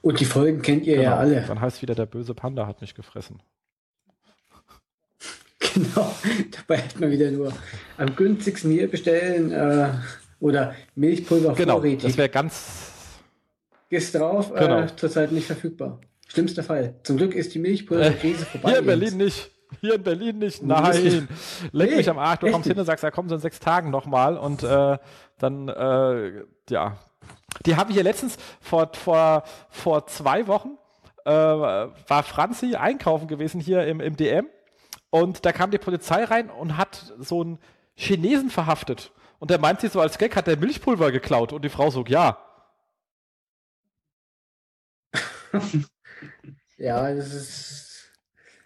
Und 0.01 0.19
die 0.19 0.25
Folgen 0.25 0.61
kennt 0.61 0.85
ihr 0.85 0.97
genau. 0.97 1.09
ja 1.09 1.17
alle. 1.17 1.41
Dann 1.47 1.61
heißt 1.61 1.81
wieder, 1.81 1.95
der 1.95 2.05
böse 2.05 2.33
Panda 2.33 2.67
hat 2.67 2.81
mich 2.81 2.95
gefressen. 2.95 3.41
Genau, 5.73 6.13
dabei 6.51 6.77
hätte 6.83 6.99
man 6.99 7.09
wieder 7.09 7.31
nur 7.31 7.51
am 7.97 8.15
günstigsten 8.15 8.69
hier 8.69 8.91
bestellen 8.91 9.51
äh, 9.51 9.89
oder 10.39 10.75
Milchpulver 10.93 11.55
Genau, 11.55 11.77
vorrätig. 11.77 12.03
das 12.03 12.17
wäre 12.17 12.29
ganz 12.29 12.92
Gehst 13.93 14.15
drauf, 14.15 14.49
äh, 14.55 14.59
genau. 14.59 14.79
äh, 14.79 14.95
zurzeit 14.95 15.31
nicht 15.31 15.45
verfügbar. 15.45 16.01
Schlimmster 16.27 16.63
Fall. 16.63 16.95
Zum 17.03 17.15
Glück 17.15 17.35
ist 17.35 17.53
die 17.53 17.59
Milchpulverkrise 17.59 18.41
äh, 18.41 18.45
vorbei. 18.45 18.69
Hier 18.71 18.79
in 18.79 18.85
Berlin 18.87 19.17
nicht. 19.17 19.51
Hier 19.81 19.93
in 19.93 20.01
Berlin 20.01 20.39
nicht. 20.39 20.63
Nein. 20.63 21.27
Leck 21.71 21.91
nee, 21.91 21.97
mich 21.97 22.09
am 22.09 22.17
Arsch. 22.17 22.39
Du 22.39 22.49
kommst 22.49 22.67
hin 22.67 22.79
und 22.79 22.85
sagst, 22.85 23.03
ja 23.03 23.11
komm, 23.11 23.29
so 23.29 23.35
in 23.35 23.41
sechs 23.41 23.59
Tagen 23.59 23.91
nochmal. 23.91 24.35
Und 24.35 24.63
äh, 24.63 24.97
dann, 25.37 25.67
äh, 25.67 26.41
ja. 26.71 26.97
Die 27.67 27.75
habe 27.75 27.91
ich 27.91 27.95
hier 27.95 28.03
letztens 28.03 28.37
vor, 28.61 28.89
vor, 28.93 29.43
vor 29.69 30.07
zwei 30.07 30.47
Wochen, 30.47 30.79
äh, 31.23 31.29
war 31.29 32.23
Franzi 32.23 32.73
einkaufen 32.73 33.27
gewesen 33.27 33.61
hier 33.61 33.85
im, 33.85 33.99
im 33.99 34.17
DM. 34.17 34.47
Und 35.11 35.45
da 35.45 35.51
kam 35.51 35.69
die 35.69 35.77
Polizei 35.77 36.23
rein 36.23 36.49
und 36.49 36.77
hat 36.77 37.13
so 37.19 37.41
einen 37.41 37.59
Chinesen 37.93 38.49
verhaftet. 38.49 39.11
Und 39.37 39.51
der 39.51 39.59
meint 39.59 39.81
sich 39.81 39.91
so 39.91 40.01
als 40.01 40.17
Gag, 40.17 40.35
hat 40.35 40.47
der 40.47 40.57
Milchpulver 40.57 41.11
geklaut. 41.11 41.53
Und 41.53 41.63
die 41.63 41.69
Frau 41.69 41.91
so, 41.91 42.03
ja. 42.07 42.39
ja, 46.77 47.13
das 47.13 47.33
ist. 47.33 47.89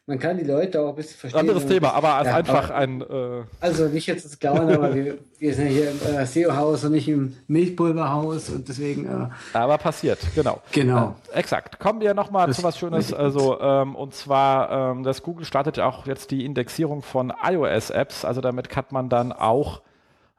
Man 0.09 0.19
kann 0.19 0.37
die 0.37 0.45
Leute 0.45 0.79
auch 0.79 0.91
ein 0.91 0.95
bisschen 0.95 1.17
verstehen. 1.17 1.41
Anderes 1.41 1.65
Thema, 1.65 1.93
aber 1.93 2.13
als 2.13 2.27
ja, 2.27 2.35
einfach 2.35 2.69
aber, 2.69 2.75
ein. 2.75 3.01
Äh 3.01 3.43
also 3.59 3.89
nicht 3.89 4.07
jetzt 4.07 4.23
das 4.23 4.39
Klauen, 4.39 4.69
aber 4.69 4.95
wir, 4.95 5.17
wir 5.37 5.53
sind 5.53 5.65
ja 5.65 5.71
hier 5.71 5.91
im 5.91 6.15
äh, 6.15 6.25
SEO-Haus 6.25 6.85
und 6.85 6.93
nicht 6.93 7.09
im 7.09 7.35
Milchpulverhaus 7.47 8.49
und 8.49 8.69
deswegen. 8.69 9.05
Äh 9.05 9.27
aber 9.51 9.77
passiert, 9.77 10.19
genau. 10.33 10.61
Genau. 10.71 11.17
Äh, 11.33 11.39
exakt. 11.39 11.79
Kommen 11.79 11.99
wir 11.99 12.13
nochmal 12.13 12.53
zu 12.53 12.63
was 12.63 12.77
Schönes. 12.77 13.11
Also, 13.13 13.59
ähm, 13.59 13.97
und 13.97 14.15
zwar, 14.15 14.91
ähm, 14.91 15.03
das 15.03 15.23
Google 15.23 15.43
startet 15.45 15.75
ja 15.75 15.85
auch 15.85 16.07
jetzt 16.07 16.31
die 16.31 16.45
Indexierung 16.45 17.01
von 17.01 17.33
iOS-Apps. 17.43 18.23
Also 18.23 18.39
damit 18.39 18.73
hat 18.77 18.93
man 18.93 19.09
dann 19.09 19.33
auch 19.33 19.81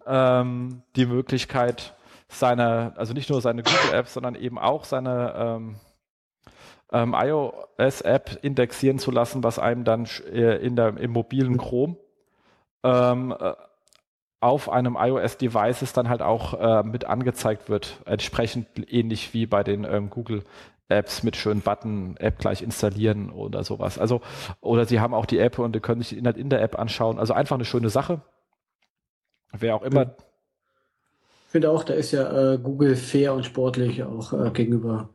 ähm, 0.07 0.81
die 0.97 1.05
Möglichkeit, 1.05 1.93
seine, 2.29 2.93
also 2.97 3.13
nicht 3.13 3.29
nur 3.29 3.43
seine 3.43 3.63
Google-Apps, 3.63 4.15
sondern 4.15 4.35
eben 4.35 4.59
auch 4.59 4.85
seine 4.85 5.35
ähm, 6.93 7.15
iOS-App 7.17 8.39
indexieren 8.43 8.99
zu 8.99 9.11
lassen, 9.11 9.45
was 9.45 9.59
einem 9.59 9.85
dann 9.85 10.07
äh, 10.33 10.57
in 10.57 10.77
der, 10.77 10.97
im 10.97 11.11
mobilen 11.13 11.59
Chrome 11.59 11.97
ähm, 12.83 13.35
äh, 13.39 13.53
auf 14.41 14.69
einem 14.69 14.97
iOS-Device 14.99 15.83
ist 15.83 15.97
dann 15.97 16.09
halt 16.09 16.23
auch 16.23 16.55
äh, 16.55 16.83
mit 16.85 17.05
angezeigt 17.07 17.69
wird, 17.69 18.01
entsprechend 18.05 18.69
ähnlich 18.93 19.35
wie 19.35 19.47
bei 19.47 19.65
den 19.65 19.85
ähm, 19.85 20.11
Google 20.11 20.45
Apps 20.89 21.23
mit 21.23 21.37
schönen 21.37 21.61
Button, 21.61 22.17
App 22.19 22.39
gleich 22.39 22.63
installieren 22.63 23.31
oder 23.31 23.65
sowas. 23.65 23.99
Also, 23.99 24.23
oder 24.61 24.87
sie 24.87 25.01
haben 25.01 25.13
auch 25.13 25.27
die 25.27 25.39
App 25.39 25.59
und 25.59 25.83
können 25.83 26.01
sich 26.01 26.11
den 26.11 26.19
Inhalt 26.19 26.37
in 26.37 26.51
der 26.51 26.63
App 26.63 26.79
anschauen. 26.79 27.19
Also 27.19 27.35
einfach 27.35 27.57
eine 27.57 27.65
schöne 27.65 27.91
Sache. 27.91 28.23
Wer 29.53 29.75
auch 29.75 29.83
immer. 29.83 30.15
Ich 31.47 31.53
finde 31.53 31.71
auch, 31.71 31.83
da 31.83 31.95
ist 31.95 32.13
ja 32.13 32.55
äh, 32.55 32.59
Google 32.59 32.97
fair 32.97 33.35
und 33.35 33.45
sportlich 33.45 34.03
auch 34.05 34.33
äh, 34.33 34.51
gegenüber 34.51 35.11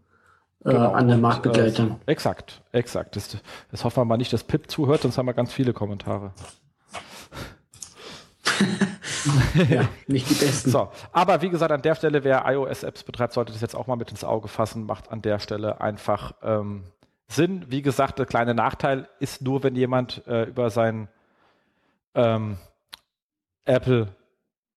genau. 0.63 0.91
an 0.91 1.07
den 1.07 1.21
Marktbegleitern. 1.21 1.99
Äh, 2.05 2.11
exakt, 2.11 2.61
exakt. 2.71 3.15
Das, 3.15 3.37
das 3.71 3.83
hoffen 3.83 3.97
wir 3.97 4.05
mal 4.05 4.17
nicht, 4.17 4.33
dass 4.33 4.43
Pip 4.43 4.69
zuhört, 4.69 5.01
sonst 5.01 5.17
haben 5.17 5.25
wir 5.25 5.33
ganz 5.33 5.51
viele 5.53 5.73
Kommentare. 5.73 6.33
ja, 9.69 9.87
nicht 10.07 10.29
die 10.29 10.33
besten. 10.35 10.69
So, 10.69 10.89
aber 11.11 11.41
wie 11.41 11.49
gesagt, 11.49 11.71
an 11.71 11.81
der 11.81 11.95
Stelle, 11.95 12.23
wer 12.23 12.43
iOS-Apps 12.45 13.03
betreibt, 13.03 13.33
sollte 13.33 13.51
das 13.51 13.61
jetzt 13.61 13.75
auch 13.75 13.87
mal 13.87 13.95
mit 13.95 14.11
ins 14.11 14.23
Auge 14.23 14.47
fassen, 14.47 14.85
macht 14.85 15.11
an 15.11 15.21
der 15.21 15.39
Stelle 15.39 15.81
einfach 15.81 16.33
ähm, 16.41 16.83
Sinn. 17.27 17.65
Wie 17.69 17.81
gesagt, 17.81 18.19
der 18.19 18.25
kleine 18.25 18.53
Nachteil 18.53 19.07
ist 19.19 19.41
nur, 19.41 19.63
wenn 19.63 19.75
jemand 19.75 20.25
äh, 20.27 20.43
über 20.43 20.69
sein 20.69 21.07
ähm, 22.15 22.57
Apple 23.65 24.15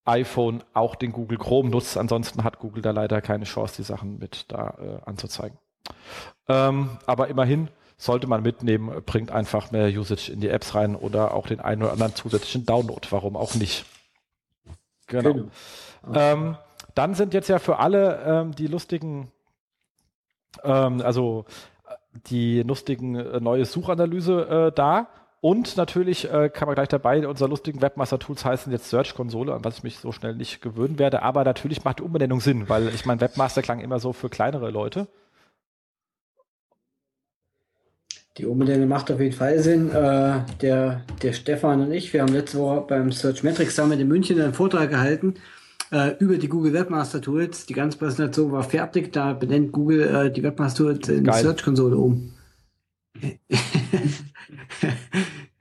iPhone 0.04 0.62
auch 0.72 0.94
den 0.94 1.12
Google 1.12 1.38
Chrome 1.38 1.68
nutzt. 1.68 1.98
Ansonsten 1.98 2.44
hat 2.44 2.58
Google 2.60 2.82
da 2.82 2.92
leider 2.92 3.20
keine 3.20 3.44
Chance, 3.44 3.76
die 3.78 3.82
Sachen 3.82 4.18
mit 4.18 4.50
da 4.52 4.76
äh, 4.78 5.08
anzuzeigen. 5.08 5.58
Ähm, 6.48 6.90
aber 7.06 7.28
immerhin 7.28 7.68
sollte 7.96 8.26
man 8.26 8.42
mitnehmen, 8.42 9.02
bringt 9.04 9.30
einfach 9.30 9.70
mehr 9.70 9.88
Usage 9.88 10.30
in 10.30 10.40
die 10.40 10.48
Apps 10.48 10.74
rein 10.74 10.96
oder 10.96 11.34
auch 11.34 11.46
den 11.46 11.60
einen 11.60 11.82
oder 11.82 11.92
anderen 11.92 12.14
zusätzlichen 12.14 12.66
Download. 12.66 13.06
Warum 13.10 13.36
auch 13.36 13.54
nicht? 13.54 13.86
Genau. 15.06 15.32
genau. 15.32 15.48
Ähm, 16.14 16.56
dann 16.94 17.14
sind 17.14 17.34
jetzt 17.34 17.48
ja 17.48 17.58
für 17.58 17.78
alle 17.78 18.22
ähm, 18.26 18.54
die 18.54 18.66
lustigen, 18.66 19.30
ähm, 20.62 21.00
also 21.00 21.44
äh, 21.88 21.94
die 22.26 22.62
lustigen 22.62 23.16
äh, 23.16 23.40
neue 23.40 23.64
Suchanalyse 23.64 24.68
äh, 24.68 24.72
da. 24.72 25.08
Und 25.40 25.76
natürlich 25.76 26.30
äh, 26.30 26.48
kann 26.48 26.66
man 26.66 26.74
gleich 26.74 26.88
dabei, 26.88 27.26
unsere 27.28 27.48
lustigen 27.48 27.80
Webmaster-Tools 27.80 28.44
heißen 28.44 28.72
jetzt 28.72 28.88
Search-Konsole, 28.88 29.54
an 29.54 29.64
was 29.64 29.78
ich 29.78 29.82
mich 29.84 29.98
so 29.98 30.10
schnell 30.10 30.34
nicht 30.34 30.60
gewöhnen 30.60 30.98
werde. 30.98 31.22
Aber 31.22 31.44
natürlich 31.44 31.84
macht 31.84 32.00
die 32.00 32.02
Umbenennung 32.02 32.40
Sinn, 32.40 32.68
weil 32.68 32.88
ich 32.88 33.06
meine, 33.06 33.20
Webmaster 33.20 33.62
klang 33.62 33.80
immer 33.80 34.00
so 34.00 34.12
für 34.12 34.28
kleinere 34.28 34.70
Leute. 34.70 35.06
Die 38.38 38.44
Umbenennung 38.44 38.88
macht 38.88 39.10
auf 39.10 39.18
jeden 39.20 39.34
Fall 39.34 39.58
Sinn. 39.60 39.90
Äh, 39.90 40.40
der, 40.60 41.02
der 41.22 41.32
Stefan 41.32 41.80
und 41.80 41.92
ich, 41.92 42.12
wir 42.12 42.20
haben 42.20 42.32
letzte 42.32 42.58
Woche 42.58 42.84
beim 42.86 43.10
Search 43.10 43.42
Metrics 43.42 43.76
Summit 43.76 43.98
in 43.98 44.08
München 44.08 44.38
einen 44.40 44.52
Vortrag 44.52 44.90
gehalten 44.90 45.34
äh, 45.90 46.14
über 46.18 46.36
die 46.36 46.48
Google 46.48 46.74
Webmaster 46.74 47.22
Tools. 47.22 47.64
Die 47.64 47.72
ganze 47.72 47.96
Präsentation 47.96 48.52
war 48.52 48.62
fertig. 48.62 49.12
Da 49.12 49.32
benennt 49.32 49.72
Google 49.72 50.02
äh, 50.02 50.30
die 50.30 50.42
Webmaster 50.42 50.84
Tools 50.84 51.08
in 51.08 51.24
Geil. 51.24 51.42
Search 51.42 51.62
Konsole 51.62 51.96
um. 51.96 52.34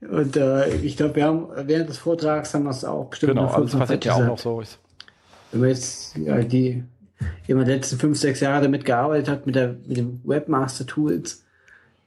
und 0.02 0.36
äh, 0.36 0.76
ich 0.78 0.98
glaube, 0.98 1.16
wir 1.16 1.24
haben 1.24 1.48
während 1.68 1.88
des 1.88 2.00
Vortrags 2.00 2.54
haben 2.54 2.64
wir 2.64 2.72
es 2.72 2.84
auch 2.84 3.06
bestimmt. 3.10 3.36
Genau, 3.36 3.48
also 3.48 3.64
das 3.64 3.80
passiert 3.80 4.04
ja 4.04 4.16
auch 4.16 4.26
noch 4.26 4.38
so. 4.38 4.62
Wenn 5.54 5.62
man 5.62 5.70
jetzt 5.70 6.18
ja, 6.18 6.42
die 6.42 6.84
die 7.48 7.54
letzten 7.54 7.98
fünf, 7.98 8.18
sechs 8.18 8.42
Jahre 8.42 8.64
damit 8.64 8.84
gearbeitet 8.84 9.30
hat 9.30 9.46
mit, 9.46 9.56
der, 9.56 9.78
mit 9.88 9.96
den 9.96 10.20
Webmaster 10.26 10.86
Tools, 10.86 11.45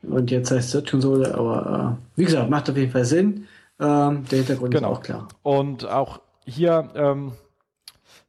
und 0.03 0.31
jetzt 0.31 0.51
heißt 0.51 0.71
Search 0.71 0.91
Konsole, 0.91 1.35
aber 1.35 1.99
äh, 1.99 2.21
wie 2.21 2.25
gesagt, 2.25 2.51
macht 2.51 2.71
auf 2.71 2.77
jeden 2.77 2.93
Fall 2.93 3.05
Sinn. 3.05 3.47
Ähm, 3.81 4.25
der 4.31 4.39
Hintergrund 4.39 4.75
genau. 4.75 4.93
ist 4.93 4.99
auch 4.99 5.03
klar. 5.03 5.29
Und 5.43 5.89
auch 5.89 6.21
hier 6.45 6.89
ähm, 6.95 7.33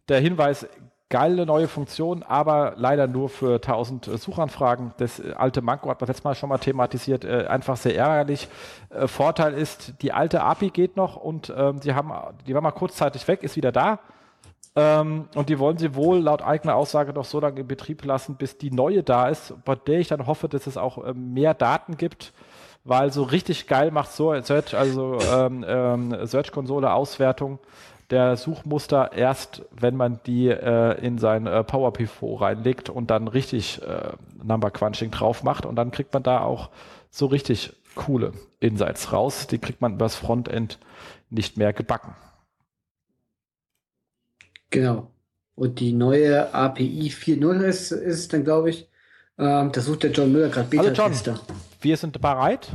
der 0.08 0.20
Hinweis, 0.20 0.68
geile 1.10 1.48
neue 1.48 1.68
Funktion, 1.68 2.22
aber 2.24 2.74
leider 2.78 3.08
nur 3.08 3.30
für 3.30 3.56
1000 3.56 4.08
äh, 4.08 4.18
Suchanfragen. 4.18 4.94
Das 4.98 5.20
äh, 5.20 5.34
alte 5.36 5.62
Manko 5.62 5.90
hat 5.90 6.00
man 6.00 6.08
letztes 6.08 6.24
Mal 6.24 6.36
schon 6.36 6.50
mal 6.50 6.60
thematisiert, 6.60 7.26
äh, 7.26 7.48
einfach 7.48 7.78
sehr 7.78 7.96
ärgerlich. 7.96 8.48
Äh, 8.90 9.08
Vorteil 9.08 9.54
ist, 9.54 9.94
die 10.02 10.12
alte 10.12 10.42
API 10.42 10.70
geht 10.70 10.96
noch 10.96 11.16
und 11.16 11.52
ähm, 11.56 11.80
die 11.80 11.94
haben, 11.94 12.12
die 12.46 12.54
war 12.54 12.62
mal 12.62 12.72
kurzzeitig 12.72 13.28
weg, 13.28 13.44
ist 13.44 13.56
wieder 13.56 13.72
da. 13.72 14.00
Ähm, 14.80 15.28
und 15.36 15.50
die 15.50 15.60
wollen 15.60 15.78
sie 15.78 15.96
wohl 15.96 16.20
laut 16.20 16.42
eigener 16.42 16.76
Aussage 16.76 17.12
noch 17.14 17.26
so 17.26 17.40
lange 17.40 17.60
in 17.60 17.68
Betrieb 17.68 18.06
lassen, 18.06 18.36
bis 18.36 18.58
die 18.58 18.72
neue 18.72 19.04
da 19.04 19.28
ist, 19.28 19.54
bei 19.66 19.76
der 19.76 20.00
ich 20.00 20.08
dann 20.08 20.26
hoffe, 20.28 20.48
dass 20.48 20.68
es 20.68 20.78
auch 20.78 21.04
äh, 21.04 21.14
mehr 21.14 21.54
Daten 21.54 21.98
gibt 21.98 22.34
weil 22.86 23.12
so 23.12 23.24
richtig 23.24 23.68
geil 23.68 23.92
macht 23.92 24.12
so 24.12 24.34
Search, 24.42 24.74
also 24.74 25.20
ähm, 25.32 25.66
ähm, 25.68 26.26
Search-Konsole 26.26 26.92
Auswertung 26.92 27.60
der 28.10 28.38
Suchmuster 28.38 29.12
erst, 29.14 29.64
wenn 29.72 29.96
man 29.96 30.20
die 30.26 30.48
äh, 30.48 31.00
in 31.06 31.20
sein 31.20 31.46
äh, 31.46 31.64
Power 31.64 31.94
Pivot 31.94 32.42
reinlegt 32.42 32.90
und 32.90 33.12
dann 33.12 33.28
richtig 33.28 33.82
äh, 33.84 34.14
Number 34.44 34.72
Crunching 34.72 35.12
drauf 35.12 35.44
macht 35.44 35.66
und 35.66 35.76
dann 35.76 35.92
kriegt 35.92 36.14
man 36.14 36.24
da 36.24 36.42
auch 36.42 36.70
so 37.12 37.28
richtig 37.28 37.74
coole 37.96 38.34
Insights 38.60 39.14
raus. 39.14 39.48
Die 39.48 39.60
kriegt 39.60 39.82
man 39.82 39.94
übers 39.94 40.16
Frontend 40.16 40.80
nicht 41.30 41.58
mehr 41.58 41.74
gebacken. 41.74 42.16
Genau. 44.70 45.12
Und 45.56 45.80
die 45.80 45.94
neue 45.94 46.54
API 46.54 47.10
4.0 47.10 47.62
ist, 47.62 47.92
ist 47.92 48.34
dann, 48.34 48.44
glaube 48.44 48.70
ich, 48.70 48.90
ähm, 49.38 49.72
da 49.72 49.82
sucht 49.82 50.04
der 50.04 50.12
John 50.12 50.32
Müller 50.32 50.50
gerade 50.50 50.70
Beta-Tester. 50.70 51.32
Also 51.32 51.44
wir 51.82 51.98
sind 51.98 52.20
bereit. 52.22 52.70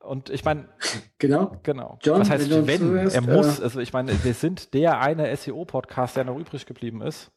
Und 0.00 0.30
ich 0.30 0.44
meine, 0.44 0.68
genau. 1.18 1.56
Genau. 1.62 1.98
John, 2.02 2.20
Was 2.20 2.30
heißt, 2.30 2.50
wenn? 2.50 2.94
wenn 2.94 3.08
er 3.08 3.20
muss. 3.20 3.58
Äh, 3.58 3.62
also 3.62 3.80
ich 3.80 3.92
meine, 3.92 4.22
wir 4.24 4.34
sind 4.34 4.74
der 4.74 5.00
eine 5.00 5.34
SEO-Podcast, 5.34 6.16
der 6.16 6.24
noch 6.24 6.38
übrig 6.38 6.66
geblieben 6.66 7.00
ist. 7.02 7.30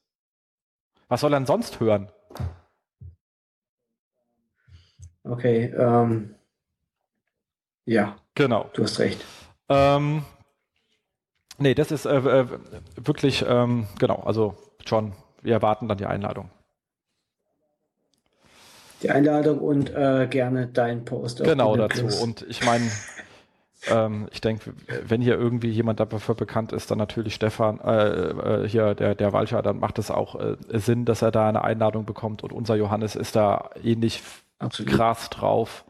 Was 1.07 1.21
soll 1.21 1.33
er 1.33 1.39
denn 1.39 1.45
sonst 1.45 1.79
hören? 1.79 2.12
Okay, 5.23 5.73
ähm, 5.77 6.36
ja. 7.86 8.17
Genau. 8.36 8.69
Du 8.73 8.83
hast 8.83 8.99
recht. 8.99 9.23
Ähm, 9.69 10.23
nee, 11.58 11.74
das 11.74 11.91
ist 11.91 12.06
äh, 12.06 12.17
äh, 12.17 12.48
wirklich, 12.96 13.46
ähm, 13.48 13.88
genau, 14.00 14.24
also 14.26 14.56
John, 14.86 15.13
wir 15.41 15.54
erwarten 15.54 15.88
dann 15.88 15.98
die 15.98 16.06
Einladung 16.06 16.50
die 19.04 19.10
Einladung 19.12 19.60
und 19.60 19.93
äh, 19.93 20.28
gerne 20.30 20.67
dein 20.67 21.06
Post. 21.06 21.43
Genau 21.43 21.76
dazu. 21.76 22.02
Plus. 22.02 22.20
Und 22.20 22.46
ich 22.50 22.65
meine, 22.65 22.89
ähm, 23.89 24.28
ich 24.32 24.41
denke, 24.41 24.74
wenn 25.06 25.22
hier 25.22 25.38
irgendwie 25.38 25.70
jemand 25.70 26.00
dafür 26.00 26.36
bekannt 26.36 26.72
ist, 26.72 26.89
dann 26.89 26.98
natürlich 26.98 27.36
Stefan, 27.36 27.80
äh, 27.80 28.63
äh, 28.63 28.67
hier 28.67 28.96
der, 28.96 29.15
der 29.15 29.34
Walcher, 29.34 29.62
dann 29.62 29.80
macht 29.80 30.00
es 30.00 30.10
auch 30.10 30.39
äh, 30.39 30.56
Sinn, 30.80 31.06
dass 31.06 31.22
er 31.22 31.32
da 31.32 31.48
eine 31.48 31.63
Einladung 31.63 32.06
bekommt. 32.06 32.43
Und 32.43 32.52
unser 32.52 32.76
Johannes 32.76 33.15
ist 33.15 33.36
da 33.36 33.70
ähnlich 33.84 34.24
Absolut. 34.60 34.93
krass 34.93 35.30
drauf. 35.30 35.86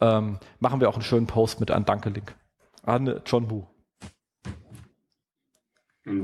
Ähm, 0.00 0.38
machen 0.60 0.80
wir 0.80 0.88
auch 0.88 0.94
einen 0.94 1.02
schönen 1.02 1.26
Post 1.26 1.60
mit 1.60 1.70
einem 1.70 1.84
Danke-Link 1.84 2.34
an 2.84 3.20
John 3.24 3.50
Wu. 3.50 3.64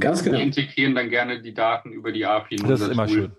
Ganz 0.00 0.24
genau. 0.24 0.38
Wir 0.38 0.44
integrieren 0.44 0.94
dann 0.94 1.10
gerne 1.10 1.40
die 1.40 1.54
Daten 1.54 1.92
über 1.92 2.12
die 2.12 2.24
API. 2.24 2.56
das 2.56 2.80
ist 2.80 2.88
immer 2.88 3.06
Tool. 3.06 3.14
schön 3.14 3.32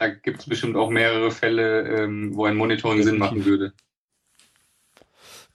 da 0.00 0.08
gibt 0.08 0.40
es 0.40 0.46
bestimmt 0.48 0.76
auch 0.76 0.88
mehrere 0.88 1.30
Fälle, 1.30 1.82
ähm, 1.82 2.34
wo 2.34 2.46
ein 2.46 2.56
Monitoring 2.56 3.02
Sinn 3.02 3.18
machen 3.18 3.44
würde. 3.44 3.74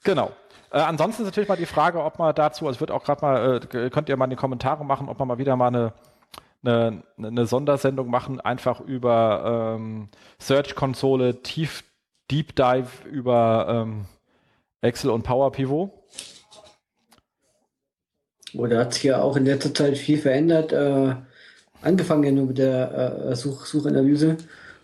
Genau. 0.04 0.30
Äh, 0.70 0.78
ansonsten 0.78 1.22
ist 1.22 1.26
natürlich 1.26 1.48
mal 1.48 1.56
die 1.56 1.66
Frage, 1.66 2.02
ob 2.02 2.20
man 2.20 2.32
dazu, 2.32 2.68
also 2.68 2.78
wird 2.78 2.92
auch 2.92 3.02
gerade 3.02 3.22
mal, 3.22 3.56
äh, 3.56 3.90
könnt 3.90 4.08
ihr 4.08 4.16
mal 4.16 4.26
in 4.26 4.30
die 4.30 4.36
Kommentare 4.36 4.84
machen, 4.84 5.08
ob 5.08 5.18
man 5.18 5.26
mal 5.26 5.38
wieder 5.38 5.56
mal 5.56 5.66
eine, 5.66 5.92
eine, 6.62 7.02
eine 7.18 7.46
Sondersendung 7.46 8.08
machen, 8.08 8.40
einfach 8.40 8.80
über 8.80 9.74
ähm, 9.76 10.10
Search-Konsole, 10.38 11.42
tief 11.42 11.82
Deep 12.30 12.54
Dive 12.54 13.08
über 13.10 13.66
ähm, 13.68 14.04
Excel 14.80 15.10
und 15.10 15.24
Power 15.24 15.50
Pivot. 15.50 15.90
Oder 18.56 18.80
hat 18.80 18.94
sich 18.94 19.04
ja 19.04 19.20
auch 19.20 19.36
in 19.36 19.44
letzter 19.44 19.74
Zeit 19.74 19.98
viel 19.98 20.18
verändert. 20.18 20.72
Äh, 20.72 21.14
angefangen 21.82 22.24
ja 22.24 22.32
nur 22.32 22.46
mit 22.46 22.58
der 22.58 23.26
äh, 23.30 23.36
Such 23.36 23.66
Suchanalyse. 23.66 24.36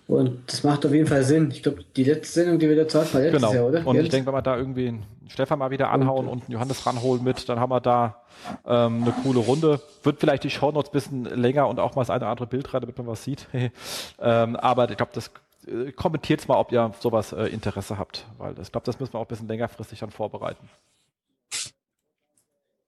Und 0.08 0.40
das 0.46 0.64
macht 0.64 0.84
auf 0.84 0.92
jeden 0.92 1.06
Fall 1.06 1.22
Sinn. 1.22 1.50
Ich 1.50 1.62
glaube, 1.62 1.84
die 1.96 2.04
letzte 2.04 2.40
Sendung, 2.40 2.58
die 2.58 2.68
wir 2.68 2.76
dazu 2.76 3.00
hatten, 3.00 3.14
war 3.14 3.20
letztes 3.20 3.40
genau. 3.40 3.54
Jahr, 3.54 3.66
oder? 3.66 3.86
Und 3.86 3.96
Jetzt? 3.96 4.04
ich 4.04 4.10
denke, 4.10 4.26
wenn 4.26 4.34
wir 4.34 4.42
da 4.42 4.56
irgendwie 4.56 4.88
einen 4.88 5.06
Stefan 5.28 5.58
mal 5.58 5.70
wieder 5.70 5.90
anhauen 5.90 6.26
und, 6.26 6.32
und 6.32 6.42
einen 6.44 6.52
Johannes 6.52 6.84
ranholen 6.86 7.22
mit, 7.22 7.48
dann 7.48 7.60
haben 7.60 7.70
wir 7.70 7.80
da 7.80 8.22
ähm, 8.66 9.02
eine 9.02 9.14
coole 9.22 9.38
Runde. 9.38 9.80
Wird 10.02 10.20
vielleicht 10.20 10.44
die 10.44 10.50
Shownotes 10.50 10.90
ein 10.90 10.92
bisschen 10.92 11.24
länger 11.24 11.68
und 11.68 11.80
auch 11.80 11.94
mal 11.94 12.02
das 12.02 12.10
eine 12.10 12.24
oder 12.24 12.30
andere 12.30 12.46
Bild 12.46 12.72
rein, 12.74 12.80
damit 12.80 12.98
man 12.98 13.06
was 13.06 13.24
sieht. 13.24 13.46
ähm, 14.20 14.56
aber 14.56 14.90
ich 14.90 14.96
glaube, 14.96 15.12
das 15.14 15.30
äh, 15.66 15.92
kommentiert 15.92 16.46
mal, 16.48 16.56
ob 16.56 16.72
ihr 16.72 16.92
sowas 17.00 17.32
äh, 17.32 17.46
Interesse 17.46 17.96
habt, 17.96 18.26
weil 18.38 18.54
ich 18.60 18.72
glaube, 18.72 18.84
das 18.84 18.98
müssen 18.98 19.14
wir 19.14 19.20
auch 19.20 19.24
ein 19.24 19.28
bisschen 19.28 19.48
längerfristig 19.48 20.00
dann 20.00 20.10
vorbereiten. 20.10 20.68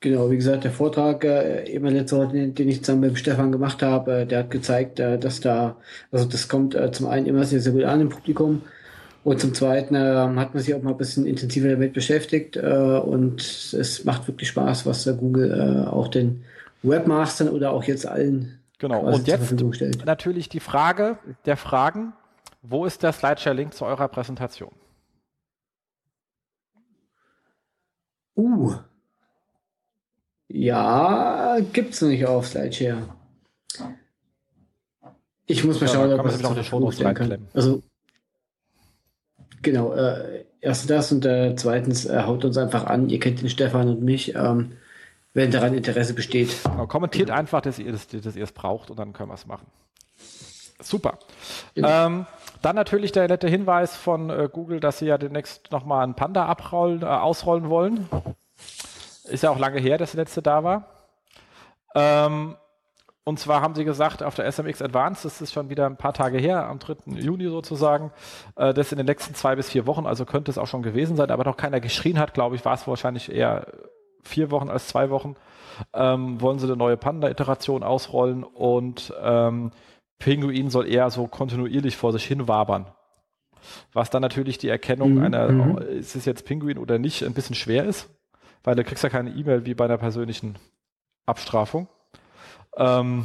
Genau, 0.04 0.30
wie 0.30 0.36
gesagt, 0.36 0.64
der 0.64 0.70
Vortrag, 0.70 1.24
äh, 1.24 1.64
eben 1.66 1.86
letzte 1.86 2.18
Woche, 2.18 2.34
den, 2.34 2.54
den, 2.54 2.68
ich 2.68 2.84
zusammen 2.84 3.00
mit 3.00 3.10
dem 3.12 3.16
Stefan 3.16 3.50
gemacht 3.50 3.82
habe, 3.82 4.12
äh, 4.12 4.26
der 4.26 4.40
hat 4.40 4.50
gezeigt, 4.50 5.00
äh, 5.00 5.18
dass 5.18 5.40
da, 5.40 5.76
also 6.12 6.26
das 6.26 6.46
kommt 6.46 6.74
äh, 6.74 6.92
zum 6.92 7.06
einen 7.06 7.24
immer 7.24 7.44
sehr, 7.44 7.60
sehr 7.60 7.72
gut 7.72 7.84
an 7.84 8.02
im 8.02 8.10
Publikum 8.10 8.60
und 9.22 9.40
zum 9.40 9.54
zweiten 9.54 9.94
äh, 9.94 9.98
hat 9.98 10.52
man 10.52 10.62
sich 10.62 10.74
auch 10.74 10.82
mal 10.82 10.90
ein 10.90 10.98
bisschen 10.98 11.24
intensiver 11.24 11.70
damit 11.70 11.94
beschäftigt 11.94 12.56
äh, 12.56 12.60
und 12.60 13.40
es 13.40 14.04
macht 14.04 14.28
wirklich 14.28 14.50
Spaß, 14.50 14.84
was 14.84 15.06
Google 15.18 15.86
äh, 15.86 15.88
auch 15.88 16.08
den 16.08 16.44
Webmastern 16.82 17.48
oder 17.48 17.72
auch 17.72 17.84
jetzt 17.84 18.06
allen 18.06 18.58
Genau, 18.78 19.00
und 19.00 19.26
jetzt 19.26 20.04
natürlich 20.04 20.50
die 20.50 20.60
Frage 20.60 21.16
der 21.46 21.56
Fragen, 21.56 22.12
wo 22.60 22.84
ist 22.84 23.02
der 23.02 23.12
Slideshare-Link 23.12 23.72
zu 23.72 23.86
eurer 23.86 24.08
Präsentation? 24.08 24.72
Uh, 28.36 28.74
ja, 30.48 31.58
gibt's 31.72 32.00
noch 32.00 32.08
nicht 32.08 32.26
auf 32.26 32.46
Slideshare. 32.46 33.02
Ich 35.46 35.64
muss 35.64 35.80
mal 35.80 35.86
ja, 35.86 35.92
schauen, 35.92 36.12
ob 36.12 36.18
man 36.18 36.26
das 36.26 36.42
noch 36.70 36.96
in 36.96 37.14
kann. 37.14 37.48
Also, 37.52 37.82
genau, 39.62 39.92
äh, 39.92 40.44
erstens 40.60 40.88
das 40.88 41.12
und 41.12 41.26
äh, 41.26 41.54
zweitens 41.56 42.06
äh, 42.06 42.22
haut 42.22 42.44
uns 42.44 42.56
einfach 42.56 42.86
an, 42.86 43.10
ihr 43.10 43.20
kennt 43.20 43.42
den 43.42 43.50
Stefan 43.50 43.88
und 43.88 44.02
mich, 44.02 44.34
ähm, 44.34 44.72
wenn 45.34 45.50
daran 45.50 45.74
Interesse 45.74 46.14
besteht. 46.14 46.56
Genau, 46.64 46.86
kommentiert 46.86 47.28
genau. 47.28 47.38
einfach, 47.38 47.60
dass 47.60 47.78
ihr, 47.78 47.92
das, 47.92 48.06
dass 48.06 48.36
ihr 48.36 48.44
es 48.44 48.52
braucht 48.52 48.90
und 48.90 48.98
dann 48.98 49.12
können 49.12 49.28
wir 49.28 49.34
es 49.34 49.46
machen. 49.46 49.66
Super. 50.80 51.18
Genau. 51.74 52.06
Ähm, 52.06 52.26
dann 52.62 52.76
natürlich 52.76 53.12
der 53.12 53.28
nette 53.28 53.48
Hinweis 53.48 53.96
von 53.96 54.30
äh, 54.30 54.48
Google, 54.50 54.80
dass 54.80 54.98
sie 54.98 55.06
ja 55.06 55.18
demnächst 55.18 55.70
nochmal 55.70 56.06
ein 56.06 56.14
Panda 56.14 56.46
abrollen, 56.46 57.02
äh, 57.02 57.06
ausrollen 57.06 57.68
wollen. 57.68 58.08
Ist 59.24 59.42
ja 59.42 59.50
auch 59.50 59.58
lange 59.58 59.80
her, 59.80 59.98
dass 59.98 60.12
der 60.12 60.20
letzte 60.20 60.42
da 60.42 60.64
war. 60.64 61.08
Ähm, 61.94 62.56
und 63.24 63.38
zwar 63.38 63.62
haben 63.62 63.74
sie 63.74 63.84
gesagt, 63.84 64.22
auf 64.22 64.34
der 64.34 64.50
SMX 64.52 64.82
Advanced, 64.82 65.24
das 65.24 65.40
ist 65.40 65.52
schon 65.52 65.70
wieder 65.70 65.86
ein 65.86 65.96
paar 65.96 66.12
Tage 66.12 66.38
her, 66.38 66.66
am 66.66 66.78
3. 66.78 67.12
Juni 67.20 67.48
sozusagen, 67.48 68.12
äh, 68.56 68.74
das 68.74 68.92
in 68.92 68.98
den 68.98 69.06
nächsten 69.06 69.34
zwei 69.34 69.56
bis 69.56 69.70
vier 69.70 69.86
Wochen, 69.86 70.06
also 70.06 70.26
könnte 70.26 70.50
es 70.50 70.58
auch 70.58 70.66
schon 70.66 70.82
gewesen 70.82 71.16
sein, 71.16 71.30
aber 71.30 71.44
noch 71.44 71.56
keiner 71.56 71.80
geschrien 71.80 72.18
hat, 72.18 72.34
glaube 72.34 72.56
ich, 72.56 72.64
war 72.66 72.74
es 72.74 72.86
wahrscheinlich 72.86 73.32
eher 73.32 73.66
vier 74.22 74.50
Wochen 74.50 74.68
als 74.68 74.88
zwei 74.88 75.08
Wochen, 75.08 75.36
ähm, 75.94 76.40
wollen 76.42 76.58
sie 76.58 76.66
eine 76.66 76.76
neue 76.76 76.98
Panda-Iteration 76.98 77.82
ausrollen 77.82 78.44
und 78.44 79.12
ähm, 79.22 79.70
Pinguin 80.18 80.68
soll 80.68 80.86
eher 80.86 81.08
so 81.08 81.26
kontinuierlich 81.26 81.96
vor 81.96 82.12
sich 82.12 82.26
hin 82.26 82.46
wabern. 82.46 82.86
Was 83.94 84.10
dann 84.10 84.20
natürlich 84.20 84.58
die 84.58 84.68
Erkennung 84.68 85.14
mhm. 85.14 85.24
einer, 85.24 85.48
mhm. 85.48 85.78
ist 85.78 86.14
es 86.14 86.26
jetzt 86.26 86.44
Pinguin 86.44 86.76
oder 86.76 86.98
nicht, 86.98 87.22
ein 87.22 87.32
bisschen 87.32 87.56
schwer 87.56 87.84
ist 87.84 88.10
weil 88.64 88.74
du 88.74 88.84
kriegst 88.84 89.04
ja 89.04 89.10
keine 89.10 89.30
E-Mail 89.30 89.64
wie 89.66 89.74
bei 89.74 89.84
einer 89.84 89.98
persönlichen 89.98 90.56
Abstrafung. 91.26 91.86
Ähm, 92.76 93.24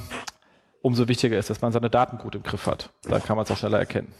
umso 0.81 1.07
wichtiger 1.07 1.37
ist, 1.37 1.49
dass 1.49 1.61
man 1.61 1.71
seine 1.71 1.89
Daten 1.89 2.17
gut 2.17 2.35
im 2.35 2.43
Griff 2.43 2.67
hat. 2.67 2.91
Dann 3.03 3.23
kann 3.23 3.35
man 3.35 3.45
es 3.45 3.51
auch 3.51 3.57
schneller 3.57 3.79
erkennen. 3.79 4.13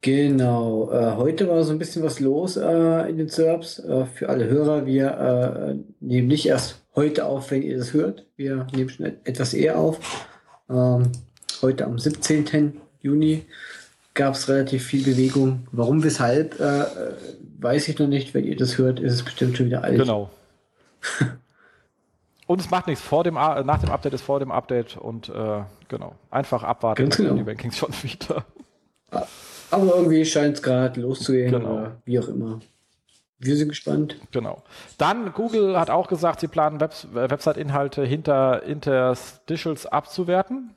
Genau. 0.00 0.90
Äh, 0.92 1.16
heute 1.16 1.48
war 1.48 1.62
so 1.64 1.72
ein 1.72 1.78
bisschen 1.78 2.02
was 2.02 2.20
los 2.20 2.56
äh, 2.56 3.08
in 3.08 3.18
den 3.18 3.28
Serbs. 3.28 3.80
Äh, 3.80 4.06
für 4.06 4.28
alle 4.28 4.46
Hörer, 4.46 4.86
wir 4.86 5.10
äh, 5.10 5.74
nehmen 6.00 6.28
nicht 6.28 6.46
erst 6.46 6.82
heute 6.94 7.26
auf, 7.26 7.50
wenn 7.50 7.62
ihr 7.62 7.78
das 7.78 7.92
hört. 7.92 8.26
Wir 8.36 8.66
nehmen 8.74 8.90
schon 8.90 9.06
etwas 9.06 9.54
eher 9.54 9.78
auf. 9.78 10.26
Ähm, 10.70 11.10
heute 11.62 11.84
am 11.84 11.98
17. 11.98 12.80
Juni 13.00 13.46
gab 14.14 14.34
es 14.34 14.48
relativ 14.48 14.84
viel 14.84 15.04
Bewegung. 15.04 15.66
Warum, 15.72 16.04
weshalb, 16.04 16.60
äh, 16.60 16.84
weiß 17.58 17.88
ich 17.88 17.98
noch 17.98 18.06
nicht. 18.06 18.34
Wenn 18.34 18.44
ihr 18.44 18.56
das 18.56 18.78
hört, 18.78 19.00
ist 19.00 19.12
es 19.12 19.22
bestimmt 19.22 19.56
schon 19.56 19.66
wieder 19.66 19.84
alt. 19.84 19.98
Genau. 19.98 20.30
und 22.46 22.60
es 22.60 22.70
macht 22.70 22.86
nichts. 22.86 23.04
Vor 23.04 23.24
dem, 23.24 23.34
nach 23.34 23.80
dem 23.80 23.90
Update 23.90 24.14
ist 24.14 24.22
vor 24.22 24.40
dem 24.40 24.50
Update 24.50 24.96
und 24.96 25.28
äh, 25.28 25.62
genau. 25.88 26.14
Einfach 26.30 26.62
abwarten. 26.62 27.02
Ganz 27.02 27.16
genau. 27.16 27.34
Die 27.34 27.42
Rankings 27.42 27.76
schon 27.76 27.92
wieder. 28.02 28.44
Aber 29.70 29.96
irgendwie 29.96 30.24
scheint 30.24 30.56
es 30.56 30.62
gerade 30.62 31.00
loszugehen 31.00 31.52
genau. 31.52 31.72
oder 31.72 31.96
wie 32.04 32.18
auch 32.18 32.28
immer. 32.28 32.60
wir 33.38 33.56
sind 33.56 33.68
gespannt. 33.68 34.16
Genau. 34.32 34.62
Dann, 34.96 35.32
Google 35.32 35.78
hat 35.78 35.90
auch 35.90 36.08
gesagt, 36.08 36.40
sie 36.40 36.48
planen 36.48 36.80
Web 36.80 36.94
äh, 37.14 37.30
Website-Inhalte 37.30 38.04
hinter 38.04 38.62
Interstitials 38.62 39.86
abzuwerten. 39.86 40.70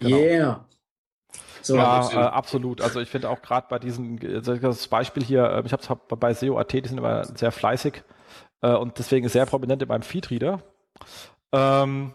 Genau. 0.00 0.16
Yeah. 0.16 0.64
So, 1.64 1.76
ja, 1.76 2.10
äh, 2.12 2.16
absolut. 2.16 2.82
Also 2.82 3.00
ich 3.00 3.08
finde 3.08 3.30
auch 3.30 3.40
gerade 3.40 3.66
bei 3.70 3.78
diesem, 3.78 4.18
das 4.42 4.88
Beispiel 4.88 5.24
hier, 5.24 5.44
äh, 5.44 5.62
ich 5.64 5.72
habe 5.72 5.82
es 5.82 6.18
bei 6.18 6.34
SEO.at, 6.34 6.72
die 6.72 6.86
sind 6.86 6.98
immer 6.98 7.24
sehr 7.24 7.52
fleißig 7.52 8.02
äh, 8.60 8.72
und 8.72 8.98
deswegen 8.98 9.28
sehr 9.28 9.46
prominent 9.46 9.80
in 9.80 9.88
meinem 9.88 10.02
Feedreader. 10.02 10.60
Ähm, 11.52 12.14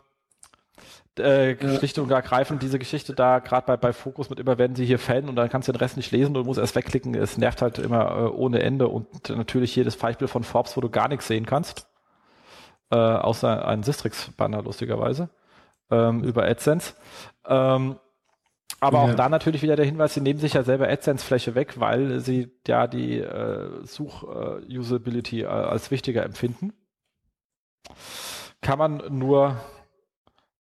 äh, 1.17 1.55
schlicht 1.77 1.97
und 1.97 2.11
ergreifend 2.11 2.61
diese 2.61 2.79
Geschichte 2.79 3.13
da, 3.13 3.39
gerade 3.39 3.65
bei, 3.65 3.77
bei 3.77 3.91
Fokus 3.91 4.29
mit 4.29 4.39
immer 4.39 4.57
werden 4.57 4.75
sie 4.75 4.85
hier 4.85 4.99
Fan 4.99 5.27
und 5.27 5.35
dann 5.35 5.49
kannst 5.49 5.67
du 5.67 5.71
den 5.71 5.79
Rest 5.79 5.97
nicht 5.97 6.11
lesen, 6.11 6.33
du 6.33 6.43
musst 6.43 6.59
erst 6.59 6.75
wegklicken, 6.75 7.15
es 7.15 7.37
nervt 7.37 7.61
halt 7.61 7.79
immer 7.79 8.17
äh, 8.17 8.29
ohne 8.29 8.61
Ende 8.61 8.87
und 8.87 9.29
natürlich 9.29 9.75
jedes 9.75 9.97
Beispiel 9.97 10.27
von 10.27 10.43
Forbes, 10.43 10.77
wo 10.77 10.81
du 10.81 10.89
gar 10.89 11.07
nichts 11.07 11.27
sehen 11.27 11.45
kannst, 11.45 11.87
äh, 12.91 12.95
außer 12.95 13.67
ein 13.67 13.83
Sistrix-Banner 13.83 14.61
lustigerweise, 14.61 15.29
ähm, 15.89 16.23
über 16.23 16.45
AdSense. 16.45 16.93
Ähm, 17.47 17.97
aber 18.79 18.99
ja. 18.99 19.11
auch 19.11 19.15
da 19.15 19.29
natürlich 19.29 19.61
wieder 19.61 19.75
der 19.75 19.85
Hinweis, 19.85 20.13
sie 20.13 20.21
nehmen 20.21 20.39
sich 20.39 20.53
ja 20.53 20.63
selber 20.63 20.87
AdSense-Fläche 20.87 21.55
weg, 21.55 21.79
weil 21.79 22.19
sie 22.19 22.51
ja 22.67 22.87
die 22.87 23.19
äh, 23.19 23.85
Such-Usability 23.85 25.41
äh, 25.41 25.45
als 25.45 25.91
wichtiger 25.91 26.23
empfinden. 26.23 26.73
Kann 28.61 28.79
man 28.79 29.03
nur 29.09 29.59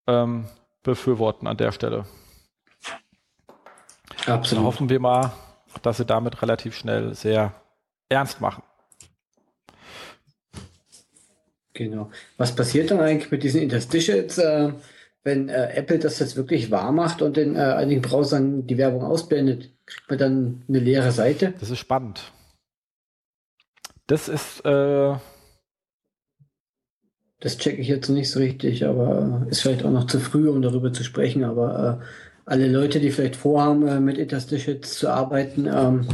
ähm, 0.07 0.45
befürworten 0.83 1.47
an 1.47 1.57
der 1.57 1.71
Stelle. 1.71 2.05
Absolut. 4.25 4.51
Dann 4.51 4.63
hoffen 4.63 4.89
wir 4.89 4.99
mal, 4.99 5.31
dass 5.81 5.97
sie 5.97 6.05
damit 6.05 6.41
relativ 6.41 6.75
schnell 6.75 7.13
sehr 7.13 7.53
ernst 8.09 8.41
machen. 8.41 8.63
Genau. 11.73 12.09
Was 12.37 12.55
passiert 12.55 12.89
dann 12.89 12.99
eigentlich 12.99 13.31
mit 13.31 13.43
diesen 13.43 13.61
Interstitials, 13.61 14.37
äh, 14.39 14.71
wenn 15.27 15.49
äh, 15.49 15.73
Apple 15.75 15.99
das 15.99 16.17
jetzt 16.17 16.35
wirklich 16.35 16.71
wahr 16.71 16.91
macht 16.91 17.21
und 17.21 17.37
in 17.37 17.55
äh, 17.55 17.59
einigen 17.59 18.01
Browsern 18.01 18.65
die 18.65 18.79
Werbung 18.79 19.03
ausblendet? 19.03 19.69
Kriegt 19.85 20.09
man 20.09 20.17
dann 20.17 20.63
eine 20.67 20.79
leere 20.79 21.11
Seite? 21.11 21.53
Das 21.59 21.69
ist 21.69 21.77
spannend. 21.77 22.31
Das 24.07 24.27
ist 24.27 24.65
äh, 24.65 25.15
das 27.39 27.57
checke 27.57 27.81
ich 27.81 27.87
jetzt 27.87 28.09
nicht 28.09 28.31
so 28.31 28.39
richtig, 28.39 28.85
aber 28.85 29.45
ist 29.49 29.61
vielleicht 29.61 29.85
auch 29.85 29.91
noch 29.91 30.07
zu 30.07 30.19
früh, 30.19 30.49
um 30.49 30.61
darüber 30.61 30.91
zu 30.91 31.03
sprechen. 31.03 31.43
Aber 31.43 31.99
äh, 32.01 32.05
alle 32.45 32.67
Leute, 32.67 32.99
die 32.99 33.11
vielleicht 33.11 33.35
vorhaben, 33.35 33.87
äh, 33.87 33.99
mit 33.99 34.17
Interstitials 34.17 34.97
zu 34.97 35.09
arbeiten, 35.09 35.67
ähm, 35.71 36.07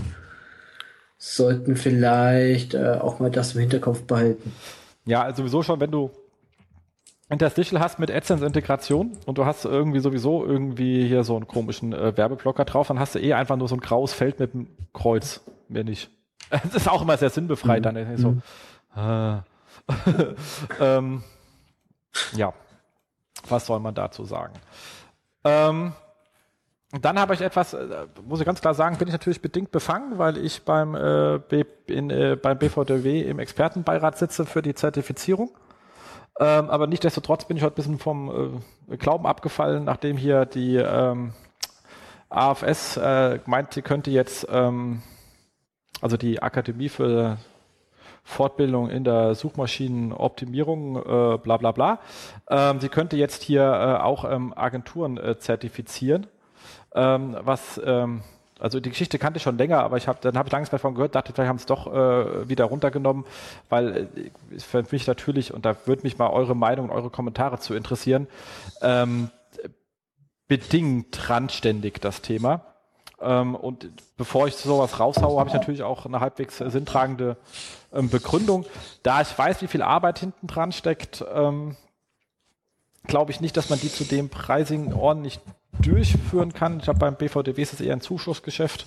sollten 1.18 1.78
vielleicht 1.78 2.74
äh, 2.74 2.98
auch 3.00 3.20
mal 3.20 3.32
das 3.32 3.56
im 3.56 3.62
Hinterkopf 3.62 4.04
behalten. 4.04 4.52
Ja, 5.06 5.24
also 5.24 5.44
sowieso 5.44 5.64
schon, 5.64 5.80
wenn 5.80 5.92
du 5.92 6.12
Interstitial 7.34 7.82
hast 7.82 8.00
mit 8.00 8.12
AdSense-Integration 8.12 9.18
und 9.26 9.38
du 9.38 9.46
hast 9.46 9.66
irgendwie 9.66 10.00
sowieso 10.00 10.46
irgendwie 10.46 11.08
hier 11.08 11.24
so 11.24 11.36
einen 11.36 11.48
komischen 11.48 11.94
äh, 11.94 12.16
Werbeblocker 12.16 12.66
drauf, 12.66 12.88
dann 12.88 13.00
hast 13.00 13.16
du 13.16 13.20
eh 13.20 13.34
einfach 13.34 13.58
nur 13.58 13.68
so 13.68 13.76
ein 13.76 13.82
graues 13.82 14.14
Feld 14.14 14.40
mit 14.40 14.54
einem 14.54 14.68
Kreuz. 14.94 15.42
Mehr 15.68 15.84
nicht. 15.84 16.10
Das 16.50 16.76
ist 16.76 16.90
auch 16.90 17.02
immer 17.02 17.18
sehr 17.18 17.32
sinnbefreit 17.32 17.80
mhm. 17.80 17.96
dann. 17.96 18.18
So, 18.18 18.32
mhm. 18.32 18.42
äh, 18.96 19.38
ähm, 20.80 21.24
ja, 22.34 22.54
was 23.50 23.66
soll 23.66 23.80
man 23.80 23.96
dazu 23.96 24.24
sagen? 24.24 24.54
Ähm, 25.44 25.94
dann 27.02 27.20
habe 27.20 27.34
ich 27.34 27.42
etwas, 27.42 27.74
äh, 27.74 28.06
muss 28.24 28.40
ich 28.40 28.46
ganz 28.46 28.62
klar 28.62 28.76
sagen, 28.76 28.98
bin 28.98 29.08
ich 29.08 29.14
natürlich 29.14 29.42
bedingt 29.42 29.72
befangen, 29.72 30.20
weil 30.20 30.38
ich 30.38 30.64
beim, 30.64 30.94
äh, 30.96 31.40
B, 31.40 31.64
in, 31.88 32.12
äh, 32.12 32.38
beim 32.40 32.60
BVDW 32.60 33.22
im 33.22 33.40
Expertenbeirat 33.40 34.18
sitze 34.18 34.46
für 34.46 34.62
die 34.62 34.76
Zertifizierung. 34.76 35.52
Ähm, 36.40 36.70
aber 36.70 36.88
nichtsdestotrotz 36.88 37.46
bin 37.46 37.58
ich 37.58 37.64
heute 37.64 37.74
ein 37.74 37.76
bisschen 37.76 38.00
vom 38.00 38.62
äh, 38.90 38.98
Glauben 38.98 39.28
abgefallen, 39.28 39.84
nachdem 39.84 40.18
hier 40.18 40.46
die 40.46 40.78
ähm, 40.78 41.34
AFS 42.30 42.98
äh, 42.98 43.40
meint, 43.46 43.74
sie 43.74 43.84
könnte 43.84 44.10
jetzt, 44.10 44.48
ähm, 44.50 45.04
also 46.02 46.18
die 46.18 46.42
Akademie 46.42 46.90
für 46.90 47.38
Fortbildung 48.24 48.90
in 48.90 49.04
der 49.04 49.36
Suchmaschinenoptimierung, 49.36 50.96
äh, 50.96 51.38
bla 51.38 51.58
bla 51.58 51.72
bla. 51.72 52.00
Ähm, 52.50 52.80
sie 52.80 52.90
könnte 52.90 53.18
jetzt 53.18 53.44
hier 53.44 53.64
äh, 53.64 54.02
auch 54.02 54.26
ähm, 54.26 54.54
Agenturen 54.56 55.18
äh, 55.18 55.38
zertifizieren, 55.38 56.26
ähm, 56.96 57.38
was 57.42 57.80
ähm, 57.86 58.24
also 58.64 58.80
die 58.80 58.92
Geschichte 58.92 59.20
kannte 59.20 59.38
ich 59.38 59.44
schon 59.44 59.58
länger, 59.58 59.84
aber 59.84 59.98
ich 59.98 60.08
habe 60.08 60.20
dann 60.22 60.38
habe 60.38 60.48
ich 60.48 60.54
lange 60.54 60.66
davon 60.68 60.96
gehört, 60.96 61.16
dachte 61.16 61.34
vielleicht 61.34 61.50
haben 61.50 61.58
es 61.58 61.66
doch 61.66 61.86
äh, 61.94 62.48
wieder 62.48 62.64
runtergenommen, 62.64 63.26
weil 63.68 64.08
äh, 64.16 64.60
für 64.60 64.86
mich 64.90 65.06
natürlich 65.06 65.54
und 65.54 65.66
da 65.66 65.76
würde 65.86 66.04
mich 66.04 66.18
mal 66.18 66.30
eure 66.30 66.56
Meinung 66.56 66.90
und 66.90 66.96
eure 66.96 67.10
Kommentare 67.10 67.60
zu 67.60 67.74
interessieren, 67.74 68.26
ähm, 68.82 69.30
bedingt 70.48 71.30
randständig 71.30 72.00
das 72.00 72.22
Thema. 72.22 72.62
Ähm, 73.20 73.56
und 73.56 73.90
bevor 74.16 74.48
ich 74.48 74.56
sowas 74.56 74.98
raushaue, 74.98 75.42
habe 75.42 75.50
ich 75.50 75.56
natürlich 75.56 75.84
auch 75.84 76.06
eine 76.06 76.22
halbwegs 76.22 76.60
sinntragende 76.60 77.36
ähm, 77.92 78.10
Begründung. 78.10 78.66
Da 79.04 79.20
ich 79.20 79.38
weiß, 79.38 79.62
wie 79.62 79.68
viel 79.68 79.82
Arbeit 79.82 80.20
hinten 80.20 80.48
dran 80.48 80.72
steckt, 80.72 81.22
ähm, 81.34 81.76
glaube 83.08 83.32
ich 83.32 83.42
nicht, 83.42 83.58
dass 83.58 83.70
man 83.70 83.80
die 83.82 83.92
zu 83.92 84.06
dem 84.06 84.30
preisigen 84.30 84.94
ordentlich 84.94 85.42
durchführen 85.82 86.54
kann. 86.54 86.80
Ich 86.80 86.88
habe 86.88 87.00
beim 87.00 87.16
BVDW 87.16 87.62
ist 87.62 87.74
es 87.74 87.82
eher 87.82 87.94
ein 87.94 88.02
Zuschussgeschäft. 88.02 88.86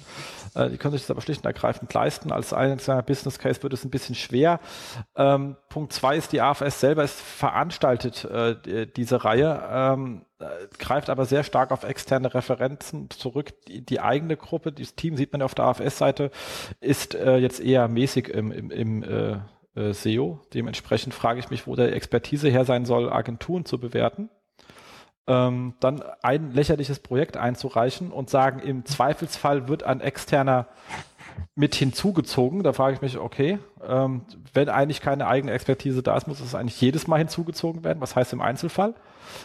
Äh, 0.55 0.71
die 0.71 0.79
können 0.79 0.93
sich 0.93 1.03
das 1.03 1.11
aber 1.11 1.21
schlicht 1.21 1.41
und 1.41 1.47
ergreifend 1.47 1.93
leisten. 1.93 2.33
Als 2.33 2.53
einzelner 2.53 3.03
Business 3.03 3.39
Case 3.39 3.63
wird 3.63 3.73
es 3.73 3.85
ein 3.85 3.91
bisschen 3.91 4.15
schwer. 4.15 4.61
Ähm, 5.17 5.57
Punkt 5.69 5.93
zwei 5.93 6.17
ist, 6.17 6.33
die 6.33 6.41
AFS 6.41 6.81
selber 6.81 7.05
ist 7.05 7.21
veranstaltet 7.21 8.25
äh, 8.25 8.87
diese 8.87 9.25
Reihe, 9.25 9.63
ähm, 9.71 10.23
äh, 10.39 10.45
greift 10.79 11.11
aber 11.11 11.25
sehr 11.25 11.45
stark 11.45 11.71
auf 11.71 11.85
externe 11.85 12.33
Referenzen 12.35 13.11
zurück. 13.11 13.53
Die, 13.69 13.85
die 13.85 14.01
eigene 14.01 14.37
Gruppe, 14.37 14.73
das 14.73 14.95
Team 14.95 15.17
sieht 15.17 15.33
man 15.33 15.41
ja 15.41 15.45
auf 15.45 15.55
der 15.55 15.67
AFS-Seite, 15.67 16.31
ist 16.81 17.15
äh, 17.15 17.37
jetzt 17.37 17.61
eher 17.61 17.89
mäßig 17.89 18.29
im, 18.29 18.53
im, 18.53 18.71
im 18.71 19.03
äh, 19.03 19.39
äh 19.75 19.93
SEO. 19.93 20.41
Dementsprechend 20.55 21.15
frage 21.15 21.41
ich 21.41 21.51
mich, 21.51 21.67
wo 21.67 21.75
der 21.77 21.95
Expertise 21.95 22.49
her 22.49 22.65
sein 22.65 22.87
soll, 22.87 23.13
Agenturen 23.13 23.65
zu 23.65 23.79
bewerten 23.79 24.31
ähm, 25.27 25.75
dann 25.81 26.03
ein 26.23 26.53
lächerliches 26.53 27.01
Projekt 27.01 27.37
einzureichen 27.37 28.11
und 28.11 28.31
sagen, 28.31 28.61
im 28.61 28.85
Zweifelsfall 28.85 29.69
wird 29.69 29.83
ein 29.83 30.01
externer 30.01 30.67
mit 31.55 31.75
hinzugezogen. 31.75 32.63
Da 32.63 32.73
frage 32.73 32.95
ich 32.95 33.03
mich, 33.03 33.19
okay, 33.19 33.59
ähm, 33.87 34.23
wenn 34.53 34.69
eigentlich 34.69 35.01
keine 35.01 35.27
eigene 35.27 35.53
Expertise 35.53 36.03
da 36.03 36.17
ist, 36.17 36.27
muss 36.27 36.41
es 36.41 36.55
eigentlich 36.55 36.81
jedes 36.81 37.07
Mal 37.07 37.19
hinzugezogen 37.19 37.85
werden. 37.85 38.01
Was 38.01 38.17
heißt 38.17 38.33
im 38.33 38.41
Einzelfall? 38.41 38.95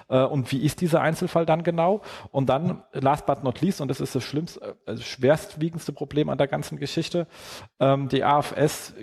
Äh, 0.10 0.24
und 0.24 0.52
wie 0.52 0.64
ist 0.64 0.82
dieser 0.82 1.02
Einzelfall 1.02 1.46
dann 1.46 1.64
genau? 1.64 2.02
Und 2.32 2.50
dann, 2.50 2.84
last 2.94 3.26
but 3.26 3.44
not 3.44 3.62
least, 3.62 3.82
und 3.82 3.88
das 3.88 4.02
ist 4.02 4.16
das 4.16 4.24
schlimmste, 4.24 4.76
also 4.86 5.02
schwerstwiegendste 5.02 5.94
Problem 5.94 6.30
an 6.30 6.38
der 6.38 6.48
ganzen 6.48 6.78
Geschichte, 6.78 7.28
ähm, 7.80 8.10
die 8.10 8.24
AFS, 8.24 8.94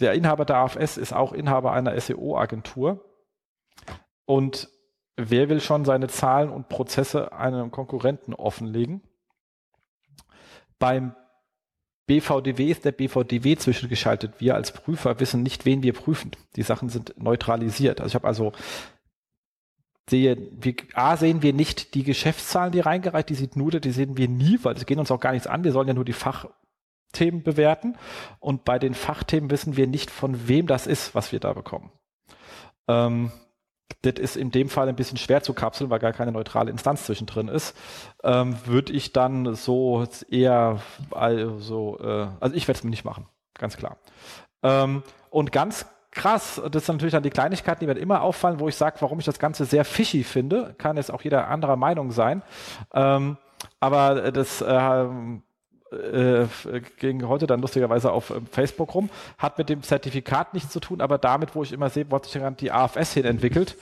der 0.00 0.12
Inhaber 0.12 0.44
der 0.44 0.56
AFS 0.58 0.96
ist 0.96 1.12
auch 1.12 1.32
Inhaber 1.32 1.72
einer 1.72 2.00
SEO-Agentur. 2.00 3.04
Und 4.24 4.68
wer 5.18 5.48
will 5.48 5.60
schon 5.60 5.84
seine 5.84 6.08
Zahlen 6.08 6.48
und 6.48 6.68
Prozesse 6.68 7.32
einem 7.32 7.70
Konkurrenten 7.70 8.34
offenlegen? 8.34 9.02
Beim 10.78 11.14
BVDW 12.06 12.70
ist 12.70 12.84
der 12.84 12.92
BVDW 12.92 13.56
zwischengeschaltet. 13.56 14.34
Wir 14.38 14.54
als 14.54 14.72
Prüfer 14.72 15.20
wissen 15.20 15.42
nicht, 15.42 15.66
wen 15.66 15.82
wir 15.82 15.92
prüfen. 15.92 16.30
Die 16.56 16.62
Sachen 16.62 16.88
sind 16.88 17.20
neutralisiert. 17.20 18.00
Also 18.00 18.12
ich 18.12 18.14
habe 18.14 18.26
also 18.26 18.52
sehe, 20.08 20.38
wir, 20.52 20.74
A 20.94 21.16
sehen 21.16 21.42
wir 21.42 21.52
nicht 21.52 21.94
die 21.94 22.04
Geschäftszahlen, 22.04 22.72
die 22.72 22.80
reingereicht, 22.80 23.28
die 23.28 23.34
sieht 23.34 23.56
nur, 23.56 23.72
die 23.72 23.90
sehen 23.90 24.16
wir 24.16 24.28
nie, 24.28 24.58
weil 24.62 24.74
es 24.74 24.86
geht 24.86 24.98
uns 24.98 25.10
auch 25.10 25.20
gar 25.20 25.32
nichts 25.32 25.46
an. 25.46 25.64
Wir 25.64 25.72
sollen 25.72 25.88
ja 25.88 25.94
nur 25.94 26.06
die 26.06 26.14
Fachthemen 26.14 27.42
bewerten. 27.42 27.98
Und 28.38 28.64
bei 28.64 28.78
den 28.78 28.94
Fachthemen 28.94 29.50
wissen 29.50 29.76
wir 29.76 29.86
nicht, 29.88 30.10
von 30.10 30.48
wem 30.48 30.66
das 30.66 30.86
ist, 30.86 31.14
was 31.14 31.32
wir 31.32 31.40
da 31.40 31.52
bekommen. 31.52 31.90
Ähm, 32.86 33.32
das 34.02 34.14
ist 34.14 34.36
in 34.36 34.50
dem 34.50 34.68
Fall 34.68 34.88
ein 34.88 34.96
bisschen 34.96 35.18
schwer 35.18 35.42
zu 35.42 35.54
kapseln, 35.54 35.90
weil 35.90 35.98
gar 35.98 36.12
keine 36.12 36.32
neutrale 36.32 36.70
Instanz 36.70 37.04
zwischendrin 37.04 37.48
ist, 37.48 37.76
ähm, 38.22 38.56
würde 38.64 38.92
ich 38.92 39.12
dann 39.12 39.54
so 39.54 40.06
eher, 40.30 40.80
also, 41.10 41.98
äh, 42.00 42.28
also 42.40 42.54
ich 42.54 42.68
werde 42.68 42.78
es 42.78 42.84
mir 42.84 42.90
nicht 42.90 43.04
machen, 43.04 43.26
ganz 43.54 43.76
klar. 43.76 43.96
Ähm, 44.62 45.02
und 45.30 45.52
ganz 45.52 45.86
krass, 46.10 46.60
das 46.70 46.86
sind 46.86 46.96
natürlich 46.96 47.12
dann 47.12 47.22
die 47.22 47.30
Kleinigkeiten, 47.30 47.80
die 47.80 47.86
mir 47.86 47.98
immer 47.98 48.22
auffallen, 48.22 48.60
wo 48.60 48.68
ich 48.68 48.76
sage, 48.76 48.96
warum 49.00 49.18
ich 49.18 49.24
das 49.24 49.38
Ganze 49.38 49.64
sehr 49.64 49.84
fishy 49.84 50.24
finde, 50.24 50.74
kann 50.78 50.96
jetzt 50.96 51.12
auch 51.12 51.22
jeder 51.22 51.48
anderer 51.48 51.76
Meinung 51.76 52.10
sein, 52.10 52.42
ähm, 52.92 53.36
aber 53.80 54.30
das 54.32 54.60
äh, 54.60 55.06
äh, 55.92 56.46
ging 56.98 57.26
heute 57.28 57.46
dann 57.46 57.60
lustigerweise 57.60 58.12
auf 58.12 58.30
ähm, 58.30 58.46
Facebook 58.46 58.94
rum, 58.94 59.10
hat 59.38 59.58
mit 59.58 59.68
dem 59.68 59.82
Zertifikat 59.82 60.54
nichts 60.54 60.72
zu 60.72 60.80
tun, 60.80 61.00
aber 61.00 61.18
damit, 61.18 61.54
wo 61.54 61.62
ich 61.62 61.72
immer 61.72 61.90
sehe, 61.90 62.06
wo 62.08 62.16
hat 62.16 62.26
sich 62.26 62.40
die 62.60 62.70
AFS 62.70 63.14
hin 63.14 63.24
entwickelt. 63.24 63.76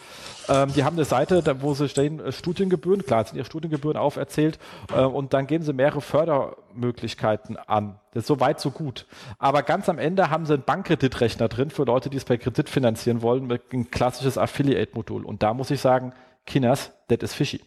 Ähm, 0.48 0.72
die 0.72 0.84
haben 0.84 0.96
eine 0.96 1.04
Seite, 1.04 1.42
wo 1.60 1.74
sie 1.74 1.88
stehen, 1.88 2.20
äh, 2.20 2.32
Studiengebühren, 2.32 3.04
klar, 3.04 3.24
sind 3.24 3.36
ihre 3.36 3.46
Studiengebühren 3.46 3.96
auferzählt, 3.96 4.58
äh, 4.94 5.00
und 5.00 5.34
dann 5.34 5.46
geben 5.46 5.64
sie 5.64 5.72
mehrere 5.72 6.00
Fördermöglichkeiten 6.00 7.56
an. 7.56 7.98
Das 8.12 8.22
ist 8.22 8.28
so 8.28 8.40
weit, 8.40 8.60
so 8.60 8.70
gut. 8.70 9.06
Aber 9.38 9.62
ganz 9.62 9.88
am 9.88 9.98
Ende 9.98 10.30
haben 10.30 10.46
sie 10.46 10.54
einen 10.54 10.62
Bankkredititrechner 10.62 11.48
drin 11.48 11.70
für 11.70 11.84
Leute, 11.84 12.10
die 12.10 12.16
es 12.16 12.24
per 12.24 12.38
Kredit 12.38 12.68
finanzieren 12.68 13.22
wollen, 13.22 13.46
mit 13.46 13.72
ein 13.72 13.90
klassisches 13.90 14.38
Affiliate-Modul. 14.38 15.24
Und 15.24 15.42
da 15.42 15.54
muss 15.54 15.70
ich 15.70 15.80
sagen, 15.80 16.12
Kinas, 16.46 16.92
that 17.08 17.22
is 17.22 17.34
fishy 17.34 17.60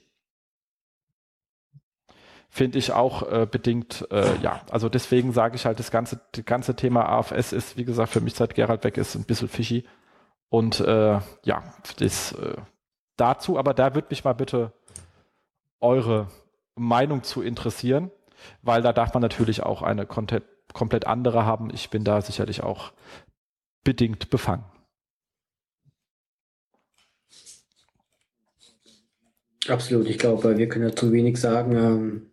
finde 2.49 2.79
ich 2.79 2.91
auch 2.91 3.31
äh, 3.31 3.47
bedingt, 3.49 4.07
äh, 4.11 4.35
ja, 4.41 4.61
also 4.71 4.89
deswegen 4.89 5.31
sage 5.31 5.55
ich 5.55 5.65
halt, 5.65 5.79
das 5.79 5.91
ganze, 5.91 6.19
das 6.31 6.45
ganze 6.45 6.75
Thema 6.75 7.07
AFS 7.07 7.53
ist, 7.53 7.77
wie 7.77 7.85
gesagt, 7.85 8.11
für 8.11 8.21
mich 8.21 8.33
seit 8.33 8.55
Gerald 8.55 8.83
weg 8.83 8.97
ist, 8.97 9.15
ein 9.15 9.23
bisschen 9.23 9.47
fishy. 9.47 9.85
Und 10.49 10.79
äh, 10.79 11.19
ja, 11.43 11.63
das 11.99 12.33
äh, 12.33 12.55
dazu, 13.17 13.59
aber 13.59 13.73
da 13.73 13.93
würde 13.93 14.07
mich 14.09 14.23
mal 14.23 14.33
bitte 14.33 14.73
eure 15.79 16.27
Meinung 16.75 17.23
zu 17.23 17.43
interessieren, 17.43 18.09
weil 18.63 18.81
da 18.81 18.93
darf 18.93 19.13
man 19.13 19.21
natürlich 19.21 19.61
auch 19.61 19.83
eine 19.83 20.07
komplett, 20.07 20.43
komplett 20.73 21.05
andere 21.05 21.45
haben. 21.45 21.69
Ich 21.71 21.91
bin 21.91 22.03
da 22.03 22.21
sicherlich 22.21 22.63
auch 22.63 22.91
bedingt 23.83 24.31
befangen. 24.31 24.65
Absolut, 29.67 30.07
ich 30.07 30.17
glaube, 30.17 30.57
wir 30.57 30.67
können 30.67 30.89
dazu 30.89 31.11
wenig 31.11 31.37
sagen. 31.37 32.31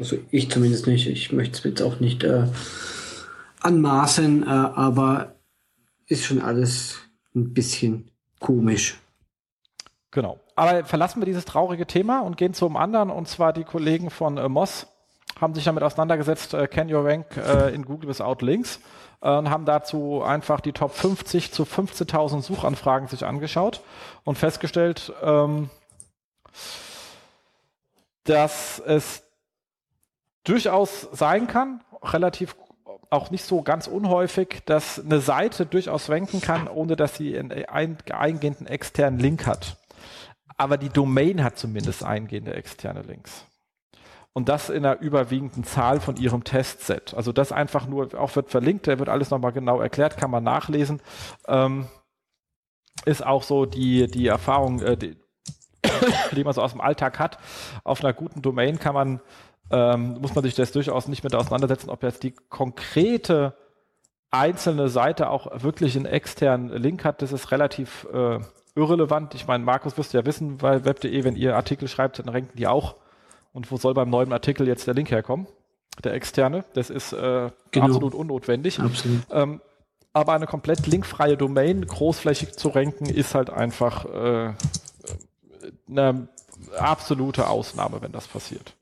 Also 0.00 0.16
ich 0.30 0.50
zumindest 0.50 0.86
nicht. 0.86 1.06
Ich 1.06 1.30
möchte 1.30 1.58
es 1.58 1.64
jetzt 1.64 1.82
auch 1.82 2.00
nicht 2.00 2.24
äh, 2.24 2.48
anmaßen, 3.60 4.42
äh, 4.42 4.46
aber 4.46 5.34
ist 6.06 6.24
schon 6.24 6.40
alles 6.40 6.98
ein 7.36 7.52
bisschen 7.52 8.10
komisch. 8.40 8.98
Genau. 10.10 10.40
Aber 10.56 10.84
verlassen 10.84 11.20
wir 11.20 11.26
dieses 11.26 11.44
traurige 11.44 11.86
Thema 11.86 12.20
und 12.20 12.36
gehen 12.36 12.54
zum 12.54 12.76
anderen, 12.76 13.10
und 13.10 13.28
zwar 13.28 13.52
die 13.52 13.64
Kollegen 13.64 14.10
von 14.10 14.38
äh, 14.38 14.48
Moss 14.48 14.86
haben 15.38 15.54
sich 15.54 15.64
damit 15.64 15.82
auseinandergesetzt, 15.82 16.54
äh, 16.54 16.66
Can 16.66 16.88
You 16.88 17.00
Rank 17.00 17.36
äh, 17.36 17.74
in 17.74 17.84
Google 17.84 18.08
without 18.08 18.44
Links 18.44 18.80
äh, 19.20 19.30
und 19.30 19.50
haben 19.50 19.66
dazu 19.66 20.22
einfach 20.22 20.60
die 20.60 20.72
Top 20.72 20.92
50 20.92 21.52
zu 21.52 21.64
15.000 21.64 22.42
Suchanfragen 22.42 23.08
sich 23.08 23.24
angeschaut 23.24 23.82
und 24.24 24.36
festgestellt, 24.36 25.12
ähm, 25.22 25.70
dass 28.24 28.80
es 28.80 29.22
durchaus 30.44 31.08
sein 31.12 31.46
kann, 31.46 31.82
relativ 32.02 32.56
auch 33.10 33.30
nicht 33.30 33.44
so 33.44 33.62
ganz 33.62 33.88
unhäufig, 33.88 34.62
dass 34.66 35.00
eine 35.04 35.20
Seite 35.20 35.66
durchaus 35.66 36.08
ranken 36.08 36.40
kann, 36.40 36.68
ohne 36.68 36.94
dass 36.94 37.16
sie 37.16 37.36
einen 37.36 37.52
eingehenden 37.52 38.66
externen 38.66 39.18
Link 39.18 39.46
hat. 39.46 39.76
Aber 40.56 40.76
die 40.76 40.90
Domain 40.90 41.42
hat 41.42 41.58
zumindest 41.58 42.04
eingehende 42.04 42.54
externe 42.54 43.02
Links. 43.02 43.46
Und 44.32 44.48
das 44.48 44.70
in 44.70 44.84
einer 44.84 45.00
überwiegenden 45.00 45.64
Zahl 45.64 46.00
von 46.00 46.16
ihrem 46.16 46.44
Testset. 46.44 47.14
Also 47.14 47.32
das 47.32 47.50
einfach 47.50 47.86
nur, 47.86 48.14
auch 48.14 48.36
wird 48.36 48.50
verlinkt, 48.50 48.86
da 48.86 48.98
wird 48.98 49.08
alles 49.08 49.30
nochmal 49.30 49.52
genau 49.52 49.80
erklärt, 49.80 50.16
kann 50.16 50.30
man 50.30 50.44
nachlesen. 50.44 51.02
Ähm, 51.48 51.88
ist 53.04 53.26
auch 53.26 53.42
so 53.42 53.66
die, 53.66 54.06
die 54.06 54.28
Erfahrung, 54.28 54.80
äh, 54.82 54.96
die, 54.96 55.16
die 56.32 56.44
man 56.44 56.52
so 56.52 56.62
aus 56.62 56.72
dem 56.72 56.80
Alltag 56.80 57.18
hat. 57.18 57.38
Auf 57.82 58.04
einer 58.04 58.12
guten 58.12 58.40
Domain 58.40 58.78
kann 58.78 58.94
man 58.94 59.20
ähm, 59.70 60.18
muss 60.20 60.34
man 60.34 60.44
sich 60.44 60.54
das 60.54 60.72
durchaus 60.72 61.08
nicht 61.08 61.24
mit 61.24 61.34
auseinandersetzen, 61.34 61.90
ob 61.90 62.02
jetzt 62.02 62.22
die 62.22 62.32
konkrete 62.32 63.54
einzelne 64.30 64.88
Seite 64.88 65.30
auch 65.30 65.62
wirklich 65.62 65.96
einen 65.96 66.06
externen 66.06 66.70
Link 66.70 67.04
hat. 67.04 67.22
Das 67.22 67.32
ist 67.32 67.50
relativ 67.50 68.06
äh, 68.12 68.38
irrelevant. 68.74 69.34
Ich 69.34 69.46
meine, 69.46 69.64
Markus 69.64 69.96
wirst 69.98 70.12
ja 70.12 70.24
wissen, 70.24 70.62
weil 70.62 70.84
web.de, 70.84 71.24
wenn 71.24 71.36
ihr 71.36 71.56
Artikel 71.56 71.88
schreibt, 71.88 72.18
dann 72.18 72.28
ranken 72.28 72.56
die 72.56 72.66
auch. 72.66 72.96
Und 73.52 73.70
wo 73.70 73.76
soll 73.76 73.94
beim 73.94 74.10
neuen 74.10 74.32
Artikel 74.32 74.66
jetzt 74.68 74.86
der 74.86 74.94
Link 74.94 75.10
herkommen? 75.10 75.46
Der 76.04 76.14
externe. 76.14 76.64
Das 76.74 76.88
ist 76.88 77.12
äh, 77.12 77.50
genau. 77.72 77.86
absolut 77.86 78.14
unnotwendig. 78.14 78.78
Absolut. 78.78 79.22
Ähm, 79.30 79.60
aber 80.12 80.32
eine 80.32 80.46
komplett 80.46 80.86
linkfreie 80.86 81.36
Domain 81.36 81.86
großflächig 81.86 82.52
zu 82.52 82.68
ranken, 82.68 83.06
ist 83.06 83.34
halt 83.34 83.50
einfach 83.50 84.04
äh, 84.06 84.54
eine 85.88 86.28
absolute 86.78 87.48
Ausnahme, 87.48 88.02
wenn 88.02 88.12
das 88.12 88.26
passiert. 88.26 88.74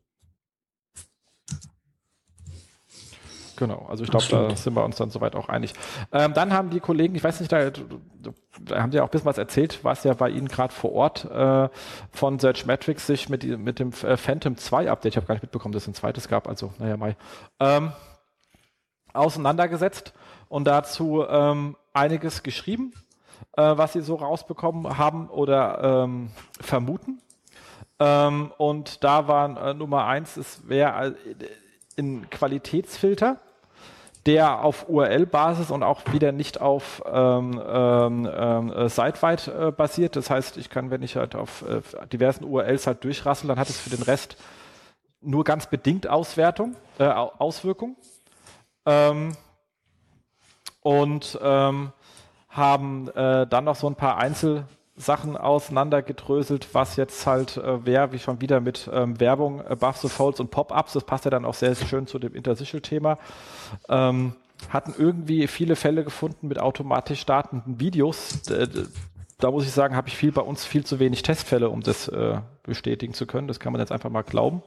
Genau, 3.59 3.87
also 3.89 4.05
ich 4.05 4.11
glaube, 4.11 4.25
da 4.31 4.55
sind 4.55 4.77
wir 4.77 4.85
uns 4.85 4.97
dann 4.97 5.11
soweit 5.11 5.35
auch 5.35 5.49
einig. 5.49 5.73
Ähm, 6.13 6.33
dann 6.33 6.53
haben 6.53 6.71
die 6.71 6.79
Kollegen, 6.79 7.17
ich 7.17 7.25
weiß 7.25 7.41
nicht, 7.41 7.51
da, 7.51 7.71
da 7.71 8.81
haben 8.81 8.93
sie 8.93 8.99
ja 8.99 9.03
auch 9.03 9.09
ein 9.09 9.11
bisschen 9.11 9.27
was 9.27 9.37
erzählt, 9.37 9.81
was 9.83 10.05
ja 10.05 10.15
bei 10.15 10.31
Ihnen 10.31 10.47
gerade 10.47 10.73
vor 10.73 10.93
Ort 10.93 11.25
äh, 11.25 11.69
von 12.13 12.39
Search 12.39 12.67
Metrics 12.67 13.09
sich 13.09 13.29
mit, 13.29 13.43
mit 13.59 13.81
dem 13.81 13.91
äh, 14.05 14.17
Phantom 14.17 14.57
2 14.57 14.89
Update, 14.89 15.15
ich 15.15 15.17
habe 15.17 15.27
gar 15.27 15.35
nicht 15.35 15.43
mitbekommen, 15.43 15.73
dass 15.73 15.83
es 15.83 15.89
ein 15.89 15.95
zweites 15.95 16.29
gab, 16.29 16.47
also 16.47 16.73
naja, 16.79 16.97
Mai, 16.97 17.17
ähm, 17.59 17.91
auseinandergesetzt 19.13 20.13
und 20.49 20.65
dazu 20.65 21.25
ähm, 21.29 21.77
einiges 21.93 22.45
geschrieben, 22.45 22.93
äh, 23.57 23.77
was 23.77 23.95
sie 23.95 24.03
so 24.03 24.15
rausbekommen 24.15 24.99
haben 24.99 25.29
oder 25.31 26.05
ähm, 26.05 26.31
vermuten. 26.61 27.21
Ähm, 27.99 28.53
und 28.57 29.03
da 29.03 29.27
waren 29.27 29.57
äh, 29.57 29.75
Nummer 29.75 30.07
eins, 30.07 30.37
es 30.37 30.69
wäre 30.69 31.09
äh, 31.09 32.01
ein 32.01 32.31
Qualitätsfilter 32.31 33.41
der 34.29 34.63
auf 34.63 34.91
URL-Basis 34.91 35.71
und 35.71 35.83
auch 35.83 36.03
wieder 36.13 36.33
nicht 36.33 36.61
auf 36.61 37.03
ähm, 37.11 37.59
ähm, 37.67 38.27
äh, 38.27 38.89
siteweit 38.91 39.49
äh, 39.49 39.73
basiert. 39.73 40.17
Das 40.17 40.29
heißt, 40.29 40.59
ich 40.59 40.69
kann, 40.69 40.91
wenn 40.91 41.03
ich 41.03 41.17
halt 41.17 41.35
auf 41.35 41.63
äh, 41.63 41.81
diversen 42.13 42.45
URLs 42.45 42.87
halt 42.87 43.03
durchrassel, 43.05 43.49
dann 43.49 43.59
hat 43.59 43.71
es 43.71 43.81
für 43.81 43.89
den 43.89 44.03
Rest 44.03 44.37
nur 45.23 45.45
ganz 45.45 45.69
bedingt 45.69 46.07
Auswertung, 46.07 46.77
äh, 46.99 47.05
Auswirkung. 47.05 47.97
Ähm, 48.85 49.35
und 50.83 51.39
ähm, 51.43 51.93
haben 52.51 53.09
äh, 53.09 53.47
dann 53.47 53.65
noch 53.65 53.77
so 53.77 53.89
ein 53.89 53.97
paar 53.97 54.19
Einzel 54.19 54.67
Sachen 54.99 55.37
auseinandergedröselt, 55.37 56.75
was 56.75 56.97
jetzt 56.97 57.27
halt 57.27 57.57
äh, 57.57 57.87
wäre, 57.87 58.13
wie 58.13 58.19
schon 58.19 58.41
wieder 58.41 58.61
mit 58.61 58.91
ähm, 58.93 59.19
Werbung, 59.21 59.63
Buffs 59.79 60.05
and 60.05 60.13
Folds 60.13 60.41
und 60.41 60.51
Pop-Ups. 60.51 60.93
Das 60.93 61.05
passt 61.05 61.25
ja 61.25 61.31
dann 61.31 61.45
auch 61.45 61.55
sehr, 61.55 61.75
sehr 61.75 61.87
schön 61.87 62.07
zu 62.07 62.19
dem 62.19 62.35
Interstitial-Thema. 62.35 63.19
Ähm, 63.89 64.35
hatten 64.69 64.95
irgendwie 64.97 65.47
viele 65.47 65.77
Fälle 65.77 66.05
gefunden 66.05 66.49
mit 66.49 66.59
automatisch 66.59 67.21
startenden 67.21 67.81
Videos. 67.81 68.43
Da 69.39 69.51
muss 69.51 69.65
ich 69.65 69.73
sagen, 69.73 69.95
habe 69.95 70.09
ich 70.09 70.17
viel 70.17 70.33
bei 70.33 70.43
uns 70.43 70.65
viel 70.65 70.85
zu 70.85 70.99
wenig 70.99 71.23
Testfälle, 71.23 71.71
um 71.71 71.81
das 71.81 72.09
äh, 72.09 72.41
bestätigen 72.65 73.15
zu 73.15 73.27
können. 73.27 73.47
Das 73.47 73.61
kann 73.61 73.73
man 73.73 73.81
jetzt 73.81 73.93
einfach 73.93 74.11
mal 74.11 74.23
glauben. 74.23 74.63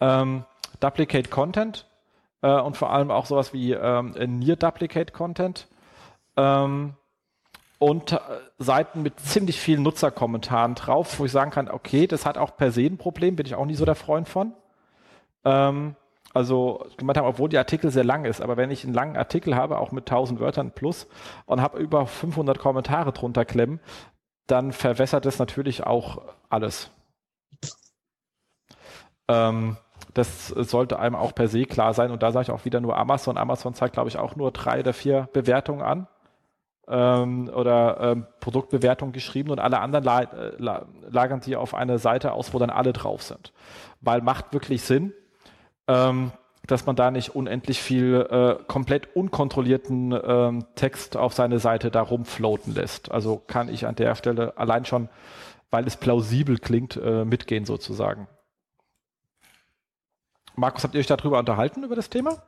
Ähm, 0.00 0.44
Duplicate 0.80 1.30
Content 1.30 1.86
äh, 2.42 2.60
und 2.60 2.76
vor 2.76 2.92
allem 2.92 3.12
auch 3.12 3.26
sowas 3.26 3.52
wie 3.52 3.72
ähm, 3.72 4.14
Near 4.40 4.56
Duplicate 4.56 5.12
Content. 5.12 5.68
Ähm, 6.36 6.94
und 7.82 8.12
äh, 8.12 8.18
Seiten 8.58 9.02
mit 9.02 9.18
ziemlich 9.18 9.60
vielen 9.60 9.82
Nutzerkommentaren 9.82 10.76
drauf, 10.76 11.18
wo 11.18 11.24
ich 11.24 11.32
sagen 11.32 11.50
kann, 11.50 11.68
okay, 11.68 12.06
das 12.06 12.24
hat 12.24 12.38
auch 12.38 12.56
per 12.56 12.70
se 12.70 12.82
ein 12.82 12.96
Problem, 12.96 13.34
bin 13.34 13.44
ich 13.44 13.56
auch 13.56 13.66
nie 13.66 13.74
so 13.74 13.84
der 13.84 13.96
Freund 13.96 14.28
von. 14.28 14.52
Ähm, 15.44 15.96
also 16.32 16.86
gemeint 16.96 17.18
haben, 17.18 17.26
obwohl 17.26 17.48
der 17.48 17.58
Artikel 17.58 17.90
sehr 17.90 18.04
lang 18.04 18.24
ist, 18.24 18.40
aber 18.40 18.56
wenn 18.56 18.70
ich 18.70 18.84
einen 18.84 18.94
langen 18.94 19.16
Artikel 19.16 19.56
habe, 19.56 19.78
auch 19.78 19.90
mit 19.90 20.08
1000 20.08 20.38
Wörtern 20.38 20.70
plus 20.70 21.08
und 21.44 21.60
habe 21.60 21.80
über 21.80 22.06
500 22.06 22.56
Kommentare 22.60 23.12
drunter 23.12 23.44
klemmen, 23.44 23.80
dann 24.46 24.70
verwässert 24.70 25.26
es 25.26 25.40
natürlich 25.40 25.82
auch 25.82 26.22
alles. 26.50 26.92
Ähm, 29.26 29.76
das 30.14 30.48
sollte 30.48 31.00
einem 31.00 31.16
auch 31.16 31.34
per 31.34 31.48
se 31.48 31.64
klar 31.64 31.94
sein 31.94 32.12
und 32.12 32.22
da 32.22 32.30
sage 32.30 32.44
ich 32.44 32.50
auch 32.52 32.64
wieder 32.64 32.80
nur 32.80 32.96
Amazon. 32.96 33.38
Amazon 33.38 33.74
zeigt, 33.74 33.94
glaube 33.94 34.08
ich, 34.08 34.18
auch 34.18 34.36
nur 34.36 34.52
drei 34.52 34.78
oder 34.78 34.92
vier 34.92 35.28
Bewertungen 35.32 35.82
an 35.82 36.06
ähm, 36.88 37.48
oder 37.48 37.98
ähm, 38.00 38.26
Produktbewertung 38.40 39.12
geschrieben 39.12 39.50
und 39.50 39.60
alle 39.60 39.80
anderen 39.80 40.04
la 40.04 40.26
la 40.58 40.86
lagern 41.08 41.40
sie 41.40 41.56
auf 41.56 41.74
eine 41.74 41.98
Seite 41.98 42.32
aus, 42.32 42.52
wo 42.52 42.58
dann 42.58 42.70
alle 42.70 42.92
drauf 42.92 43.22
sind. 43.22 43.52
Weil 44.00 44.20
macht 44.22 44.52
wirklich 44.52 44.82
Sinn, 44.82 45.12
ähm, 45.86 46.32
dass 46.66 46.86
man 46.86 46.96
da 46.96 47.10
nicht 47.10 47.34
unendlich 47.34 47.82
viel 47.82 48.26
äh, 48.30 48.62
komplett 48.64 49.16
unkontrollierten 49.16 50.18
ähm, 50.24 50.64
Text 50.74 51.16
auf 51.16 51.32
seine 51.34 51.58
Seite 51.58 51.90
da 51.90 52.02
rumfloaten 52.02 52.74
lässt. 52.74 53.10
Also 53.10 53.42
kann 53.46 53.68
ich 53.68 53.86
an 53.86 53.96
der 53.96 54.14
Stelle 54.14 54.56
allein 54.56 54.84
schon, 54.84 55.08
weil 55.70 55.86
es 55.86 55.96
plausibel 55.96 56.58
klingt, 56.58 56.96
äh, 56.96 57.24
mitgehen 57.24 57.64
sozusagen. 57.64 58.28
Markus, 60.54 60.84
habt 60.84 60.94
ihr 60.94 61.00
euch 61.00 61.06
darüber 61.06 61.38
unterhalten, 61.38 61.82
über 61.82 61.96
das 61.96 62.10
Thema? 62.10 62.42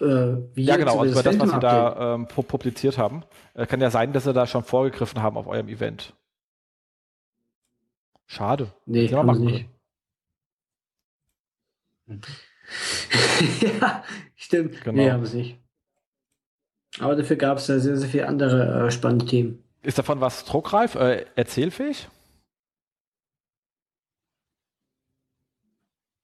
Äh, 0.00 0.36
ja, 0.54 0.76
genau, 0.76 0.98
also 1.00 1.12
über 1.12 1.22
das, 1.22 1.38
was 1.38 1.50
Sie 1.50 1.60
da 1.60 2.14
ähm, 2.14 2.26
publiziert 2.26 2.96
haben. 2.98 3.24
Äh, 3.54 3.66
kann 3.66 3.80
ja 3.80 3.90
sein, 3.90 4.12
dass 4.12 4.24
Sie 4.24 4.32
da 4.32 4.46
schon 4.46 4.64
vorgegriffen 4.64 5.22
haben 5.22 5.36
auf 5.36 5.46
eurem 5.46 5.68
Event. 5.68 6.14
Schade. 8.26 8.72
Nee, 8.86 9.10
machen 9.10 9.38
sie 9.38 9.44
nicht. 9.44 9.68
ja, 13.80 14.04
stimmt. 14.36 14.80
Genau. 14.84 14.96
Nee, 14.96 15.10
haben 15.10 15.26
sie 15.26 15.36
nicht. 15.38 15.58
Aber 17.00 17.16
dafür 17.16 17.36
gab 17.36 17.58
es 17.58 17.66
ja 17.66 17.78
sehr, 17.80 17.96
sehr 17.96 18.08
viele 18.08 18.28
andere 18.28 18.86
äh, 18.86 18.90
spannende 18.92 19.26
Themen. 19.26 19.64
Ist 19.82 19.98
davon 19.98 20.20
was 20.20 20.44
druckreif, 20.44 20.94
äh, 20.94 21.26
erzählfähig? 21.34 22.08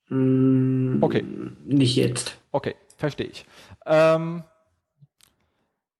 Mm, 0.08 1.02
Okay. 1.02 1.24
Nicht 1.64 1.96
jetzt. 1.96 2.38
Okay, 2.52 2.74
verstehe 2.96 3.26
ich. 3.26 3.46
Ähm, 3.84 4.44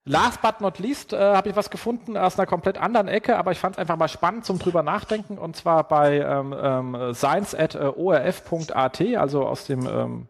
last 0.04 0.42
but 0.42 0.60
not 0.60 0.78
least 0.78 1.12
äh, 1.12 1.18
habe 1.18 1.48
ich 1.50 1.56
was 1.56 1.70
gefunden 1.70 2.16
aus 2.16 2.38
einer 2.38 2.46
komplett 2.46 2.78
anderen 2.78 3.08
Ecke, 3.08 3.36
aber 3.36 3.52
ich 3.52 3.58
fand 3.58 3.76
es 3.76 3.78
einfach 3.78 3.96
mal 3.96 4.08
spannend 4.08 4.44
zum 4.44 4.58
drüber 4.58 4.82
nachdenken 4.82 5.38
und 5.38 5.56
zwar 5.56 5.84
bei 5.88 6.18
ähm, 6.18 6.54
ähm, 6.58 7.14
science.orf.at, 7.14 9.00
also 9.16 9.46
aus 9.46 9.66
dem 9.66 9.86
ähm, 9.86 10.28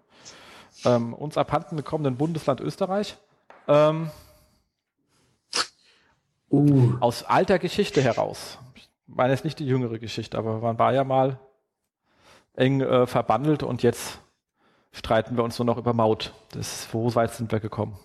ähm, 0.84 1.14
uns 1.14 1.38
abhanden 1.38 1.76
gekommenen 1.76 2.16
Bundesland 2.16 2.60
Österreich. 2.60 3.16
Ähm, 3.68 4.10
Uh, 6.48 6.94
aus 7.00 7.24
alter 7.24 7.58
Geschichte 7.58 8.00
heraus. 8.00 8.58
Ich 8.76 8.88
meine 9.06 9.32
jetzt 9.32 9.44
nicht 9.44 9.58
die 9.58 9.66
jüngere 9.66 9.98
Geschichte, 9.98 10.38
aber 10.38 10.58
man 10.58 10.78
war 10.78 10.92
ja 10.92 11.02
mal 11.02 11.40
eng 12.54 12.80
äh, 12.80 13.06
verbandelt 13.06 13.64
und 13.64 13.82
jetzt 13.82 14.20
streiten 14.92 15.36
wir 15.36 15.44
uns 15.44 15.58
nur 15.58 15.66
noch 15.66 15.78
über 15.78 15.92
Maut. 15.92 16.32
Das, 16.52 16.88
wo 16.92 17.14
weit 17.14 17.34
sind 17.34 17.52
wir 17.52 17.60
gekommen? 17.60 17.98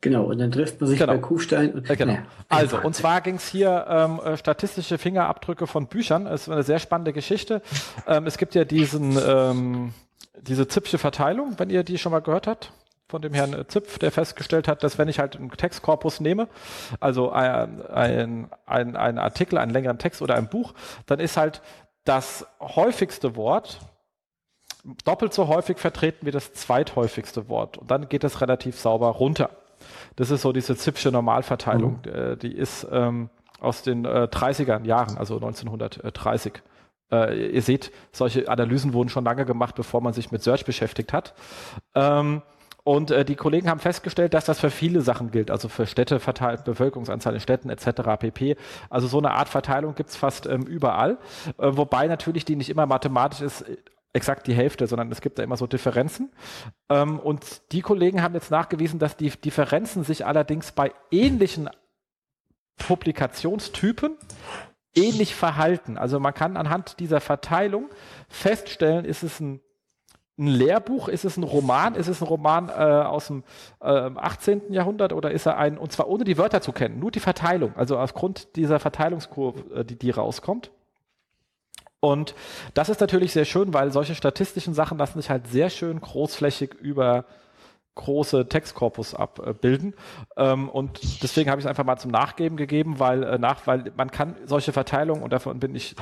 genau. 0.00 0.24
Und 0.24 0.38
dann 0.38 0.50
trifft 0.50 0.80
man 0.80 0.90
sich 0.90 0.98
Genau. 0.98 1.12
bei 1.12 1.18
Kufstein. 1.20 1.72
Und, 1.74 1.88
Äh, 1.88 1.96
genau. 1.96 2.12
Naja, 2.14 2.24
Also, 2.48 2.78
und 2.80 2.94
zwar 2.94 3.20
ging 3.20 3.36
es 3.36 3.48
hier 3.48 3.86
ähm, 3.88 4.20
äh, 4.20 4.36
statistische 4.36 4.98
Fingerabdrücke 4.98 5.66
von 5.66 5.86
Büchern. 5.86 6.26
Es 6.26 6.42
ist 6.42 6.48
eine 6.48 6.64
sehr 6.64 6.80
spannende 6.80 7.12
Geschichte. 7.12 7.62
Ähm, 8.06 8.26
es 8.26 8.36
gibt 8.36 8.54
ja 8.56 8.64
diesen, 8.64 9.16
ähm, 9.24 9.94
diese 10.40 10.66
Zipfsche 10.66 10.98
Verteilung, 10.98 11.54
wenn 11.58 11.70
ihr 11.70 11.84
die 11.84 11.98
schon 11.98 12.10
mal 12.10 12.20
gehört 12.20 12.48
habt, 12.48 12.72
von 13.08 13.22
dem 13.22 13.32
Herrn 13.32 13.52
äh, 13.52 13.66
Zipf, 13.68 13.98
der 13.98 14.10
festgestellt 14.10 14.66
hat, 14.66 14.82
dass 14.82 14.98
wenn 14.98 15.06
ich 15.06 15.20
halt 15.20 15.36
einen 15.36 15.50
Textkorpus 15.50 16.18
nehme, 16.18 16.48
also 16.98 17.30
ein, 17.30 17.80
ein, 17.86 18.48
ein, 18.66 18.96
ein 18.96 19.18
Artikel, 19.18 19.56
einen 19.58 19.70
längeren 19.70 19.98
Text 19.98 20.20
oder 20.20 20.34
ein 20.34 20.48
Buch, 20.48 20.74
dann 21.06 21.20
ist 21.20 21.36
halt 21.36 21.62
das 22.04 22.44
häufigste 22.60 23.36
Wort 23.36 23.78
doppelt 25.04 25.32
so 25.32 25.48
häufig 25.48 25.78
vertreten 25.78 26.26
wie 26.26 26.30
das 26.30 26.52
zweithäufigste 26.52 27.48
Wort. 27.48 27.78
Und 27.78 27.90
dann 27.90 28.08
geht 28.08 28.24
es 28.24 28.40
relativ 28.40 28.78
sauber 28.78 29.08
runter. 29.08 29.50
Das 30.16 30.30
ist 30.30 30.42
so 30.42 30.52
diese 30.52 30.76
Zipfsche 30.76 31.10
Normalverteilung. 31.10 32.04
Äh, 32.04 32.36
Die 32.36 32.52
ist 32.52 32.86
ähm, 32.90 33.30
aus 33.60 33.82
den 33.82 34.04
äh, 34.04 34.28
30er 34.30 34.84
Jahren, 34.84 35.16
also 35.16 35.36
1930. 35.36 36.62
Äh, 37.10 37.54
ihr 37.54 37.62
seht, 37.62 37.92
solche 38.10 38.48
Analysen 38.48 38.92
wurden 38.92 39.08
schon 39.08 39.24
lange 39.24 39.44
gemacht, 39.44 39.74
bevor 39.74 40.00
man 40.00 40.12
sich 40.12 40.32
mit 40.32 40.42
Search 40.42 40.64
beschäftigt 40.64 41.12
hat. 41.12 41.34
Ähm, 41.94 42.42
und 42.84 43.12
äh, 43.12 43.24
die 43.24 43.36
Kollegen 43.36 43.70
haben 43.70 43.78
festgestellt, 43.78 44.34
dass 44.34 44.44
das 44.44 44.58
für 44.58 44.70
viele 44.70 45.02
Sachen 45.02 45.30
gilt, 45.30 45.52
also 45.52 45.68
für 45.68 45.86
Städte 45.86 46.18
verteilt, 46.18 46.64
Bevölkerungsanzahl 46.64 47.34
in 47.34 47.40
Städten 47.40 47.70
etc. 47.70 48.18
pp. 48.18 48.56
Also 48.90 49.06
so 49.06 49.18
eine 49.18 49.30
Art 49.32 49.48
Verteilung 49.48 49.94
gibt's 49.94 50.16
fast 50.16 50.46
ähm, 50.46 50.62
überall, 50.62 51.18
äh, 51.58 51.68
wobei 51.70 52.08
natürlich 52.08 52.44
die 52.44 52.56
nicht 52.56 52.70
immer 52.70 52.86
mathematisch 52.86 53.40
ist, 53.40 53.64
exakt 54.12 54.46
die 54.46 54.54
Hälfte, 54.54 54.86
sondern 54.86 55.10
es 55.10 55.20
gibt 55.20 55.38
da 55.38 55.42
immer 55.42 55.56
so 55.56 55.66
Differenzen. 55.66 56.30
Ähm, 56.88 57.18
und 57.18 57.72
die 57.72 57.80
Kollegen 57.80 58.22
haben 58.22 58.34
jetzt 58.34 58.50
nachgewiesen, 58.50 58.98
dass 58.98 59.16
die 59.16 59.30
Differenzen 59.30 60.04
sich 60.04 60.26
allerdings 60.26 60.72
bei 60.72 60.92
ähnlichen 61.10 61.70
Publikationstypen 62.76 64.16
ähnlich 64.94 65.34
verhalten. 65.34 65.96
Also 65.96 66.20
man 66.20 66.34
kann 66.34 66.56
anhand 66.56 67.00
dieser 67.00 67.20
Verteilung 67.20 67.88
feststellen, 68.28 69.04
ist 69.04 69.22
es 69.22 69.40
ein, 69.40 69.60
ein 70.38 70.46
Lehrbuch, 70.46 71.08
ist 71.08 71.24
es 71.24 71.36
ein 71.36 71.44
Roman, 71.44 71.94
ist 71.94 72.08
es 72.08 72.20
ein 72.20 72.26
Roman 72.26 72.68
äh, 72.68 72.72
aus 72.72 73.28
dem 73.28 73.44
äh, 73.80 73.86
18. 73.86 74.72
Jahrhundert 74.72 75.12
oder 75.12 75.30
ist 75.30 75.46
er 75.46 75.56
ein, 75.56 75.78
und 75.78 75.92
zwar 75.92 76.08
ohne 76.08 76.24
die 76.24 76.36
Wörter 76.36 76.60
zu 76.60 76.72
kennen, 76.72 76.98
nur 76.98 77.10
die 77.10 77.20
Verteilung, 77.20 77.74
also 77.76 77.98
aufgrund 77.98 78.56
dieser 78.56 78.80
Verteilungskurve, 78.80 79.80
äh, 79.80 79.84
die, 79.84 79.96
die 79.96 80.10
rauskommt. 80.10 80.70
Und 82.04 82.34
das 82.74 82.88
ist 82.88 83.00
natürlich 83.00 83.32
sehr 83.32 83.44
schön, 83.44 83.72
weil 83.72 83.92
solche 83.92 84.16
statistischen 84.16 84.74
Sachen 84.74 84.98
lassen 84.98 85.20
sich 85.20 85.30
halt 85.30 85.46
sehr 85.46 85.70
schön 85.70 86.00
großflächig 86.00 86.74
über 86.74 87.26
große 87.94 88.48
Textkorpus 88.48 89.14
abbilden. 89.14 89.94
Ähm, 90.36 90.68
und 90.68 91.22
deswegen 91.22 91.48
habe 91.48 91.60
ich 91.60 91.64
es 91.64 91.68
einfach 91.68 91.84
mal 91.84 91.98
zum 91.98 92.10
Nachgeben 92.10 92.56
gegeben, 92.56 92.98
weil, 92.98 93.22
äh, 93.22 93.38
nach, 93.38 93.68
weil 93.68 93.92
man 93.96 94.10
kann 94.10 94.34
solche 94.46 94.72
Verteilungen, 94.72 95.22
und 95.22 95.32
davon 95.32 95.60
bin 95.60 95.76
ich 95.76 95.94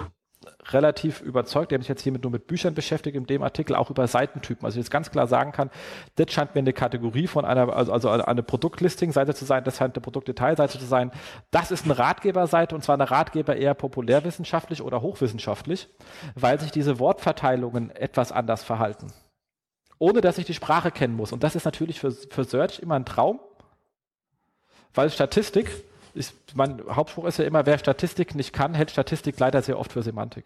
relativ 0.70 1.20
überzeugt, 1.20 1.70
der 1.70 1.78
mich 1.78 1.88
jetzt 1.88 2.03
hiermit 2.03 2.22
nur 2.22 2.32
mit 2.32 2.47
Büchern 2.47 2.74
beschäftigt, 2.74 3.14
in 3.16 3.26
dem 3.26 3.43
Artikel 3.43 3.74
auch 3.74 3.91
über 3.91 4.07
Seitentypen. 4.07 4.64
Also 4.64 4.78
ich 4.78 4.84
jetzt 4.84 4.91
ganz 4.91 5.11
klar 5.11 5.26
sagen 5.26 5.53
kann, 5.53 5.70
das 6.16 6.32
scheint 6.32 6.55
mir 6.55 6.61
eine 6.61 6.72
Kategorie 6.72 7.26
von 7.26 7.45
einer, 7.45 7.74
also, 7.74 7.93
also 7.93 8.09
eine 8.11 8.43
Produktlisting-Seite 8.43 9.34
zu 9.34 9.45
sein, 9.45 9.64
das 9.64 9.76
scheint 9.76 9.97
eine 9.97 10.03
Produktdetailseite 10.03 10.78
zu 10.78 10.86
sein. 10.86 11.11
Das 11.51 11.70
ist 11.70 11.84
eine 11.84 11.99
Ratgeberseite 11.99 12.74
und 12.74 12.82
zwar 12.82 12.95
eine 12.95 13.11
Ratgeber 13.11 13.57
eher 13.57 13.74
populärwissenschaftlich 13.74 14.80
oder 14.80 15.03
hochwissenschaftlich, 15.03 15.88
weil 16.34 16.59
sich 16.59 16.70
diese 16.70 16.99
Wortverteilungen 16.99 17.91
etwas 17.91 18.32
anders 18.32 18.62
verhalten. 18.62 19.12
Ohne 19.99 20.22
dass 20.22 20.38
ich 20.38 20.47
die 20.47 20.55
Sprache 20.55 20.91
kennen 20.91 21.14
muss. 21.14 21.32
Und 21.32 21.43
das 21.43 21.55
ist 21.55 21.66
natürlich 21.66 22.01
für, 22.01 22.12
für 22.12 22.45
Search 22.45 22.78
immer 22.78 22.95
ein 22.95 23.05
Traum, 23.05 23.41
weil 24.95 25.11
Statistik 25.11 25.70
ist, 26.15 26.35
mein 26.55 26.83
Hauptspruch 26.89 27.27
ist 27.27 27.39
ja 27.39 27.45
immer, 27.45 27.67
wer 27.67 27.79
Statistik 27.79 28.35
nicht 28.35 28.53
kann, 28.53 28.75
hält 28.75 28.91
Statistik 28.91 29.39
leider 29.39 29.63
sehr 29.63 29.79
oft 29.79 29.93
für 29.93 30.03
Semantik. 30.03 30.45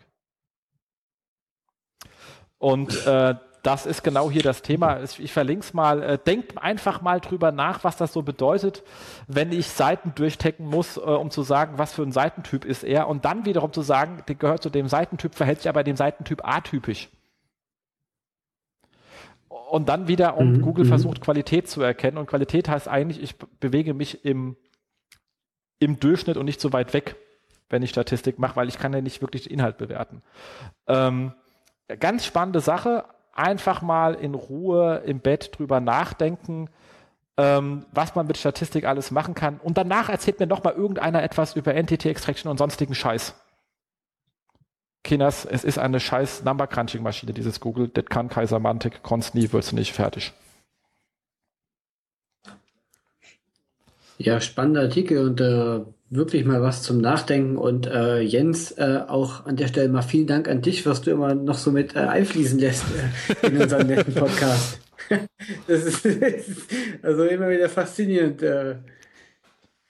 Und 2.58 3.06
äh, 3.06 3.34
das 3.62 3.86
ist 3.86 4.04
genau 4.04 4.30
hier 4.30 4.42
das 4.42 4.60
Thema. 4.60 5.02
Ich 5.02 5.32
verlinke 5.32 5.64
es 5.64 5.72
mal. 5.72 6.02
Äh, 6.02 6.18
denkt 6.18 6.58
einfach 6.58 7.00
mal 7.00 7.20
drüber 7.20 7.50
nach, 7.50 7.82
was 7.82 7.96
das 7.96 8.12
so 8.12 8.22
bedeutet, 8.22 8.82
wenn 9.26 9.52
ich 9.52 9.68
Seiten 9.68 10.14
durchtecken 10.14 10.66
muss, 10.66 10.98
äh, 10.98 11.00
um 11.00 11.30
zu 11.30 11.42
sagen, 11.42 11.78
was 11.78 11.94
für 11.94 12.02
ein 12.02 12.12
Seitentyp 12.12 12.64
ist 12.64 12.84
er. 12.84 13.08
Und 13.08 13.24
dann 13.24 13.46
wiederum 13.46 13.72
zu 13.72 13.82
sagen, 13.82 14.22
der 14.28 14.34
gehört 14.34 14.62
zu 14.62 14.70
dem 14.70 14.88
Seitentyp, 14.88 15.34
verhält 15.34 15.60
sich 15.62 15.68
aber 15.68 15.82
dem 15.82 15.96
Seitentyp 15.96 16.46
atypisch. 16.46 17.08
Und 19.70 19.88
dann 19.88 20.08
wieder, 20.08 20.36
um 20.36 20.52
Mhm, 20.52 20.62
Google 20.62 20.84
mhm. 20.84 20.88
versucht, 20.90 21.20
Qualität 21.22 21.68
zu 21.68 21.80
erkennen. 21.82 22.18
Und 22.18 22.26
Qualität 22.26 22.68
heißt 22.68 22.86
eigentlich, 22.86 23.22
ich 23.22 23.36
be- 23.36 23.48
bewege 23.60 23.94
mich 23.94 24.24
im, 24.24 24.56
im 25.78 26.00
Durchschnitt 26.00 26.36
und 26.36 26.46
nicht 26.46 26.60
so 26.60 26.72
weit 26.72 26.94
weg, 26.94 27.16
wenn 27.70 27.82
ich 27.82 27.90
Statistik 27.90 28.38
mache, 28.38 28.56
weil 28.56 28.68
ich 28.68 28.78
kann 28.78 28.92
ja 28.92 29.00
nicht 29.00 29.20
wirklich 29.20 29.44
den 29.44 29.52
Inhalt 29.52 29.78
bewerten. 29.78 30.22
Ähm, 30.86 31.32
ganz 32.00 32.24
spannende 32.24 32.60
Sache. 32.60 33.04
Einfach 33.32 33.82
mal 33.82 34.14
in 34.14 34.34
Ruhe 34.34 35.02
im 35.06 35.18
Bett 35.18 35.58
drüber 35.58 35.80
nachdenken, 35.80 36.68
ähm, 37.36 37.84
was 37.90 38.14
man 38.14 38.28
mit 38.28 38.36
Statistik 38.36 38.84
alles 38.84 39.10
machen 39.10 39.34
kann. 39.34 39.58
Und 39.58 39.76
danach 39.76 40.08
erzählt 40.08 40.38
mir 40.38 40.46
noch 40.46 40.62
mal 40.62 40.72
irgendeiner 40.72 41.22
etwas 41.22 41.56
über 41.56 41.74
Entity 41.74 42.08
Extraction 42.08 42.48
und 42.48 42.58
sonstigen 42.58 42.94
Scheiß. 42.94 43.34
Kinders, 45.02 45.44
es 45.44 45.64
ist 45.64 45.78
eine 45.78 46.00
scheiß 46.00 46.44
Number 46.44 46.66
Crunching 46.66 47.02
Maschine, 47.02 47.32
dieses 47.32 47.60
Google. 47.60 47.88
Das 47.88 48.06
kann 48.06 48.28
keine 48.28 48.46
Semantik, 48.46 49.02
konnt's 49.02 49.34
nie, 49.34 49.52
wird's 49.52 49.72
nicht 49.72 49.92
fertig. 49.92 50.32
Ja, 54.18 54.40
spannender 54.40 54.82
Artikel 54.82 55.18
und 55.26 55.40
äh, 55.40 55.80
wirklich 56.08 56.44
mal 56.44 56.62
was 56.62 56.82
zum 56.82 56.98
Nachdenken. 56.98 57.56
Und 57.56 57.86
äh, 57.86 58.20
Jens, 58.20 58.70
äh, 58.72 59.00
auch 59.06 59.46
an 59.46 59.56
der 59.56 59.66
Stelle 59.68 59.88
mal 59.88 60.02
vielen 60.02 60.26
Dank 60.26 60.48
an 60.48 60.62
dich, 60.62 60.86
was 60.86 61.02
du 61.02 61.10
immer 61.10 61.34
noch 61.34 61.58
so 61.58 61.72
mit 61.72 61.96
äh, 61.96 62.00
einfließen 62.00 62.58
lässt 62.58 62.84
äh, 63.42 63.46
in 63.48 63.60
unseren 63.60 63.86
netten 63.88 64.14
Podcast. 64.14 64.80
das, 65.66 65.82
ist, 65.84 66.04
das 66.04 66.12
ist 66.48 66.70
also 67.02 67.24
immer 67.24 67.48
wieder 67.50 67.68
faszinierend. 67.68 68.42
Äh, 68.42 68.76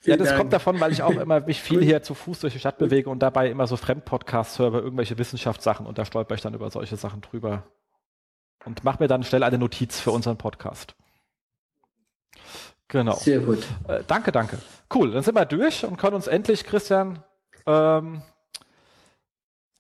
Ja, 0.07 0.17
das 0.17 0.29
Dank. 0.29 0.41
kommt 0.41 0.53
davon, 0.53 0.81
weil 0.81 0.93
ich 0.93 1.03
auch 1.03 1.17
immer 1.17 1.41
mich 1.41 1.61
viel 1.61 1.83
hier 1.83 2.03
zu 2.03 2.15
Fuß 2.15 2.41
durch 2.41 2.53
die 2.55 2.59
Stadt 2.59 2.79
bewege 2.79 3.11
und 3.11 3.21
dabei 3.21 3.51
immer 3.51 3.67
so 3.67 3.77
Fremdpodcasts 3.77 4.59
höre 4.59 4.69
über 4.69 4.83
irgendwelche 4.83 5.19
Wissenschaftssachen 5.19 5.87
und 5.87 5.99
da 5.99 6.05
stolper 6.05 6.35
ich 6.35 6.41
dann 6.41 6.55
über 6.55 6.71
solche 6.71 6.97
Sachen 6.97 7.21
drüber 7.21 7.65
und 8.65 8.85
mache 8.85 9.03
mir 9.03 9.09
dann 9.09 9.23
schnell 9.23 9.43
eine 9.43 9.59
Notiz 9.59 10.01
für 10.01 10.11
unseren 10.11 10.37
Podcast. 10.39 10.95
Genau. 12.95 13.17
Sehr 13.17 13.41
gut. 13.41 13.67
Äh, 13.89 14.05
danke, 14.07 14.31
danke. 14.31 14.57
Cool, 14.95 15.11
dann 15.11 15.25
sind 15.25 15.35
wir 15.35 15.47
durch 15.47 15.85
und 15.85 15.97
können 15.97 16.15
uns 16.15 16.29
endlich, 16.29 16.63
Christian, 16.63 17.25
ähm, 17.67 18.23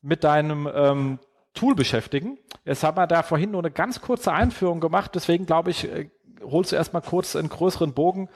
mit 0.02 0.24
deinem 0.24 0.68
ähm, 0.74 1.20
Tool 1.54 1.76
beschäftigen. 1.76 2.38
Jetzt 2.64 2.82
haben 2.82 2.96
wir 2.96 3.06
da 3.06 3.22
vorhin 3.22 3.52
nur 3.52 3.60
eine 3.60 3.70
ganz 3.70 4.00
kurze 4.00 4.32
Einführung 4.32 4.80
gemacht, 4.80 5.12
deswegen 5.14 5.46
glaube 5.46 5.70
ich, 5.70 5.84
äh, 5.84 6.10
holst 6.42 6.72
du 6.72 6.76
erstmal 6.76 7.02
kurz 7.02 7.36
einen 7.36 7.50
größeren 7.50 7.92
Bogen 7.92 8.28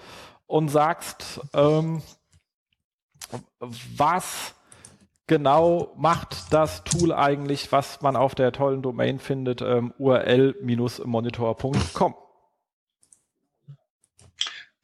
und 0.47 0.69
sagst, 0.69 1.41
ähm, 1.55 2.01
was 3.59 4.55
genau 5.27 5.93
macht 5.97 6.53
das 6.53 6.85
Tool 6.85 7.13
eigentlich, 7.13 7.73
was 7.73 8.01
man 8.01 8.15
auf 8.15 8.37
der 8.37 8.53
tollen 8.53 8.83
Domain 8.83 9.19
findet, 9.19 9.61
ähm, 9.61 9.93
url-monitor.com. 9.99 12.15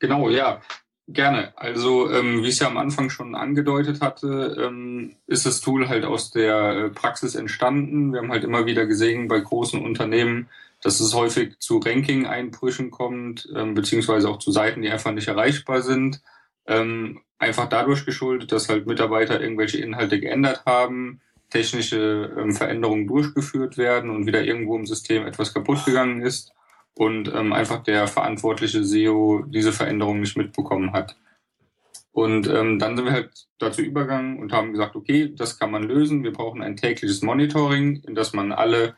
Genau, 0.05 0.29
ja. 0.29 0.61
Gerne. 1.09 1.53
Also 1.57 2.11
ähm, 2.11 2.43
wie 2.43 2.49
ich 2.49 2.55
es 2.55 2.59
ja 2.61 2.67
am 2.67 2.77
Anfang 2.77 3.09
schon 3.09 3.35
angedeutet 3.35 4.03
hatte, 4.03 4.55
ähm, 4.59 5.17
ist 5.27 5.47
das 5.47 5.63
Tool 5.63 5.89
halt 5.89 6.05
aus 6.05 6.31
der 6.31 6.77
äh, 6.77 6.91
Praxis 6.91 7.35
entstanden. 7.35 8.13
Wir 8.13 8.21
haben 8.21 8.31
halt 8.31 8.45
immer 8.45 8.67
wieder 8.67 8.85
gesehen 8.85 9.29
bei 9.29 9.41
großen 9.41 9.83
Unternehmen, 9.83 10.49
dass 10.83 11.01
es 11.01 11.15
häufig 11.15 11.59
zu 11.59 11.79
Ranking-Einbrüchen 11.79 12.91
kommt, 12.91 13.49
ähm, 13.55 13.73
beziehungsweise 13.73 14.29
auch 14.29 14.39
zu 14.39 14.51
Seiten, 14.53 14.83
die 14.83 14.91
einfach 14.91 15.13
nicht 15.13 15.29
erreichbar 15.29 15.81
sind. 15.81 16.21
Ähm, 16.67 17.23
einfach 17.39 17.69
dadurch 17.71 18.05
geschuldet, 18.05 18.53
dass 18.53 18.69
halt 18.69 18.87
Mitarbeiter 18.87 19.41
irgendwelche 19.41 19.79
Inhalte 19.79 20.21
geändert 20.21 20.65
haben, 20.67 21.23
technische 21.49 22.35
ähm, 22.39 22.53
Veränderungen 22.53 23.07
durchgeführt 23.07 23.79
werden 23.79 24.11
und 24.11 24.27
wieder 24.27 24.43
irgendwo 24.43 24.77
im 24.77 24.87
System 24.87 25.27
etwas 25.27 25.55
kaputt 25.55 25.85
gegangen 25.87 26.21
ist 26.21 26.55
und 26.95 27.33
ähm, 27.35 27.53
einfach 27.53 27.83
der 27.83 28.07
verantwortliche 28.07 28.85
SEO 28.85 29.45
diese 29.47 29.73
Veränderung 29.73 30.21
nicht 30.21 30.37
mitbekommen 30.37 30.93
hat. 30.93 31.17
Und 32.13 32.47
ähm, 32.47 32.79
dann 32.79 32.97
sind 32.97 33.07
wir 33.07 33.13
halt 33.13 33.49
dazu 33.59 33.83
übergegangen 33.83 34.39
und 34.39 34.53
haben 34.53 34.71
gesagt, 34.73 34.95
okay, 34.95 35.35
das 35.35 35.59
kann 35.59 35.73
man 35.73 35.83
lösen. 35.83 36.23
Wir 36.23 36.33
brauchen 36.33 36.63
ein 36.63 36.77
tägliches 36.77 37.23
Monitoring, 37.23 38.03
in 38.07 38.15
das 38.15 38.33
man 38.33 38.53
alle 38.53 38.95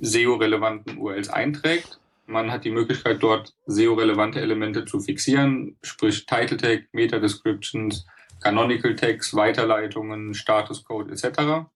SEO-relevanten 0.00 0.96
URLs 0.96 1.28
einträgt. 1.28 2.00
Man 2.26 2.50
hat 2.50 2.64
die 2.64 2.70
Möglichkeit, 2.70 3.22
dort 3.22 3.54
SEO-relevante 3.66 4.40
Elemente 4.40 4.86
zu 4.86 4.98
fixieren, 5.00 5.76
sprich 5.82 6.24
Title 6.24 6.56
Tag, 6.56 6.84
Meta 6.92 7.18
Descriptions, 7.18 8.06
Canonical 8.42 8.96
Tags, 8.96 9.34
Weiterleitungen, 9.34 10.32
Status 10.32 10.84
Code 10.84 11.12
etc. 11.12 11.66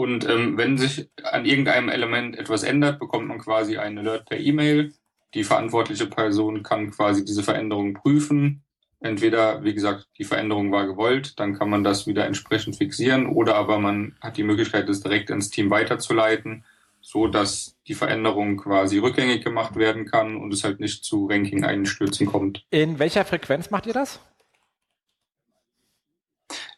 Und 0.00 0.26
ähm, 0.26 0.56
wenn 0.56 0.78
sich 0.78 1.10
an 1.24 1.44
irgendeinem 1.44 1.90
Element 1.90 2.38
etwas 2.38 2.62
ändert, 2.62 2.98
bekommt 2.98 3.28
man 3.28 3.36
quasi 3.36 3.76
einen 3.76 3.98
Alert 3.98 4.30
per 4.30 4.40
E-Mail. 4.40 4.94
Die 5.34 5.44
verantwortliche 5.44 6.06
Person 6.06 6.62
kann 6.62 6.90
quasi 6.90 7.22
diese 7.22 7.42
Veränderung 7.42 7.92
prüfen. 7.92 8.62
Entweder, 9.00 9.62
wie 9.62 9.74
gesagt, 9.74 10.08
die 10.16 10.24
Veränderung 10.24 10.72
war 10.72 10.86
gewollt, 10.86 11.38
dann 11.38 11.52
kann 11.52 11.68
man 11.68 11.84
das 11.84 12.06
wieder 12.06 12.24
entsprechend 12.24 12.76
fixieren, 12.76 13.26
oder 13.26 13.56
aber 13.56 13.78
man 13.78 14.16
hat 14.22 14.38
die 14.38 14.42
Möglichkeit, 14.42 14.88
das 14.88 15.02
direkt 15.02 15.28
ins 15.28 15.50
Team 15.50 15.68
weiterzuleiten, 15.68 16.64
so 17.02 17.26
dass 17.26 17.76
die 17.86 17.92
Veränderung 17.92 18.56
quasi 18.56 18.96
rückgängig 18.96 19.44
gemacht 19.44 19.76
werden 19.76 20.06
kann 20.06 20.36
und 20.36 20.54
es 20.54 20.64
halt 20.64 20.80
nicht 20.80 21.04
zu 21.04 21.26
Ranking-Einstürzen 21.26 22.26
kommt. 22.26 22.64
In 22.70 22.98
welcher 22.98 23.26
Frequenz 23.26 23.70
macht 23.70 23.86
ihr 23.86 23.92
das? 23.92 24.18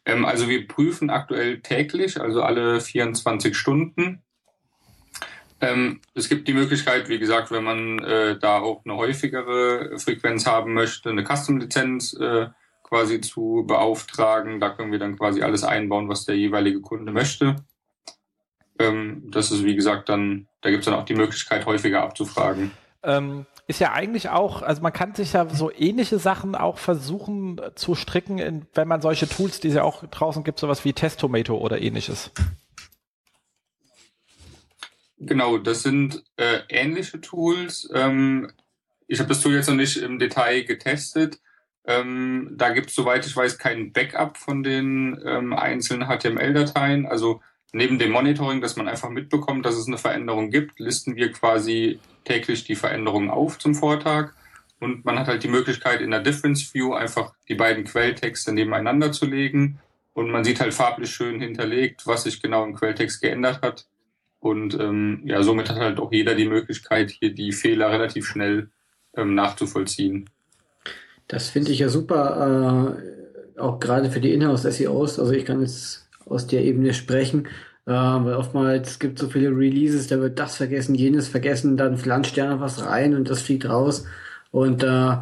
Ähm, 0.05 0.25
also 0.25 0.49
wir 0.49 0.67
prüfen 0.67 1.11
aktuell 1.11 1.61
täglich, 1.61 2.21
also 2.21 2.43
alle 2.43 2.81
24 2.81 3.57
Stunden. 3.57 4.23
Ähm, 5.61 6.01
es 6.15 6.29
gibt 6.29 6.49
die 6.49 6.55
Möglichkeit, 6.55 7.09
wie 7.09 7.21
gesagt, 7.21 7.53
wenn 7.53 7.63
man 7.63 8.01
äh, 8.01 8.37
da 8.39 8.59
auch 8.59 8.85
eine 8.85 8.97
häufigere 8.97 9.97
Frequenz 9.99 10.45
haben 10.45 10.75
möchte, 10.75 11.11
eine 11.11 11.25
Custom-Lizenz 11.25 12.15
äh, 12.15 12.49
quasi 12.83 13.21
zu 13.21 13.65
beauftragen. 13.67 14.59
Da 14.59 14.71
können 14.71 14.91
wir 14.91 14.99
dann 14.99 15.17
quasi 15.17 15.41
alles 15.43 15.63
einbauen, 15.63 16.09
was 16.09 16.25
der 16.25 16.37
jeweilige 16.37 16.81
Kunde 16.81 17.13
möchte. 17.13 17.57
Ähm, 18.81 19.31
das 19.31 19.53
ist, 19.53 19.65
wie 19.65 19.77
gesagt, 19.77 20.09
dann, 20.09 20.49
da 20.63 20.71
gibt 20.71 20.81
es 20.81 20.87
dann 20.87 20.95
auch 20.95 21.05
die 21.05 21.15
Möglichkeit, 21.15 21.65
häufiger 21.65 22.03
abzufragen. 22.03 22.73
Ähm, 23.05 23.47
ist 23.67 23.81
ja 23.81 23.93
eigentlich 23.93 24.29
auch, 24.29 24.63
also 24.63 24.83
man 24.83 24.93
kann 24.93 25.15
sich 25.15 25.33
ja 25.33 25.49
so 25.49 25.71
ähnliche 25.73 26.19
Sachen 26.19 26.55
auch 26.55 26.79
versuchen 26.79 27.61
zu 27.75 27.95
stricken, 27.95 28.39
in, 28.39 28.67
wenn 28.75 28.89
man 28.89 29.01
solche 29.01 29.29
Tools, 29.29 29.61
die 29.61 29.69
es 29.69 29.75
ja 29.75 29.83
auch 29.83 30.05
draußen 30.05 30.45
gibt, 30.45 30.59
sowas 30.59 30.85
wie 30.85 30.93
Testomato 30.93 31.57
oder 31.57 31.81
ähnliches. 31.81 32.31
Genau, 35.19 35.59
das 35.59 35.83
sind 35.85 36.25
äh, 36.37 36.61
ähnliche 36.69 37.21
Tools. 37.21 37.89
Ähm, 37.95 38.51
ich 39.07 39.21
habe 39.21 39.29
das 39.29 39.41
Tool 39.41 39.55
jetzt 39.55 39.69
noch 39.69 39.77
nicht 39.77 39.97
im 39.99 40.19
Detail 40.19 40.65
getestet. 40.65 41.39
Ähm, 41.85 42.51
da 42.57 42.71
gibt 42.71 42.91
es, 42.91 42.95
soweit 42.95 43.25
ich 43.27 43.37
weiß, 43.37 43.59
kein 43.59 43.93
Backup 43.93 44.37
von 44.37 44.63
den 44.63 45.21
ähm, 45.25 45.53
einzelnen 45.53 46.09
HTML-Dateien. 46.09 47.07
Also 47.07 47.41
neben 47.73 47.99
dem 47.99 48.11
Monitoring, 48.11 48.61
dass 48.61 48.77
man 48.77 48.89
einfach 48.89 49.11
mitbekommt, 49.11 49.65
dass 49.65 49.77
es 49.77 49.87
eine 49.87 49.99
Veränderung 49.99 50.51
gibt, 50.51 50.81
listen 50.81 51.15
wir 51.15 51.31
quasi 51.31 52.01
täglich 52.25 52.65
die 52.65 52.77
Veränderungen 52.77 53.31
auf 53.31 53.59
zum 53.59 53.75
Vortag. 53.75 54.33
Und 54.81 55.05
man 55.05 55.19
hat 55.19 55.29
halt 55.29 55.45
die 55.45 55.49
Möglichkeit, 55.49 56.01
in 56.01 56.11
der 56.11 56.21
Difference 56.21 56.75
View 56.75 56.93
einfach 56.93 57.35
die 57.49 57.55
beiden 57.55 57.85
Quelltexte 57.85 58.53
nebeneinander 58.53 59.13
zu 59.13 59.27
legen. 59.27 59.79
Und 60.13 60.31
man 60.31 60.45
sieht 60.45 60.61
halt 60.61 60.75
farblich 60.75 61.11
schön 61.11 61.41
hinterlegt, 61.41 62.07
was 62.07 62.25
sich 62.25 62.43
genau 62.43 62.65
im 62.65 62.75
Quelltext 62.75 63.21
geändert 63.21 63.63
hat. 63.63 63.87
Und 64.41 64.75
ähm, 64.75 65.23
ja, 65.25 65.43
somit 65.43 65.71
hat 65.71 65.77
halt 65.77 66.01
auch 66.01 66.11
jeder 66.11 66.35
die 66.35 66.49
Möglichkeit, 66.49 67.11
hier 67.11 67.33
die 67.33 67.53
Fehler 67.53 67.93
relativ 67.93 68.27
schnell 68.27 68.71
ähm, 69.17 69.37
nachzuvollziehen. 69.37 70.29
Das 71.29 71.49
finde 71.49 71.71
ich 71.71 71.79
ja 71.79 71.89
super, 71.89 72.97
äh, 73.57 73.61
auch 73.61 73.79
gerade 73.79 74.11
für 74.11 74.21
die 74.21 74.33
Inhouse-SEOs. 74.33 75.21
Also 75.21 75.33
ich 75.33 75.45
kann 75.45 75.61
jetzt 75.61 76.09
aus 76.27 76.49
der 76.49 76.63
Ebene 76.65 76.93
sprechen. 76.93 77.47
Äh, 77.85 77.91
weil 77.91 78.35
oftmals 78.35 78.99
gibt 78.99 79.19
es 79.19 79.25
so 79.25 79.31
viele 79.31 79.49
Releases, 79.49 80.07
da 80.07 80.21
wird 80.21 80.39
das 80.39 80.57
vergessen, 80.57 80.95
jenes 80.95 81.29
vergessen, 81.29 81.77
dann 81.77 81.97
flanscht 81.97 82.37
ja 82.37 82.49
noch 82.49 82.61
was 82.61 82.85
rein 82.85 83.15
und 83.15 83.29
das 83.29 83.43
fliegt 83.43 83.69
raus. 83.69 84.05
Und 84.53 84.85
äh, 84.85 85.17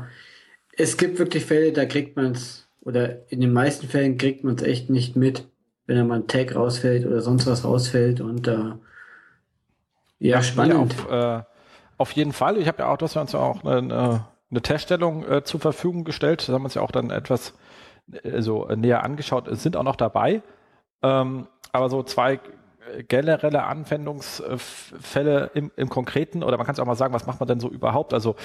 es 0.76 0.96
gibt 0.96 1.18
wirklich 1.18 1.46
Fälle, 1.46 1.72
da 1.72 1.86
kriegt 1.86 2.16
man 2.16 2.32
es, 2.32 2.68
oder 2.82 3.30
in 3.30 3.40
den 3.40 3.52
meisten 3.52 3.88
Fällen 3.88 4.18
kriegt 4.18 4.44
man 4.44 4.56
es 4.56 4.62
echt 4.62 4.90
nicht 4.90 5.16
mit, 5.16 5.48
wenn 5.86 5.96
da 5.96 6.04
mal 6.04 6.20
ein 6.20 6.26
Tag 6.26 6.54
rausfällt 6.54 7.06
oder 7.06 7.22
sonst 7.22 7.46
was 7.46 7.64
rausfällt. 7.64 8.20
Und 8.20 8.46
äh, 8.46 8.52
ja, 8.52 8.76
ja, 10.18 10.42
spannend. 10.42 10.94
Auf, 11.06 11.10
äh, 11.10 11.42
auf 11.96 12.12
jeden 12.12 12.32
Fall. 12.32 12.58
Ich 12.58 12.68
habe 12.68 12.80
ja 12.80 12.88
auch, 12.88 12.98
dass 12.98 13.14
wir 13.14 13.22
uns 13.22 13.32
ja 13.32 13.40
auch 13.40 13.64
eine, 13.64 14.24
eine 14.50 14.62
Teststellung 14.62 15.24
äh, 15.26 15.44
zur 15.44 15.60
Verfügung 15.60 16.04
gestellt. 16.04 16.46
Da 16.46 16.52
haben 16.52 16.62
wir 16.62 16.66
uns 16.66 16.74
ja 16.74 16.82
auch 16.82 16.90
dann 16.90 17.10
etwas 17.10 17.54
äh, 18.22 18.42
so 18.42 18.66
näher 18.66 19.02
angeschaut, 19.02 19.48
sind 19.50 19.76
auch 19.76 19.82
noch 19.82 19.96
dabei. 19.96 20.42
Ähm, 21.02 21.46
aber 21.72 21.88
so 21.88 22.02
zwei 22.02 22.40
generelle 23.08 23.64
Anwendungsfälle 23.64 25.50
im, 25.54 25.70
im 25.76 25.88
Konkreten 25.88 26.42
oder 26.42 26.56
man 26.56 26.66
kann 26.66 26.74
es 26.74 26.80
auch 26.80 26.86
mal 26.86 26.94
sagen, 26.94 27.14
was 27.14 27.26
macht 27.26 27.40
man 27.40 27.48
denn 27.48 27.60
so 27.60 27.68
überhaupt? 27.68 28.14
Also 28.14 28.36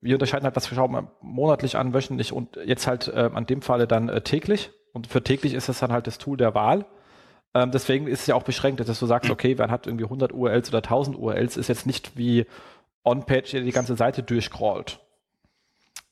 wir 0.00 0.16
unterscheiden 0.16 0.44
halt, 0.44 0.56
was 0.56 0.70
wir 0.70 0.76
schauen 0.76 1.08
monatlich 1.20 1.76
an, 1.76 1.94
wöchentlich 1.94 2.32
und 2.32 2.56
jetzt 2.64 2.86
halt 2.86 3.08
äh, 3.08 3.30
an 3.32 3.46
dem 3.46 3.62
Falle 3.62 3.86
dann 3.86 4.08
äh, 4.08 4.20
täglich. 4.20 4.70
Und 4.92 5.06
für 5.06 5.22
täglich 5.22 5.54
ist 5.54 5.68
das 5.68 5.78
dann 5.78 5.92
halt 5.92 6.06
das 6.06 6.18
Tool 6.18 6.36
der 6.36 6.54
Wahl. 6.54 6.84
Ähm, 7.54 7.70
deswegen 7.70 8.06
ist 8.06 8.20
es 8.20 8.26
ja 8.26 8.34
auch 8.34 8.42
beschränkt, 8.42 8.80
dass 8.80 8.98
du 8.98 9.06
sagst, 9.06 9.30
okay, 9.30 9.54
man 9.54 9.70
hat 9.70 9.86
irgendwie 9.86 10.04
100 10.04 10.32
URLs 10.32 10.68
oder 10.68 10.78
1000 10.78 11.16
URLs, 11.16 11.56
ist 11.56 11.68
jetzt 11.68 11.86
nicht 11.86 12.16
wie 12.16 12.46
On-Page 13.04 13.50
die 13.50 13.72
ganze 13.72 13.96
Seite 13.96 14.22
durchcrawlt. 14.22 15.00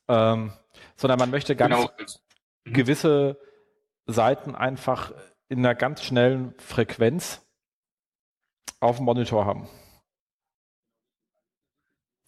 Ähm, 0.09 0.53
sondern 0.97 1.19
man 1.19 1.31
möchte 1.31 1.57
ganz 1.57 1.75
genau. 1.75 1.91
Gewisse 2.65 3.39
Seiten 4.07 4.55
einfach 4.55 5.13
in 5.51 5.59
einer 5.59 5.75
ganz 5.75 6.03
schnellen 6.03 6.55
Frequenz 6.59 7.45
auf 8.79 8.97
dem 8.97 9.05
Monitor 9.05 9.45
haben. 9.45 9.69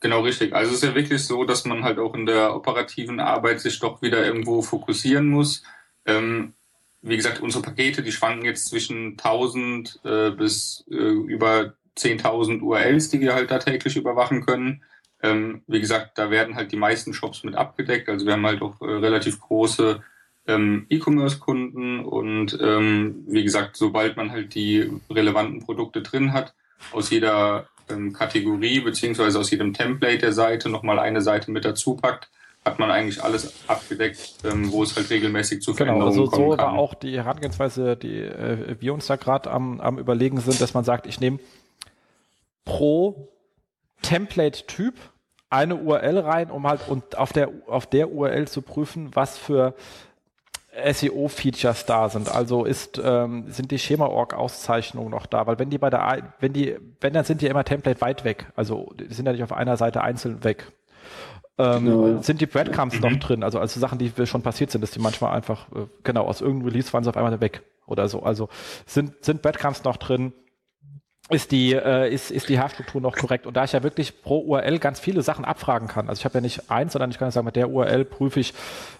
Genau 0.00 0.20
richtig. 0.20 0.52
Also 0.52 0.70
es 0.70 0.82
ist 0.82 0.88
ja 0.88 0.94
wirklich 0.96 1.24
so, 1.24 1.44
dass 1.44 1.64
man 1.64 1.84
halt 1.84 2.00
auch 2.00 2.14
in 2.14 2.26
der 2.26 2.54
operativen 2.56 3.20
Arbeit 3.20 3.60
sich 3.60 3.78
doch 3.78 4.02
wieder 4.02 4.26
irgendwo 4.26 4.60
fokussieren 4.60 5.28
muss. 5.28 5.62
Ähm, 6.04 6.54
wie 7.00 7.16
gesagt, 7.16 7.40
unsere 7.40 7.62
Pakete, 7.62 8.02
die 8.02 8.10
schwanken 8.10 8.44
jetzt 8.44 8.66
zwischen 8.68 9.12
1000 9.12 10.00
äh, 10.04 10.30
bis 10.32 10.84
äh, 10.90 10.94
über 10.94 11.74
10.000 11.96 12.60
URLs, 12.60 13.10
die 13.10 13.20
wir 13.20 13.34
halt 13.34 13.52
da 13.52 13.58
täglich 13.58 13.96
überwachen 13.96 14.44
können. 14.44 14.82
Ähm, 15.22 15.62
wie 15.68 15.80
gesagt, 15.80 16.18
da 16.18 16.30
werden 16.32 16.56
halt 16.56 16.72
die 16.72 16.76
meisten 16.76 17.14
Shops 17.14 17.44
mit 17.44 17.54
abgedeckt. 17.54 18.08
Also 18.08 18.26
wir 18.26 18.32
haben 18.32 18.46
halt 18.46 18.60
auch 18.60 18.80
äh, 18.80 18.86
relativ 18.86 19.40
große 19.40 20.02
ähm, 20.46 20.86
E-Commerce-Kunden 20.88 22.00
und 22.00 22.58
ähm, 22.60 23.24
wie 23.26 23.44
gesagt, 23.44 23.76
sobald 23.76 24.16
man 24.16 24.30
halt 24.30 24.54
die 24.54 24.90
relevanten 25.10 25.60
Produkte 25.60 26.02
drin 26.02 26.32
hat, 26.32 26.54
aus 26.92 27.10
jeder 27.10 27.68
ähm, 27.88 28.12
Kategorie 28.12 28.80
beziehungsweise 28.80 29.38
aus 29.38 29.50
jedem 29.50 29.72
Template 29.72 30.18
der 30.18 30.32
Seite 30.32 30.68
nochmal 30.68 30.98
eine 30.98 31.20
Seite 31.20 31.50
mit 31.50 31.64
dazu 31.64 31.94
packt, 31.94 32.28
hat 32.64 32.78
man 32.78 32.90
eigentlich 32.90 33.22
alles 33.22 33.54
abgedeckt, 33.68 34.34
ähm, 34.44 34.70
wo 34.70 34.82
es 34.82 34.94
halt 34.96 35.10
regelmäßig 35.10 35.62
zu 35.62 35.72
genau, 35.74 35.94
Veränderungen 35.94 36.30
genau, 36.30 36.30
also 36.30 36.52
so 36.52 36.58
war 36.58 36.72
auch 36.74 36.94
die 36.94 37.16
Herangehensweise, 37.16 37.96
die 37.96 38.18
äh, 38.18 38.76
wir 38.80 38.94
uns 38.94 39.06
da 39.06 39.16
gerade 39.16 39.50
am, 39.50 39.80
am 39.80 39.98
überlegen 39.98 40.40
sind, 40.40 40.60
dass 40.60 40.74
man 40.74 40.84
sagt, 40.84 41.06
ich 41.06 41.20
nehme 41.20 41.38
pro 42.64 43.28
Template-Typ 44.02 44.94
eine 45.50 45.76
URL 45.76 46.18
rein, 46.18 46.50
um 46.50 46.66
halt 46.66 46.88
und 46.88 47.18
auf 47.18 47.32
der 47.32 47.50
auf 47.66 47.86
der 47.86 48.10
URL 48.10 48.48
zu 48.48 48.62
prüfen, 48.62 49.10
was 49.14 49.36
für 49.36 49.74
SEO-Features 50.72 51.86
da 51.86 52.08
sind. 52.08 52.30
Also 52.30 52.64
ist, 52.64 53.00
ähm, 53.02 53.44
sind 53.48 53.70
die 53.70 53.78
Schema-Org-Auszeichnungen 53.78 55.10
noch 55.10 55.26
da? 55.26 55.46
Weil 55.46 55.58
wenn 55.58 55.70
die 55.70 55.78
bei 55.78 55.90
der, 55.90 56.34
wenn 56.40 56.52
die, 56.52 56.76
wenn 57.00 57.12
dann 57.12 57.24
sind 57.24 57.42
die 57.42 57.46
immer 57.46 57.64
Template 57.64 58.00
weit 58.00 58.24
weg. 58.24 58.46
Also 58.56 58.92
die 58.98 59.12
sind 59.12 59.26
ja 59.26 59.32
nicht 59.32 59.42
auf 59.42 59.52
einer 59.52 59.76
Seite 59.76 60.02
einzeln 60.02 60.42
weg. 60.44 60.72
Ähm, 61.58 61.84
genau. 61.84 62.22
Sind 62.22 62.40
die 62.40 62.46
Breadcrumbs 62.46 62.96
mhm. 62.96 63.00
noch 63.00 63.16
drin? 63.18 63.42
Also, 63.42 63.58
also 63.58 63.78
Sachen, 63.78 63.98
die 63.98 64.10
schon 64.26 64.42
passiert 64.42 64.70
sind, 64.70 64.80
dass 64.80 64.90
die 64.90 65.00
manchmal 65.00 65.34
einfach, 65.34 65.70
äh, 65.72 65.86
genau, 66.02 66.24
aus 66.24 66.40
irgendeinem 66.40 66.68
Release 66.68 66.92
waren 66.92 67.04
sie 67.04 67.10
auf 67.10 67.16
einmal 67.16 67.40
weg 67.40 67.62
oder 67.86 68.08
so. 68.08 68.22
Also 68.22 68.48
sind, 68.86 69.24
sind 69.24 69.42
Breadcrumbs 69.42 69.84
noch 69.84 69.98
drin? 69.98 70.32
Ist 71.30 71.52
die, 71.52 71.72
äh, 71.72 72.12
ist, 72.12 72.30
ist 72.30 72.48
die 72.48 72.58
Haarstruktur 72.58 73.00
noch 73.00 73.16
korrekt. 73.16 73.46
Und 73.46 73.56
da 73.56 73.64
ich 73.64 73.72
ja 73.72 73.82
wirklich 73.82 74.22
pro 74.22 74.40
URL 74.40 74.78
ganz 74.78 75.00
viele 75.00 75.22
Sachen 75.22 75.44
abfragen 75.44 75.88
kann, 75.88 76.08
also 76.08 76.20
ich 76.20 76.24
habe 76.24 76.34
ja 76.34 76.40
nicht 76.40 76.70
eins, 76.70 76.92
sondern 76.92 77.10
ich 77.10 77.18
kann 77.18 77.30
sagen, 77.30 77.46
mit 77.46 77.56
der 77.56 77.70
URL 77.70 78.04
prüfe 78.04 78.40
ich, 78.40 78.54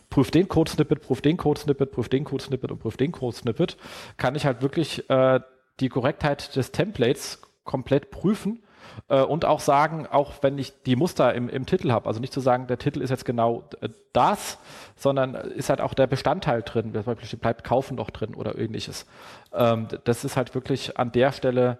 prüfe 0.09 0.31
den 0.31 0.49
Code-Snippet, 0.49 1.03
prüfe 1.03 1.23
den 1.23 1.37
Code-Snippet, 1.37 1.91
prüfe 1.91 2.09
den 2.09 2.25
Code-Snippet 2.25 2.71
und 2.71 2.79
prüfe 2.79 2.97
den 2.97 3.13
Code-Snippet, 3.13 3.77
kann 4.17 4.35
ich 4.35 4.47
halt 4.47 4.63
wirklich 4.63 5.09
äh, 5.11 5.41
die 5.81 5.89
Korrektheit 5.89 6.55
des 6.55 6.71
Templates 6.71 7.43
komplett 7.65 8.11
prüfen 8.11 8.63
äh, 9.09 9.21
und 9.21 9.45
auch 9.45 9.61
sagen, 9.61 10.07
auch 10.07 10.33
wenn 10.43 10.59
ich 10.59 10.83
die 10.85 10.97
Muster 10.97 11.35
im, 11.35 11.49
im 11.49 11.67
Titel 11.67 11.91
habe, 11.91 12.07
also 12.07 12.21
nicht 12.21 12.33
zu 12.33 12.41
sagen, 12.41 12.67
der 12.67 12.79
Titel 12.79 13.01
ist 13.01 13.11
jetzt 13.11 13.25
genau 13.25 13.65
äh, 13.81 13.89
das, 14.13 14.59
sondern 14.97 15.35
ist 15.35 15.71
halt 15.71 15.81
auch 15.81 15.95
der 15.95 16.07
Bestandteil 16.07 16.63
drin, 16.63 16.93
zum 16.93 17.39
bleibt 17.41 17.65
kaufen 17.65 17.97
doch 17.97 18.11
drin 18.11 18.35
oder 18.35 18.59
ähnliches. 18.59 19.07
Ähm, 19.53 19.89
das 20.05 20.25
ist 20.25 20.37
halt 20.37 20.55
wirklich 20.55 20.99
an 20.99 21.13
der 21.13 21.33
Stelle 21.33 21.79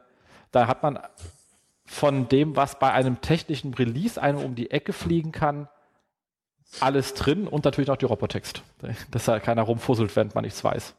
da 0.53 0.69
hat 0.69 0.83
man 0.83 0.99
von 1.85 2.29
dem, 2.29 2.57
was 2.57 2.79
bei 2.79 2.93
einem 2.93 3.21
technischen 3.21 3.75
Release 3.75 4.21
einem 4.21 4.39
um 4.39 4.55
die 4.55 4.71
Ecke 4.71 4.93
fliegen 4.93 5.33
kann, 5.33 5.69
alles 6.81 7.15
drin 7.15 7.47
und 7.47 7.65
natürlich 7.65 7.89
noch 7.89 7.97
die 7.97 8.07
Robotext. 8.07 8.63
Dass 9.11 9.25
da 9.25 9.41
keiner 9.41 9.63
rumfusselt, 9.63 10.15
während 10.17 10.35
man 10.35 10.45
nichts 10.45 10.63
weiß. 10.63 10.95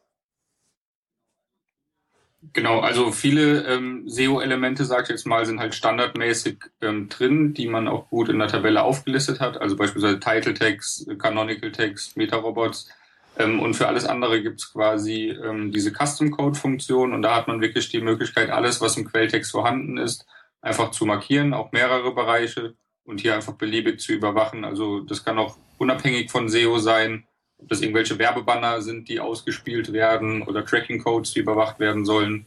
Genau, 2.52 2.82
also 2.82 3.14
viele 3.14 3.66
ähm, 3.68 4.04
SEO-Elemente, 4.06 4.84
sag 4.84 5.04
ich 5.04 5.10
jetzt 5.10 5.26
mal, 5.26 5.46
sind 5.46 5.62
halt 5.62 5.74
standardmäßig 5.74 6.58
ähm, 6.82 7.08
drin, 7.08 7.54
die 7.54 7.68
man 7.68 7.88
auch 7.88 8.10
gut 8.10 8.28
in 8.28 8.38
der 8.38 8.50
Tabelle 8.50 8.84
aufgelistet 8.84 9.40
hat. 9.40 9.62
Also 9.62 9.78
beispielsweise 9.78 10.20
Title 10.20 10.54
Text, 10.54 11.08
Canonical 11.20 11.72
Text, 11.72 12.18
Meta-Robots. 12.18 12.90
Ähm, 13.38 13.60
und 13.60 13.74
für 13.76 13.88
alles 13.88 14.06
andere 14.06 14.42
gibt 14.42 14.60
es 14.60 14.72
quasi 14.72 15.30
ähm, 15.30 15.72
diese 15.72 15.92
Custom-Code-Funktion 15.92 17.14
und 17.14 17.22
da 17.22 17.36
hat 17.36 17.48
man 17.48 17.62
wirklich 17.62 17.90
die 17.90 18.02
Möglichkeit, 18.02 18.50
alles, 18.50 18.82
was 18.82 18.98
im 18.98 19.10
Quelltext 19.10 19.52
vorhanden 19.52 19.98
ist, 19.98 20.26
einfach 20.62 20.92
zu 20.92 21.06
markieren, 21.06 21.54
auch 21.54 21.72
mehrere 21.72 22.14
Bereiche 22.14 22.76
und 23.04 23.22
hier 23.22 23.36
einfach 23.36 23.54
beliebig 23.54 24.00
zu 24.00 24.14
überwachen. 24.14 24.66
Also 24.66 25.02
das 25.02 25.26
kann 25.26 25.40
auch 25.40 25.58
unabhängig 25.78 26.32
von 26.32 26.48
SEO 26.48 26.78
sein, 26.80 27.26
ob 27.58 27.70
das 27.70 27.82
irgendwelche 27.82 28.20
Werbebanner 28.20 28.82
sind, 28.82 29.10
die 29.10 29.20
ausgespielt 29.20 29.94
werden 29.94 30.44
oder 30.44 30.66
Tracking-Codes, 30.66 31.34
die 31.34 31.40
überwacht 31.40 31.80
werden 31.80 32.06
sollen. 32.06 32.46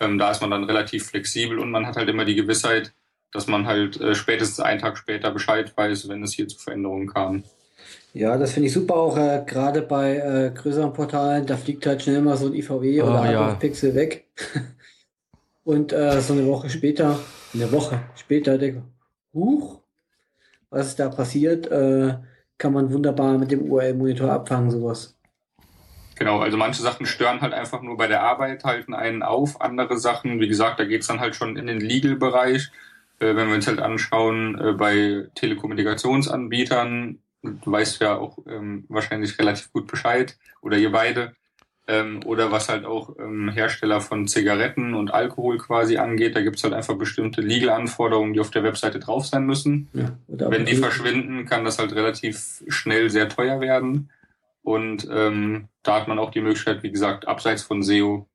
Ähm, 0.00 0.18
da 0.18 0.30
ist 0.30 0.40
man 0.40 0.50
dann 0.50 0.64
relativ 0.64 1.06
flexibel 1.06 1.58
und 1.58 1.70
man 1.70 1.86
hat 1.86 1.96
halt 1.96 2.08
immer 2.08 2.24
die 2.24 2.34
Gewissheit, 2.34 2.92
dass 3.32 3.46
man 3.46 3.66
halt 3.66 4.00
äh, 4.00 4.14
spätestens 4.14 4.60
einen 4.60 4.80
Tag 4.80 4.98
später 4.98 5.30
Bescheid 5.30 5.76
weiß, 5.76 6.08
wenn 6.08 6.22
es 6.22 6.34
hier 6.34 6.48
zu 6.48 6.58
Veränderungen 6.58 7.08
kam. 7.08 7.44
Ja, 8.14 8.38
das 8.38 8.52
finde 8.52 8.68
ich 8.68 8.72
super, 8.72 8.94
auch 8.94 9.16
äh, 9.16 9.42
gerade 9.44 9.82
bei 9.82 10.16
äh, 10.16 10.52
größeren 10.54 10.92
Portalen, 10.92 11.46
da 11.46 11.56
fliegt 11.56 11.84
halt 11.84 12.00
schnell 12.00 12.20
mal 12.22 12.36
so 12.36 12.46
ein 12.46 12.54
IVW 12.54 13.02
oh, 13.02 13.06
oder 13.06 13.22
ein 13.22 13.32
ja. 13.32 13.54
Pixel 13.54 13.92
weg. 13.96 14.28
Und 15.64 15.92
äh, 15.92 16.20
so 16.20 16.34
eine 16.34 16.46
Woche 16.46 16.70
später, 16.70 17.18
eine 17.52 17.72
Woche 17.72 17.98
später, 18.14 18.56
denke 18.56 18.84
huch, 19.32 19.80
was 20.70 20.88
ist 20.88 21.00
da 21.00 21.08
passiert, 21.08 21.66
äh, 21.66 22.14
kann 22.56 22.72
man 22.72 22.92
wunderbar 22.92 23.36
mit 23.36 23.50
dem 23.50 23.68
URL-Monitor 23.68 24.30
abfangen, 24.30 24.70
sowas. 24.70 25.18
Genau, 26.16 26.38
also 26.38 26.56
manche 26.56 26.82
Sachen 26.82 27.06
stören 27.06 27.40
halt 27.40 27.52
einfach 27.52 27.82
nur 27.82 27.96
bei 27.96 28.06
der 28.06 28.22
Arbeit, 28.22 28.62
halten 28.62 28.94
einen 28.94 29.24
auf. 29.24 29.60
Andere 29.60 29.98
Sachen, 29.98 30.38
wie 30.38 30.46
gesagt, 30.46 30.78
da 30.78 30.84
geht's 30.84 31.08
dann 31.08 31.18
halt 31.18 31.34
schon 31.34 31.56
in 31.56 31.66
den 31.66 31.80
Legal-Bereich. 31.80 32.70
Äh, 33.18 33.34
wenn 33.34 33.48
wir 33.48 33.56
uns 33.56 33.66
halt 33.66 33.80
anschauen, 33.80 34.56
äh, 34.60 34.72
bei 34.74 35.26
Telekommunikationsanbietern 35.34 37.18
Du 37.44 37.70
weißt 37.70 38.00
ja 38.00 38.16
auch 38.16 38.38
ähm, 38.48 38.84
wahrscheinlich 38.88 39.38
relativ 39.38 39.72
gut 39.72 39.86
Bescheid 39.86 40.36
oder 40.60 40.76
ihr 40.76 40.90
beide. 40.90 41.34
Ähm, 41.86 42.20
oder 42.24 42.50
was 42.50 42.70
halt 42.70 42.86
auch 42.86 43.14
ähm, 43.18 43.50
Hersteller 43.50 44.00
von 44.00 44.26
Zigaretten 44.26 44.94
und 44.94 45.12
Alkohol 45.12 45.58
quasi 45.58 45.98
angeht, 45.98 46.34
da 46.34 46.40
gibt 46.40 46.56
es 46.56 46.64
halt 46.64 46.72
einfach 46.72 46.96
bestimmte 46.96 47.42
Legal-Anforderungen, 47.42 48.32
die 48.32 48.40
auf 48.40 48.50
der 48.50 48.62
Webseite 48.62 49.00
drauf 49.00 49.26
sein 49.26 49.44
müssen. 49.44 49.88
Ja, 49.92 50.16
Wenn 50.28 50.64
die 50.64 50.76
verschwinden, 50.76 51.44
kann 51.44 51.64
das 51.66 51.78
halt 51.78 51.94
relativ 51.94 52.62
schnell 52.68 53.10
sehr 53.10 53.28
teuer 53.28 53.60
werden. 53.60 54.10
Und 54.62 55.06
ähm, 55.12 55.68
da 55.82 56.00
hat 56.00 56.08
man 56.08 56.18
auch 56.18 56.30
die 56.30 56.40
Möglichkeit, 56.40 56.82
wie 56.82 56.90
gesagt, 56.90 57.28
abseits 57.28 57.62
von 57.62 57.82
SEO 57.82 58.26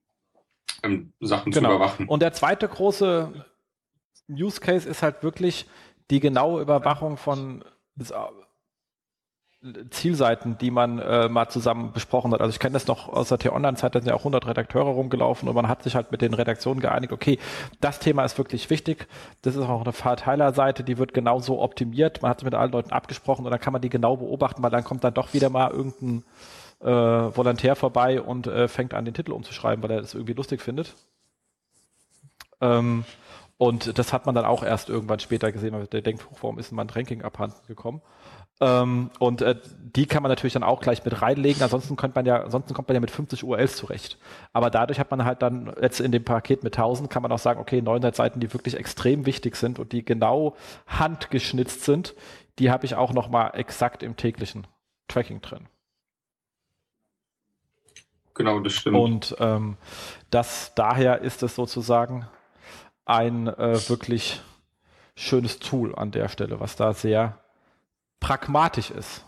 ähm, 0.84 1.12
Sachen 1.20 1.51
genau. 1.51 1.70
zu 1.70 1.76
überwachen. 1.76 2.07
Und 2.07 2.22
der 2.22 2.34
zweite 2.34 2.68
große 2.68 3.34
Use 4.30 4.62
Case 4.62 4.88
ist 4.88 5.01
halt 5.01 5.24
wirklich 5.24 5.68
die 6.12 6.20
genaue 6.20 6.62
Überwachung 6.62 7.18
von 7.18 7.64
Zielseiten, 9.89 10.57
die 10.57 10.72
man 10.72 10.99
äh, 10.99 11.28
mal 11.28 11.49
zusammen 11.49 11.91
besprochen 11.91 12.32
hat. 12.32 12.39
Also 12.39 12.51
ich 12.51 12.60
kenne 12.60 12.74
das 12.74 12.88
noch 12.88 13.10
aus 13.10 13.28
der 13.28 13.39
T-Online-Zeit, 13.39 13.93
da 13.93 13.99
sind 13.99 14.07
ja 14.07 14.16
auch 14.16 14.22
100 14.22 14.47
Redakteure 14.47 14.91
rumgelaufen 14.91 15.49
und 15.49 15.55
man 15.55 15.68
hat 15.68 15.84
sich 15.84 15.95
halt 15.95 16.14
mit 16.14 16.22
den 16.22 16.34
Redaktionen 16.34 16.80
geeinigt, 16.80 17.12
okay, 17.12 17.39
das 17.82 17.99
Thema 17.99 18.24
ist 18.24 18.38
wirklich 18.38 18.70
wichtig, 18.70 19.07
das 19.41 19.57
ist 19.57 19.64
auch 19.64 19.82
eine 19.82 19.91
Verteilerseite, 19.91 20.86
die 20.86 20.97
wird 20.97 21.14
genauso 21.14 21.62
optimiert, 21.62 22.22
man 22.22 22.32
hat 22.32 22.39
sich 22.39 22.45
mit 22.45 22.55
allen 22.55 22.72
Leuten 22.72 22.91
abgesprochen 22.91 23.43
und 23.43 23.51
dann 23.51 23.60
kann 23.60 23.74
man 23.74 23.82
die 23.82 23.89
genau 23.89 24.16
beobachten, 24.16 24.64
weil 24.64 24.72
dann 24.72 24.86
kommt 24.86 25.03
dann 25.03 25.14
doch 25.14 25.34
wieder 25.34 25.49
mal 25.49 25.72
irgendein 25.72 26.24
äh, 26.80 26.88
Volontär 26.88 27.76
vorbei 27.76 28.22
und 28.22 28.47
äh, 28.47 28.70
fängt 28.70 28.93
an, 28.93 29.03
den 29.03 29.14
Titel 29.14 29.34
umzuschreiben, 29.34 29.84
weil 29.84 29.91
er 29.91 30.01
das 30.01 30.14
irgendwie 30.14 30.34
lustig 30.34 30.62
findet. 30.62 30.95
Ähm, 32.62 33.03
und 33.57 33.99
das 33.99 34.14
hat 34.14 34.26
man 34.26 34.36
dann 34.36 34.45
auch 34.45 34.64
erst 34.64 34.88
irgendwann 34.88 35.20
später 35.20 35.51
gesehen, 35.51 35.74
weil 35.74 35.86
der 35.88 36.01
denkt, 36.01 36.26
warum 36.39 36.60
ist 36.60 36.72
denn 36.72 36.78
mein 36.78 36.89
Ranking 36.89 37.24
abhanden 37.24 37.57
gekommen? 37.68 38.01
Ähm, 38.62 39.10
und 39.20 39.41
äh, 39.41 39.55
die 39.95 40.05
kann 40.05 40.22
man 40.22 40.30
natürlich 40.30 40.53
dann 40.53 40.64
auch 40.64 40.82
gleich 40.82 41.03
mit 41.03 41.22
reinlegen. 41.22 41.64
Ansonsten 41.64 41.95
könnte 41.95 42.18
man 42.18 42.26
ja, 42.26 42.43
ansonsten 42.43 42.74
kommt 42.74 42.88
man 42.89 42.95
ja 42.95 43.01
mit 43.01 43.12
50 43.12 43.43
URLs 43.43 43.78
zurecht. 43.78 44.18
Aber 44.53 44.70
dadurch 44.70 44.99
hat 44.99 45.12
man 45.12 45.24
halt 45.26 45.41
dann 45.41 45.74
jetzt 45.82 45.99
in 45.99 46.12
dem 46.12 46.24
Paket 46.24 46.64
mit 46.64 46.78
1000 46.78 47.10
kann 47.10 47.24
man 47.24 47.32
auch 47.32 47.39
sagen, 47.39 47.60
okay, 47.60 47.82
900 47.82 48.16
Seiten, 48.16 48.39
die 48.39 48.53
wirklich 48.53 48.76
extrem 48.76 49.26
wichtig 49.26 49.55
sind 49.55 49.80
und 49.80 49.91
die 49.91 50.03
genau 50.03 50.55
handgeschnitzt 50.88 51.84
sind, 51.84 52.16
die 52.60 52.70
habe 52.70 52.86
ich 52.86 52.95
auch 52.95 53.14
noch 53.14 53.30
mal 53.30 53.51
exakt 53.51 54.03
im 54.03 54.18
täglichen 54.18 54.68
Tracking 55.07 55.41
drin. 55.41 55.68
Genau, 58.34 58.60
das 58.60 58.74
stimmt. 58.74 58.95
Und 58.95 59.36
ähm, 59.39 59.78
das 60.30 60.74
daher 60.76 61.22
ist 61.22 61.43
es 61.43 61.55
sozusagen 61.55 62.28
ein 63.05 63.47
äh, 63.47 63.89
wirklich 63.89 64.41
schönes 65.16 65.60
Tool 65.60 65.95
an 65.95 66.12
der 66.12 66.30
Stelle, 66.30 66.60
was 66.60 66.76
da 66.76 66.93
sehr 66.93 67.39
pragmatisch 68.20 68.91
ist. 68.91 69.26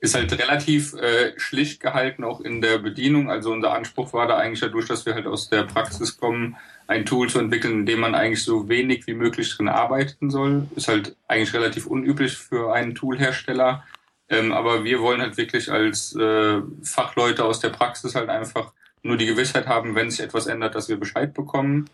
Ist 0.00 0.14
halt 0.14 0.32
relativ 0.38 0.94
äh, 0.94 1.38
schlicht 1.38 1.80
gehalten, 1.80 2.24
auch 2.24 2.40
in 2.40 2.62
der 2.62 2.78
Bedienung. 2.78 3.30
Also 3.30 3.52
unser 3.52 3.74
Anspruch 3.74 4.12
war 4.14 4.26
da 4.26 4.38
eigentlich 4.38 4.60
dadurch, 4.60 4.86
dass 4.86 5.04
wir 5.04 5.14
halt 5.14 5.26
aus 5.26 5.50
der 5.50 5.64
Praxis 5.64 6.16
kommen, 6.16 6.56
ein 6.86 7.04
Tool 7.04 7.28
zu 7.28 7.38
entwickeln, 7.38 7.80
in 7.80 7.86
dem 7.86 8.00
man 8.00 8.14
eigentlich 8.14 8.42
so 8.42 8.68
wenig 8.68 9.06
wie 9.06 9.14
möglich 9.14 9.54
drin 9.54 9.68
arbeiten 9.68 10.30
soll. 10.30 10.66
Ist 10.76 10.88
halt 10.88 11.16
eigentlich 11.28 11.52
relativ 11.52 11.86
unüblich 11.86 12.38
für 12.38 12.72
einen 12.72 12.94
Toolhersteller. 12.94 13.84
Ähm, 14.28 14.52
aber 14.52 14.84
wir 14.84 15.00
wollen 15.00 15.20
halt 15.20 15.36
wirklich 15.36 15.70
als 15.70 16.14
äh, 16.16 16.60
Fachleute 16.82 17.44
aus 17.44 17.60
der 17.60 17.70
Praxis 17.70 18.14
halt 18.14 18.28
einfach 18.28 18.72
nur 19.02 19.16
die 19.16 19.26
Gewissheit 19.26 19.66
haben, 19.66 19.94
wenn 19.94 20.10
sich 20.10 20.20
etwas 20.20 20.46
ändert, 20.46 20.74
dass 20.74 20.88
wir 20.88 20.98
Bescheid 20.98 21.32
bekommen. 21.34 21.88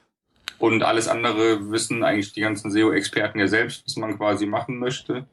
Und 0.62 0.84
alles 0.84 1.08
andere 1.08 1.72
wissen 1.72 2.04
eigentlich 2.04 2.34
die 2.34 2.40
ganzen 2.40 2.70
SEO-Experten 2.70 3.40
ja 3.40 3.48
selbst, 3.48 3.82
was 3.84 3.96
man 3.96 4.16
quasi 4.16 4.46
machen 4.46 4.78
möchte 4.78 5.26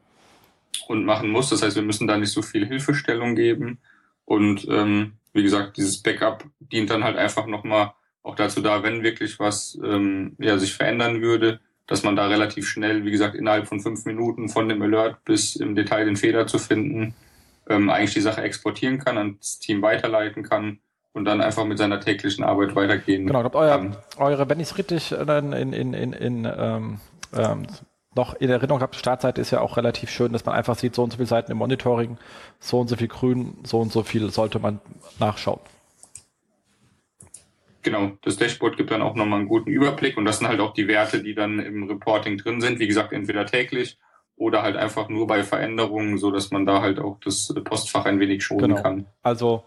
und 0.88 1.06
machen 1.06 1.30
muss. 1.30 1.52
Das 1.52 1.62
heißt, 1.62 1.76
wir 1.76 1.84
müssen 1.84 2.08
da 2.08 2.18
nicht 2.18 2.32
so 2.32 2.42
viel 2.42 2.66
Hilfestellung 2.66 3.36
geben. 3.36 3.78
Und 4.26 4.68
ähm, 4.72 5.20
wie 5.32 5.44
gesagt, 5.44 5.78
dieses 5.78 6.02
Backup 6.02 6.46
dient 6.58 6.90
dann 6.90 7.04
halt 7.04 7.16
einfach 7.16 7.46
nochmal 7.46 7.94
auch 8.24 8.34
dazu 8.34 8.60
da, 8.62 8.82
wenn 8.82 9.04
wirklich 9.04 9.38
was 9.38 9.78
ähm, 9.84 10.36
ja, 10.40 10.58
sich 10.58 10.74
verändern 10.74 11.22
würde, 11.22 11.60
dass 11.86 12.02
man 12.02 12.16
da 12.16 12.26
relativ 12.26 12.68
schnell, 12.68 13.06
wie 13.06 13.12
gesagt, 13.12 13.36
innerhalb 13.36 13.68
von 13.68 13.82
fünf 13.82 14.06
Minuten 14.06 14.50
von 14.50 14.68
dem 14.68 14.82
Alert 14.82 15.24
bis 15.26 15.56
im 15.56 15.76
Detail 15.76 16.06
den 16.06 16.16
Fehler 16.16 16.48
zu 16.48 16.58
finden, 16.58 17.14
ähm, 17.68 17.92
eigentlich 17.92 18.16
die 18.16 18.22
Sache 18.22 18.42
exportieren 18.42 18.98
kann, 18.98 19.20
ans 19.20 19.60
Team 19.60 19.84
weiterleiten 19.84 20.42
kann 20.42 20.80
und 21.14 21.26
dann 21.26 21.42
einfach 21.42 21.66
mit 21.66 21.78
seiner 21.78 22.00
täglichen 22.00 22.44
Arbeit 22.44 22.76
weitergehen. 22.76 23.28
Genau, 23.28 23.46
ich 23.46 23.54
euer, 23.54 23.98
eure, 24.18 24.50
wenn 24.50 24.60
ich 24.60 24.70
es 24.70 24.78
richtig 24.78 25.12
in, 25.12 25.54
in, 25.54 25.74
in, 25.74 25.94
in, 25.94 26.14
in 26.14 26.46
ähm, 26.46 27.00
ähm, 27.36 27.68
noch 28.16 28.34
in 28.36 28.50
Erinnerung 28.50 28.82
habe, 28.82 28.96
Startseite 28.96 29.40
ist 29.40 29.52
ja 29.52 29.62
auch 29.62 29.78
relativ 29.78 30.10
schön, 30.10 30.34
dass 30.34 30.46
man 30.46 30.56
einfach 30.56 30.76
sieht, 30.76 30.96
so 30.96 31.04
und 31.04 31.12
so 31.12 31.18
viele 31.18 31.28
Seiten 31.28 31.52
im 31.52 31.58
Monitoring, 31.58 32.18
so 32.60 32.80
und 32.80 32.88
so 32.88 32.96
viel 32.96 33.08
grün, 33.08 33.58
so 33.64 33.80
und 33.80 33.92
so 33.92 34.04
viel 34.04 34.30
sollte 34.32 34.60
man 34.60 34.80
nachschauen. 35.20 35.60
Genau, 37.82 38.12
das 38.24 38.36
Dashboard 38.36 38.78
gibt 38.78 38.92
dann 38.92 39.02
auch 39.02 39.16
nochmal 39.16 39.40
einen 39.40 39.48
guten 39.48 39.70
Überblick 39.70 40.18
und 40.18 40.26
das 40.26 40.40
sind 40.40 40.48
halt 40.48 40.60
auch 40.60 40.74
die 40.74 40.88
Werte, 40.88 41.24
die 41.24 41.34
dann 41.34 41.60
im 41.60 41.84
Reporting 41.88 42.38
drin 42.38 42.62
sind. 42.62 42.80
Wie 42.80 42.88
gesagt, 42.88 43.14
entweder 43.14 43.46
täglich 43.46 43.98
oder 44.36 44.64
halt 44.64 44.76
einfach 44.76 45.08
nur 45.08 45.28
bei 45.28 45.44
Veränderungen, 45.44 46.18
so 46.18 46.32
dass 46.32 46.52
man 46.52 46.66
da 46.66 46.82
halt 46.82 47.00
auch 47.00 47.20
das 47.24 47.54
Postfach 47.64 48.06
ein 48.06 48.20
wenig 48.20 48.44
schonen 48.44 48.72
genau. 48.72 48.82
kann. 48.82 49.06
Also 49.22 49.64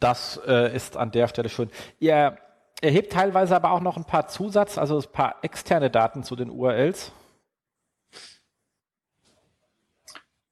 das 0.00 0.40
äh, 0.46 0.74
ist 0.74 0.96
an 0.96 1.10
der 1.10 1.28
Stelle 1.28 1.48
schön. 1.48 1.70
Ihr 1.98 2.38
erhebt 2.80 3.12
teilweise 3.12 3.56
aber 3.56 3.70
auch 3.70 3.80
noch 3.80 3.96
ein 3.96 4.04
paar 4.04 4.28
Zusatz, 4.28 4.78
also 4.78 4.98
ein 4.98 5.12
paar 5.12 5.36
externe 5.42 5.90
Daten 5.90 6.22
zu 6.22 6.36
den 6.36 6.50
URLs. 6.50 7.12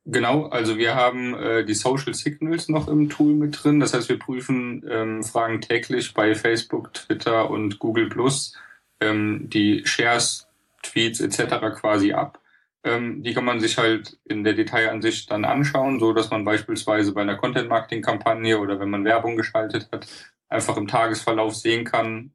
Genau, 0.07 0.49
also 0.49 0.77
wir 0.77 0.95
haben 0.95 1.35
äh, 1.35 1.65
die 1.65 1.75
Social 1.75 2.13
Signals 2.13 2.69
noch 2.69 2.89
im 2.89 3.09
Tool 3.09 3.33
mit 3.33 3.65
drin. 3.65 3.81
Das 3.81 3.95
heißt, 3.95 4.11
wir 4.11 4.19
prüfen 4.19 4.85
ähm, 4.89 5.23
Fragen 5.23 5.63
täglich 5.63 6.13
bei 6.13 6.35
Facebook, 6.35 6.93
Twitter 6.93 7.49
und 7.49 7.79
Google 7.79 8.11
Plus 8.11 8.55
ähm, 9.01 9.49
die 9.49 9.83
Shares, 9.87 10.47
Tweets 10.83 11.21
etc. 11.21 11.81
quasi 11.81 12.13
ab. 12.13 12.39
Ähm, 12.85 13.23
die 13.23 13.33
kann 13.33 13.45
man 13.45 13.61
sich 13.61 13.79
halt 13.79 14.19
in 14.25 14.45
der 14.45 14.53
Detailansicht 14.53 15.31
dann 15.31 15.45
anschauen, 15.45 15.99
so 15.99 16.13
dass 16.13 16.31
man 16.31 16.45
beispielsweise 16.45 17.13
bei 17.13 17.23
einer 17.23 17.37
Content-Marketing-Kampagne 17.37 18.59
oder 18.59 18.79
wenn 18.79 18.91
man 18.91 19.05
Werbung 19.05 19.37
geschaltet 19.37 19.89
hat, 19.91 20.07
einfach 20.49 20.77
im 20.77 20.87
Tagesverlauf 20.87 21.55
sehen 21.55 21.85
kann, 21.85 22.33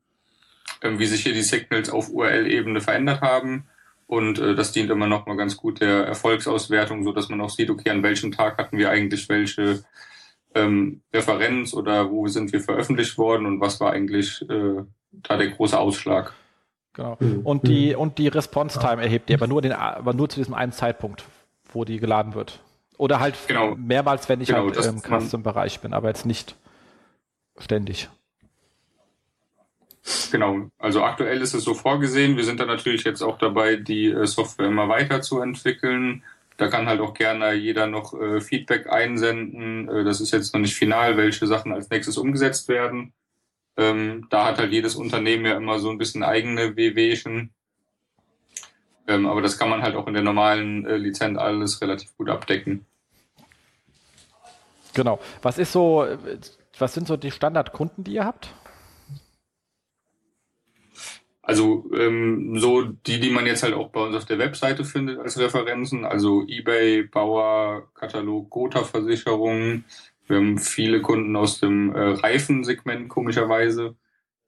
ähm, 0.82 1.00
wie 1.00 1.06
sich 1.06 1.24
hier 1.24 1.34
die 1.34 1.44
Signals 1.44 1.90
auf 1.90 2.10
URL-Ebene 2.10 2.82
verändert 2.82 3.22
haben 3.22 3.68
und 4.10 4.40
äh, 4.40 4.56
das 4.56 4.72
dient 4.72 4.90
immer 4.90 5.06
noch 5.06 5.28
mal 5.28 5.38
ganz 5.38 5.56
gut 5.56 5.82
der 5.82 6.06
Erfolgsauswertung, 6.06 7.04
so 7.04 7.12
dass 7.12 7.30
man 7.30 7.42
auch 7.42 7.52
sieht, 7.52 7.70
okay, 7.70 7.92
an 7.92 8.02
welchem 8.02 8.32
Tag 8.32 8.58
hatten 8.58 8.80
wir 8.80 8.90
eigentlich 8.90 9.30
welche 9.30 9.84
ähm, 10.56 11.02
Referenz 11.14 11.76
oder 11.76 12.10
wo 12.10 12.28
sind 12.28 12.52
wir 12.52 12.60
veröffentlicht 12.60 13.20
worden 13.20 13.46
und 13.46 13.62
was 13.62 13.80
war 13.80 13.92
eigentlich 13.92 14.42
äh, 14.50 14.82
da 15.12 15.38
der 15.38 15.50
große 15.50 15.78
Ausschlag. 15.78 16.34
Genau. 16.94 17.18
Mhm. 17.20 17.42
Und 17.42 17.68
die, 17.68 17.96
und 17.96 18.18
die 18.18 18.28
Response 18.28 18.80
Time 18.80 19.02
erhebt 19.02 19.30
ihr 19.30 19.38
aber 19.38 19.48
nur, 19.48 19.62
den, 19.62 19.74
aber 19.74 20.14
nur 20.14 20.30
zu 20.30 20.40
diesem 20.40 20.54
einen 20.54 20.72
Zeitpunkt, 20.72 21.24
wo 21.72 21.86
die 21.86 22.00
geladen 22.00 22.34
wird. 22.34 22.60
Oder 22.98 23.20
halt 23.20 23.36
genau. 23.48 23.76
mehrmals, 23.76 24.28
wenn 24.28 24.42
ich 24.42 24.50
genau, 24.50 24.66
halt 24.74 24.86
im 24.86 25.02
Custom-Bereich 25.02 25.80
bin, 25.80 25.94
aber 25.94 26.10
jetzt 26.10 26.26
nicht 26.26 26.56
ständig. 27.58 28.10
Genau, 30.32 30.70
also 30.78 31.04
aktuell 31.04 31.42
ist 31.42 31.54
es 31.54 31.64
so 31.64 31.74
vorgesehen. 31.74 32.36
Wir 32.36 32.44
sind 32.44 32.60
da 32.60 32.66
natürlich 32.66 33.04
jetzt 33.04 33.22
auch 33.22 33.38
dabei, 33.38 33.76
die 33.76 34.08
äh, 34.08 34.26
Software 34.26 34.68
immer 34.68 34.90
weiterzuentwickeln. 34.90 36.24
Da 36.58 36.68
kann 36.68 36.88
halt 36.88 37.00
auch 37.00 37.14
gerne 37.14 37.54
jeder 37.54 37.88
noch 37.88 38.20
äh, 38.20 38.42
Feedback 38.42 38.90
einsenden. 38.90 39.88
Äh, 39.88 40.04
das 40.04 40.20
ist 40.20 40.32
jetzt 40.32 40.54
noch 40.54 40.62
nicht 40.62 40.76
final, 40.76 41.16
welche 41.18 41.48
Sachen 41.48 41.72
als 41.74 41.90
nächstes 41.90 42.18
umgesetzt 42.18 42.68
werden. 42.68 43.14
Ähm, 43.78 44.28
da 44.30 44.46
hat 44.46 44.58
halt 44.58 44.72
jedes 44.72 44.96
Unternehmen 44.96 45.46
ja 45.46 45.56
immer 45.56 45.80
so 45.80 45.90
ein 45.90 45.98
bisschen 45.98 46.24
eigene 46.24 46.76
WWchen. 46.76 47.54
Ähm, 49.08 49.26
aber 49.26 49.42
das 49.42 49.58
kann 49.58 49.70
man 49.70 49.82
halt 49.82 49.96
auch 49.96 50.08
in 50.08 50.14
der 50.14 50.24
normalen 50.24 50.86
äh, 50.86 50.98
Lizenz 50.98 51.38
alles 51.38 51.82
relativ 51.82 52.16
gut 52.18 52.30
abdecken. 52.30 52.86
Genau. 54.94 55.20
Was 55.42 55.58
ist 55.58 55.72
so, 55.72 56.06
was 56.78 56.94
sind 56.94 57.08
so 57.08 57.18
die 57.18 57.32
Standardkunden, 57.32 58.04
die 58.04 58.14
ihr 58.14 58.26
habt? 58.26 58.54
Also 61.42 61.90
ähm, 61.96 62.60
so 62.60 62.84
die, 62.84 63.20
die 63.20 63.32
man 63.32 63.48
jetzt 63.48 63.64
halt 63.64 63.74
auch 63.74 63.90
bei 63.90 64.02
uns 64.02 64.16
auf 64.16 64.26
der 64.26 64.38
Webseite 64.38 64.86
findet 64.86 65.18
als 65.18 65.40
Referenzen, 65.40 66.06
also 66.06 66.44
eBay, 66.48 67.02
Bauer, 67.02 67.88
Katalog, 67.96 68.52
Gotha 68.52 68.84
Versicherung. 68.84 69.84
Wir 70.30 70.38
haben 70.38 70.60
viele 70.60 71.02
Kunden 71.02 71.36
aus 71.36 71.60
dem 71.60 71.94
äh, 71.94 72.00
Reifensegment 72.00 73.10
komischerweise. 73.10 73.96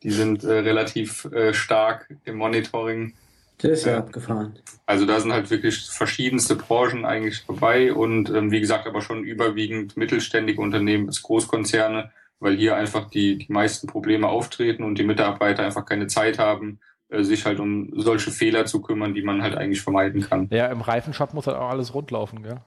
Die 0.03 0.11
sind 0.11 0.43
äh, 0.43 0.59
relativ 0.59 1.25
äh, 1.25 1.53
stark 1.53 2.13
im 2.23 2.37
Monitoring. 2.37 3.15
Das 3.57 3.71
ist 3.71 3.85
ja 3.85 3.97
abgefahren. 3.97 4.57
Also 4.85 5.05
da 5.05 5.19
sind 5.19 5.33
halt 5.33 5.49
wirklich 5.49 5.87
verschiedenste 5.89 6.55
Branchen 6.55 7.05
eigentlich 7.05 7.45
dabei 7.47 7.93
und 7.93 8.29
ähm, 8.29 8.51
wie 8.51 8.59
gesagt 8.59 8.87
aber 8.87 9.01
schon 9.01 9.23
überwiegend 9.23 9.97
mittelständige 9.97 10.61
Unternehmen 10.61 11.07
bis 11.07 11.21
Großkonzerne, 11.21 12.11
weil 12.39 12.55
hier 12.55 12.75
einfach 12.75 13.09
die, 13.09 13.37
die 13.37 13.51
meisten 13.51 13.87
Probleme 13.87 14.27
auftreten 14.27 14.83
und 14.83 14.97
die 14.97 15.03
Mitarbeiter 15.03 15.63
einfach 15.63 15.85
keine 15.85 16.07
Zeit 16.07 16.39
haben, 16.39 16.79
äh, 17.09 17.23
sich 17.23 17.45
halt 17.45 17.59
um 17.59 17.91
solche 17.95 18.31
Fehler 18.31 18.65
zu 18.65 18.81
kümmern, 18.81 19.13
die 19.13 19.23
man 19.23 19.41
halt 19.41 19.55
eigentlich 19.55 19.81
vermeiden 19.81 20.21
kann. 20.21 20.47
Ja, 20.51 20.67
im 20.67 20.81
Reifenshop 20.81 21.33
muss 21.33 21.47
halt 21.47 21.57
auch 21.57 21.69
alles 21.69 21.93
rundlaufen, 21.93 22.43
gell? 22.43 22.61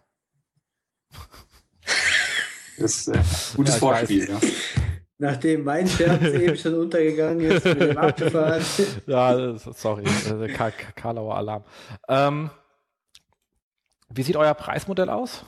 Das 2.78 2.96
ist 2.96 3.08
ein 3.08 3.20
äh, 3.20 3.56
gutes 3.56 3.74
ja, 3.74 3.80
Vorspiel, 3.80 4.28
ja. 4.28 4.40
Nachdem 5.18 5.64
mein 5.64 5.86
Scherz 5.86 6.22
eben 6.34 6.56
schon 6.56 6.74
untergegangen 6.74 7.40
ist, 7.40 7.64
mit 7.64 7.80
dem 7.80 7.96
abgefahren. 7.96 8.64
Ja, 9.06 9.56
sorry, 9.58 10.04
Karlauer 10.96 11.36
Alarm. 11.36 11.64
Ähm, 12.08 12.50
wie 14.08 14.22
sieht 14.22 14.36
euer 14.36 14.54
Preismodell 14.54 15.08
aus? 15.08 15.44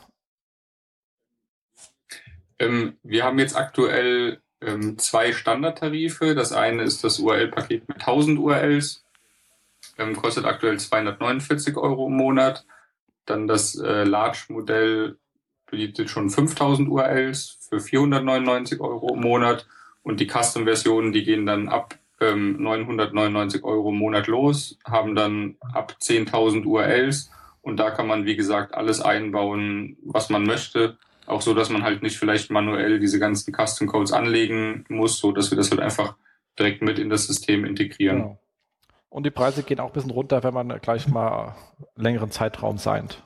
Ähm, 2.58 2.96
wir 3.02 3.24
haben 3.24 3.38
jetzt 3.38 3.56
aktuell 3.56 4.40
ähm, 4.60 4.98
zwei 4.98 5.32
Standardtarife. 5.32 6.34
Das 6.34 6.52
eine 6.52 6.82
ist 6.82 7.04
das 7.04 7.18
URL-Paket 7.18 7.88
mit 7.88 7.98
1000 7.98 8.38
URLs, 8.38 9.04
ähm, 9.98 10.16
kostet 10.16 10.44
aktuell 10.44 10.78
249 10.78 11.76
Euro 11.76 12.06
im 12.06 12.16
Monat. 12.16 12.64
Dann 13.26 13.46
das 13.46 13.74
äh, 13.76 14.04
Large-Modell 14.04 15.18
bietet 15.70 16.10
schon 16.10 16.30
5000 16.30 16.88
URLs 16.88 17.58
für 17.68 17.80
499 17.80 18.80
Euro 18.80 19.14
im 19.14 19.20
Monat 19.20 19.66
und 20.02 20.20
die 20.20 20.28
Custom-Versionen, 20.28 21.12
die 21.12 21.24
gehen 21.24 21.46
dann 21.46 21.68
ab 21.68 21.98
ähm, 22.20 22.62
999 22.62 23.64
Euro 23.64 23.90
im 23.90 23.98
Monat 23.98 24.26
los, 24.26 24.78
haben 24.84 25.14
dann 25.14 25.56
ab 25.72 25.96
10.000 26.00 26.64
URLs 26.64 27.30
und 27.62 27.78
da 27.78 27.90
kann 27.90 28.06
man, 28.06 28.24
wie 28.24 28.36
gesagt, 28.36 28.74
alles 28.74 29.00
einbauen, 29.00 29.96
was 30.04 30.30
man 30.30 30.44
möchte. 30.44 30.98
Auch 31.26 31.42
so, 31.42 31.52
dass 31.52 31.70
man 31.70 31.82
halt 31.82 32.02
nicht 32.02 32.16
vielleicht 32.16 32.50
manuell 32.50 33.00
diese 33.00 33.18
ganzen 33.18 33.52
Custom 33.52 33.88
Codes 33.88 34.12
anlegen 34.12 34.84
muss, 34.88 35.18
so 35.18 35.32
dass 35.32 35.50
wir 35.50 35.56
das 35.56 35.70
halt 35.70 35.80
einfach 35.80 36.14
direkt 36.58 36.82
mit 36.82 36.98
in 36.98 37.10
das 37.10 37.26
System 37.26 37.64
integrieren. 37.64 38.18
Genau. 38.18 38.38
Und 39.08 39.26
die 39.26 39.30
Preise 39.30 39.62
gehen 39.62 39.80
auch 39.80 39.88
ein 39.88 39.92
bisschen 39.92 40.10
runter, 40.10 40.44
wenn 40.44 40.54
man 40.54 40.68
gleich 40.80 41.08
mal 41.08 41.56
längeren 41.96 42.30
Zeitraum 42.30 42.78
seint. 42.78 43.22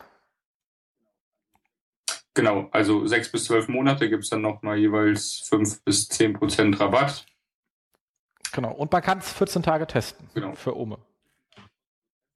Genau, 2.34 2.68
also 2.70 3.06
sechs 3.06 3.30
bis 3.30 3.44
zwölf 3.44 3.68
Monate 3.68 4.08
gibt 4.08 4.24
es 4.24 4.30
dann 4.30 4.40
nochmal 4.40 4.78
jeweils 4.78 5.46
fünf 5.48 5.82
bis 5.82 6.08
zehn 6.08 6.32
Prozent 6.32 6.78
Rabatt. 6.78 7.26
Genau, 8.52 8.72
und 8.72 8.90
man 8.92 9.02
kann 9.02 9.18
es 9.18 9.32
14 9.32 9.62
Tage 9.62 9.86
testen 9.86 10.28
genau. 10.34 10.54
für 10.54 10.76
Ome. 10.76 10.98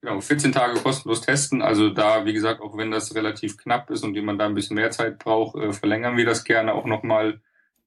Genau, 0.01 0.21
14 0.21 0.51
Tage 0.51 0.79
kostenlos 0.79 1.21
testen. 1.21 1.61
Also 1.61 1.89
da, 1.89 2.25
wie 2.25 2.33
gesagt, 2.33 2.61
auch 2.61 2.77
wenn 2.77 2.91
das 2.91 3.15
relativ 3.15 3.57
knapp 3.57 3.89
ist 3.89 4.03
und 4.03 4.13
jemand 4.13 4.39
da 4.39 4.45
ein 4.45 4.53
bisschen 4.53 4.75
mehr 4.75 4.91
Zeit 4.91 5.19
braucht, 5.19 5.55
äh, 5.55 5.73
verlängern 5.73 6.15
wir 6.15 6.25
das 6.25 6.43
gerne 6.43 6.73
auch 6.73 6.85
nochmal. 6.85 7.41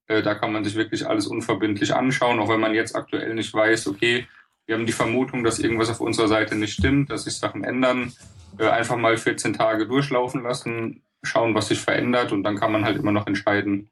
Äh, 0.09 0.23
da 0.23 0.35
kann 0.35 0.53
man 0.53 0.65
sich 0.65 0.75
wirklich 0.75 1.07
alles 1.07 1.27
unverbindlich 1.27 1.95
anschauen, 1.95 2.41
auch 2.41 2.49
wenn 2.49 2.61
man 2.61 2.75
jetzt 2.75 2.97
aktuell 2.97 3.35
nicht 3.35 3.55
weiß, 3.55 3.87
okay, 3.87 4.27
wir 4.67 4.75
haben 4.75 4.87
die 4.87 4.93
Vermutung, 4.93 5.45
dass 5.45 5.59
irgendwas 5.59 5.91
auf 5.91 6.01
unserer 6.01 6.29
Seite 6.29 6.55
nicht 6.55 6.75
stimmt, 6.75 7.11
dass 7.11 7.25
sich 7.25 7.39
Sachen 7.39 7.65
ändern. 7.65 8.13
Äh, 8.59 8.69
einfach 8.69 8.97
mal 8.97 9.17
14 9.17 9.55
Tage 9.55 9.87
durchlaufen 9.87 10.43
lassen, 10.43 11.03
schauen, 11.23 11.55
was 11.55 11.69
sich 11.69 11.81
verändert 11.81 12.33
und 12.33 12.43
dann 12.43 12.57
kann 12.57 12.73
man 12.73 12.85
halt 12.85 12.97
immer 12.97 13.13
noch 13.13 13.27
entscheiden, 13.27 13.91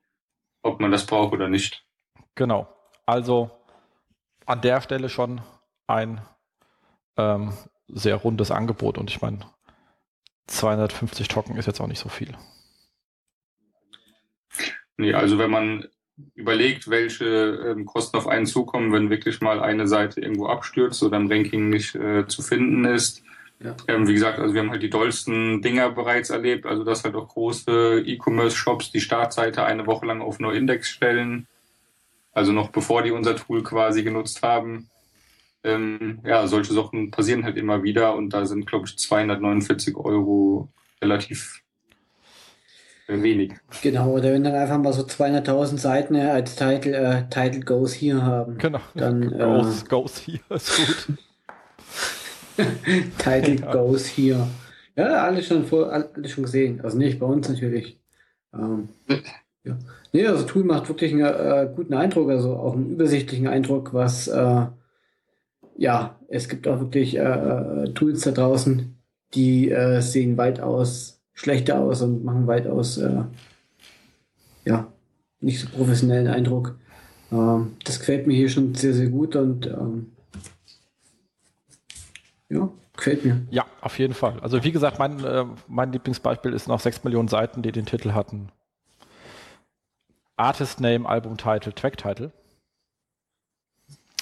ob 0.62 0.81
man 0.81 0.91
das 0.91 1.07
braucht 1.07 1.33
oder 1.33 1.49
nicht. 1.49 1.85
Genau. 2.35 2.68
Also 3.05 3.51
an 4.47 4.61
der 4.61 4.81
Stelle 4.81 5.09
schon 5.09 5.41
ein 5.87 6.20
ähm, 7.16 7.53
sehr 7.89 8.16
rundes 8.16 8.51
Angebot 8.51 8.99
und 8.99 9.11
ich 9.11 9.22
meine, 9.22 9.41
250 10.47 11.29
Token 11.29 11.57
ist 11.57 11.66
jetzt 11.66 11.81
auch 11.81 11.89
nicht 11.89 11.99
so 11.99 12.09
viel. 12.09 12.37
Nee, 14.97 15.12
also 15.12 15.39
wenn 15.39 15.51
man 15.51 15.87
überlegt, 16.35 16.89
welche 16.89 17.24
ähm, 17.24 17.85
Kosten 17.85 18.16
auf 18.16 18.27
einen 18.27 18.47
zukommen, 18.47 18.93
wenn 18.93 19.11
wirklich 19.11 19.41
mal 19.41 19.61
eine 19.61 19.87
Seite 19.87 20.20
irgendwo 20.20 20.47
abstürzt 20.47 21.03
oder 21.03 21.18
im 21.18 21.31
Ranking 21.31 21.68
nicht 21.68 21.95
äh, 21.95 22.27
zu 22.27 22.43
finden 22.43 22.85
ist. 22.87 23.22
Ja. 23.59 23.74
Ähm, 23.88 24.07
wie 24.07 24.12
gesagt, 24.12 24.38
also 24.38 24.52
wir 24.52 24.61
haben 24.61 24.70
halt 24.70 24.82
die 24.82 24.90
dollsten 24.90 25.62
Dinger 25.62 25.90
bereits 25.90 26.30
erlebt, 26.30 26.66
also 26.66 26.84
dass 26.84 27.04
halt 27.04 27.14
auch 27.14 27.28
große 27.28 28.02
E-Commerce-Shops 28.04 28.92
die 28.92 29.00
Startseite 29.00 29.64
eine 29.64 29.86
Woche 29.86 30.07
lang 30.07 30.20
auf 30.20 30.38
No-Index 30.38 30.90
stellen, 30.90 31.46
also 32.32 32.52
noch 32.52 32.68
bevor 32.68 33.02
die 33.02 33.12
unser 33.12 33.34
Tool 33.34 33.62
quasi 33.62 34.02
genutzt 34.02 34.42
haben 34.42 34.90
ähm, 35.66 36.20
ja, 36.24 36.46
solche 36.46 36.72
Sachen 36.72 37.11
passieren 37.11 37.44
halt 37.44 37.57
immer 37.57 37.82
wieder 37.82 38.14
und 38.14 38.30
da 38.30 38.46
sind, 38.46 38.66
glaube 38.66 38.86
ich, 38.86 38.96
249 38.96 39.96
Euro 39.96 40.68
relativ 41.02 41.62
äh, 43.09 43.20
wenig. 43.20 43.54
Genau, 43.82 44.12
oder 44.12 44.32
wenn 44.32 44.44
dann 44.44 44.54
einfach 44.54 44.78
mal 44.78 44.92
so 44.92 45.02
200.000 45.02 45.78
Seiten 45.78 46.16
als 46.16 46.54
Title, 46.54 46.94
äh, 46.94 47.28
Title 47.28 47.61
Goes 47.61 47.94
Here 47.94 48.22
haben. 48.22 48.59
Genau, 48.59 48.80
dann, 48.94 49.30
goes, 49.38 49.82
äh, 49.82 49.86
goes 49.86 50.26
Here 50.26 50.40
ist 50.50 50.76
gut. 50.76 51.18
Title 53.18 53.57
ja. 53.57 53.72
Goes 53.72 54.07
Here. 54.07 54.46
Ja, 54.96 55.24
alles 55.24 55.46
schon, 55.46 55.64
vor, 55.66 55.92
alles 55.92 56.30
schon 56.30 56.44
gesehen. 56.44 56.80
Also 56.82 56.96
nicht 56.96 57.18
bei 57.18 57.26
uns 57.26 57.48
natürlich. 57.48 57.98
Ähm, 58.54 58.88
ja. 59.64 59.76
Nee, 60.12 60.26
also 60.26 60.44
Tool 60.44 60.64
macht 60.64 60.88
wirklich 60.88 61.12
einen 61.12 61.24
äh, 61.24 61.68
guten 61.74 61.94
Eindruck, 61.94 62.30
also 62.30 62.57
auch 62.57 62.74
einen 62.74 62.90
übersichtlichen 62.90 63.48
Eindruck, 63.48 63.92
was 63.92 64.28
äh, 64.28 64.66
ja, 65.76 66.18
es 66.28 66.48
gibt 66.48 66.66
auch 66.66 66.80
wirklich 66.80 67.16
äh, 67.16 67.20
äh, 67.20 67.92
Tools 67.92 68.22
da 68.22 68.30
draußen, 68.30 68.96
die 69.34 69.70
äh, 69.70 70.00
sehen 70.00 70.36
weitaus 70.36 71.20
schlechter 71.34 71.80
aus 71.80 72.00
und 72.00 72.24
machen 72.24 72.46
weitaus 72.46 72.96
äh, 72.98 73.24
ja, 74.64 74.90
nicht 75.40 75.61
so 75.61 75.68
professionellen 75.68 76.28
Eindruck. 76.28 76.76
Ähm, 77.30 77.72
das 77.84 77.98
gefällt 77.98 78.26
mir 78.26 78.34
hier 78.34 78.48
schon 78.48 78.74
sehr, 78.74 78.94
sehr 78.94 79.09
gut 79.09 79.36
und 79.36 79.66
ähm, 79.66 80.12
ja. 82.49 82.68
Gefällt 82.97 83.24
mir. 83.24 83.47
Ja, 83.51 83.66
auf 83.82 83.99
jeden 83.99 84.14
Fall. 84.14 84.40
Also 84.40 84.64
wie 84.64 84.72
gesagt, 84.72 84.99
mein, 84.99 85.22
äh, 85.22 85.44
mein 85.68 85.92
Lieblingsbeispiel 85.92 86.53
ist 86.55 86.66
noch 86.66 86.80
6 86.80 87.05
Millionen 87.05 87.28
Seiten, 87.28 87.61
die 87.61 87.72
den 87.72 87.84
Titel 87.84 88.12
hatten. 88.12 88.51
Artist 90.36 90.80
Name, 90.80 91.07
Album 91.09 91.36
Title, 91.36 91.74
Track 91.74 91.99
Title. 91.99 92.32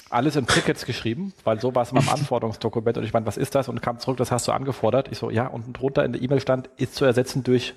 Alles 0.09 0.35
in 0.35 0.45
Tickets 0.45 0.85
geschrieben, 0.85 1.33
weil 1.45 1.59
so 1.59 1.73
war 1.73 1.83
es 1.83 1.91
in 1.91 1.95
meinem 1.97 2.09
Anforderungsdokument 2.13 2.97
und 2.97 3.05
ich 3.05 3.13
meine, 3.13 3.25
was 3.25 3.37
ist 3.37 3.55
das? 3.55 3.69
Und 3.69 3.81
kam 3.81 3.99
zurück, 3.99 4.17
das 4.17 4.31
hast 4.31 4.47
du 4.47 4.51
angefordert. 4.51 5.09
Ich 5.11 5.17
so, 5.19 5.29
ja, 5.29 5.47
unten 5.47 5.73
drunter 5.73 6.03
in 6.03 6.13
der 6.13 6.21
E-Mail 6.21 6.41
stand, 6.41 6.69
ist 6.77 6.95
zu 6.95 7.05
ersetzen 7.05 7.43
durch. 7.43 7.73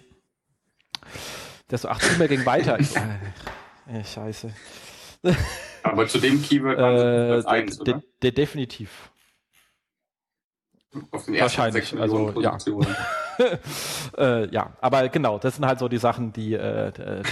Der 1.71 1.79
so, 1.79 1.89
ach, 1.89 2.01
die 2.01 2.15
E-Mail 2.15 2.29
ging 2.29 2.45
weiter. 2.47 2.79
Ich, 2.81 2.97
äh, 3.87 4.05
scheiße. 4.05 4.53
Aber 5.83 6.07
zu 6.07 6.19
dem 6.19 6.43
Keyword 6.43 6.79
waren 6.79 6.97
Äh, 6.97 7.27
Platz 7.43 7.47
1, 7.47 7.79
de, 7.79 7.95
oder? 7.95 8.03
de, 8.23 8.31
definitiv. 8.33 9.11
Auf 11.11 11.25
den 11.27 11.39
wahrscheinlich, 11.39 11.89
sechs 11.91 12.01
also, 12.01 12.31
ja. 12.41 12.57
Äh, 14.19 14.51
ja, 14.53 14.73
aber 14.81 15.09
genau, 15.09 15.39
das 15.39 15.57
sind 15.57 15.67
halt 15.67 15.79
so 15.79 15.89
die 15.89 15.99
Sachen, 15.99 16.33
die, 16.33 16.55
äh, 16.55 16.91
d- 16.91 17.23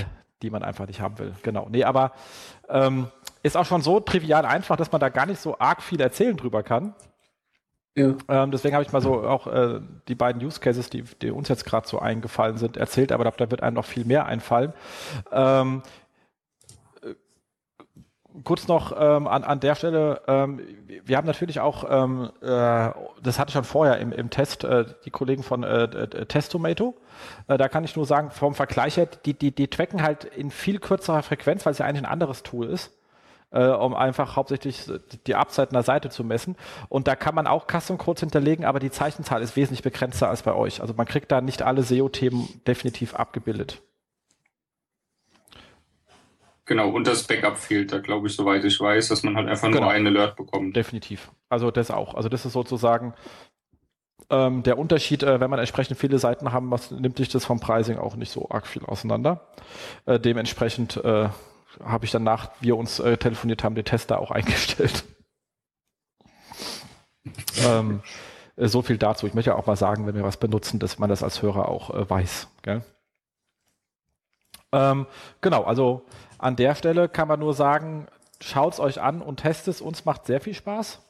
die 0.43 0.51
man 0.51 0.63
einfach 0.63 0.87
nicht 0.87 1.01
haben 1.01 1.19
will. 1.19 1.33
Genau. 1.43 1.67
Nee, 1.71 1.85
aber 1.85 2.13
ähm, 2.69 3.09
ist 3.43 3.57
auch 3.57 3.65
schon 3.65 3.83
so 3.83 3.99
trivial 4.01 4.45
einfach, 4.45 4.77
dass 4.77 4.93
man 4.93 5.01
da 5.01 5.09
gar 5.09 5.27
nicht 5.27 5.41
so 5.41 5.59
arg 5.59 5.83
viel 5.83 6.01
erzählen 6.01 6.37
drüber 6.37 6.63
kann. 6.63 6.95
Ja. 7.97 8.15
Ähm, 8.29 8.51
deswegen 8.51 8.75
habe 8.75 8.85
ich 8.85 8.93
mal 8.93 9.01
so 9.01 9.23
auch 9.27 9.47
äh, 9.47 9.81
die 10.07 10.15
beiden 10.15 10.45
Use 10.45 10.61
Cases, 10.61 10.91
die, 10.91 11.03
die 11.03 11.31
uns 11.31 11.49
jetzt 11.49 11.65
gerade 11.65 11.89
so 11.89 11.99
eingefallen 11.99 12.59
sind, 12.59 12.77
erzählt, 12.77 13.11
aber 13.11 13.25
da, 13.25 13.51
wird 13.51 13.63
einem 13.63 13.75
noch 13.75 13.87
viel 13.87 14.05
mehr 14.05 14.27
einfallen. 14.27 14.75
Ähm, 15.33 15.83
äh, 15.83 15.89
kurz 18.45 18.69
noch 18.69 18.93
ähm, 18.99 19.27
an, 19.27 19.45
an 19.45 19.61
der 19.61 19.75
Stelle, 19.75 20.21
ähm, 20.27 20.61
wir 21.05 21.17
haben 21.17 21.27
natürlich 21.27 21.61
auch, 21.61 21.85
ähm, 21.89 22.31
äh, 22.41 22.91
das 23.23 23.39
hatte 23.39 23.49
ich 23.49 23.53
schon 23.55 23.65
vorher 23.65 23.99
im, 23.99 24.13
im 24.13 24.31
Test, 24.31 24.65
äh, 24.65 24.85
die 25.05 25.11
Kollegen 25.11 25.43
von 25.43 25.63
äh, 25.63 25.85
äh, 25.85 26.27
Testomato, 26.27 26.95
äh, 27.49 27.57
da 27.57 27.69
kann 27.69 27.85
ich 27.85 27.97
nur 27.97 28.07
sagen, 28.07 28.31
vom 28.31 28.55
Vergleich 28.55 28.97
her, 28.97 29.07
die, 29.07 29.35
die, 29.35 29.53
die 29.53 29.69
tracken 29.69 30.03
halt 30.03 30.25
in 30.25 30.51
viel 30.51 30.79
kürzerer 30.79 31.23
Frequenz, 31.23 31.67
weil 31.67 31.73
es 31.73 31.79
ja 31.79 31.87
eigentlich 31.87 32.05
ein 32.05 32.13
anderes 32.13 32.43
Tool 32.43 32.67
ist 32.67 32.93
äh, 33.53 33.67
um 33.69 33.95
einfach 33.95 34.37
hauptsächlich 34.37 34.85
die 35.27 35.35
Upside 35.35 35.71
einer 35.71 35.83
Seite 35.83 36.11
zu 36.11 36.25
messen. 36.25 36.57
Und 36.89 37.09
da 37.09 37.17
kann 37.17 37.35
man 37.35 37.47
auch 37.47 37.67
Custom-Codes 37.67 38.21
hinterlegen, 38.21 38.65
aber 38.65 38.81
die 38.81 38.91
Zeichenzahl 38.91 39.43
ist 39.43 39.57
wesentlich 39.57 39.83
begrenzter 39.83 40.29
als 40.29 40.43
bei 40.43 40.53
euch. 40.53 40.81
Also 40.81 40.95
man 40.95 41.07
kriegt 41.07 41.31
da 41.33 41.41
nicht 41.41 41.63
alle 41.63 41.83
SEO-Themen 41.83 42.49
definitiv 42.67 43.15
abgebildet. 43.15 43.83
Genau, 46.67 46.91
und 46.91 47.07
das 47.07 47.23
Backup 47.23 47.57
fehlt 47.59 47.93
da, 47.93 47.99
glaube 48.01 48.27
ich, 48.27 48.35
soweit 48.35 48.65
ich 48.65 48.79
weiß, 48.81 49.09
dass 49.09 49.23
man 49.23 49.37
halt 49.37 49.49
einfach 49.49 49.69
Genau. 49.69 49.83
nur 49.83 49.91
einen 49.91 50.09
Alert 50.09 50.37
bekommt. 50.37 50.75
Definitiv. 50.77 51.31
Also 51.49 51.71
das 51.71 51.91
auch. 51.93 52.15
Also 52.15 52.29
das 52.29 52.45
ist 52.45 52.53
sozusagen 52.55 53.15
ähm, 54.31 54.65
der 54.65 54.77
Unterschied, 54.77 55.23
äh, 55.23 55.39
wenn 55.39 55.49
man 55.49 55.61
entsprechend 55.61 55.97
viele 55.97 56.19
Seiten 56.19 56.51
haben, 56.53 56.71
was 56.73 56.91
nimmt 56.91 57.19
sich 57.19 57.29
das 57.29 57.45
vom 57.45 57.61
Pricing 57.61 57.99
auch 57.99 58.17
nicht 58.17 58.33
so 58.33 58.51
arg 58.51 58.67
viel 58.67 58.85
auseinander. 58.85 59.47
Äh, 60.07 60.19
dementsprechend 60.19 60.97
äh, 60.97 61.29
habe 61.85 62.05
ich 62.05 62.11
danach, 62.11 62.51
wir 62.61 62.77
uns 62.77 62.99
äh, 62.99 63.17
telefoniert 63.17 63.63
haben, 63.63 63.77
den 63.77 63.85
Tester 63.85 64.19
auch 64.19 64.31
eingestellt. 64.33 65.05
ähm, 67.65 68.03
äh, 68.57 68.67
so 68.67 68.83
viel 68.83 68.99
dazu. 68.99 69.29
Ich 69.29 69.35
möchte 69.35 69.51
ja 69.51 69.57
auch 69.57 69.67
mal 69.67 69.77
sagen, 69.77 70.07
wenn 70.09 70.17
wir 70.17 70.25
was 70.25 70.37
benutzen, 70.39 70.81
dass 70.81 70.99
man 70.99 71.09
das 71.11 71.23
als 71.23 71.43
Hörer 71.43 71.69
auch 71.69 71.91
äh, 71.95 72.11
weiß. 72.11 72.49
Gell? 72.63 72.83
Ähm, 74.73 75.07
genau, 75.41 75.63
also 75.63 76.03
an 76.39 76.57
der 76.57 76.75
Stelle 76.75 77.09
kann 77.09 77.29
man 77.29 77.41
nur 77.41 77.55
sagen, 77.55 78.07
schaut 78.41 78.75
es 78.75 78.81
euch 78.81 79.01
an 79.01 79.23
und 79.23 79.39
testet 79.41 79.75
es. 79.75 79.81
Uns 79.81 80.05
macht 80.05 80.27
sehr 80.27 80.41
viel 80.41 80.55
Spaß. 80.55 81.01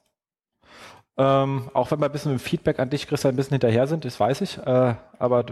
Ähm, 1.18 1.70
auch 1.72 1.90
wenn 1.90 2.00
wir 2.00 2.06
ein 2.06 2.12
bisschen 2.12 2.32
mit 2.32 2.40
dem 2.40 2.44
Feedback 2.44 2.78
an 2.78 2.90
dich, 2.90 3.06
Christian, 3.06 3.32
ein 3.32 3.36
bisschen 3.36 3.54
hinterher 3.54 3.86
sind, 3.86 4.04
das 4.04 4.20
weiß 4.20 4.42
ich. 4.42 4.58
Äh, 4.58 4.94
aber 5.18 5.46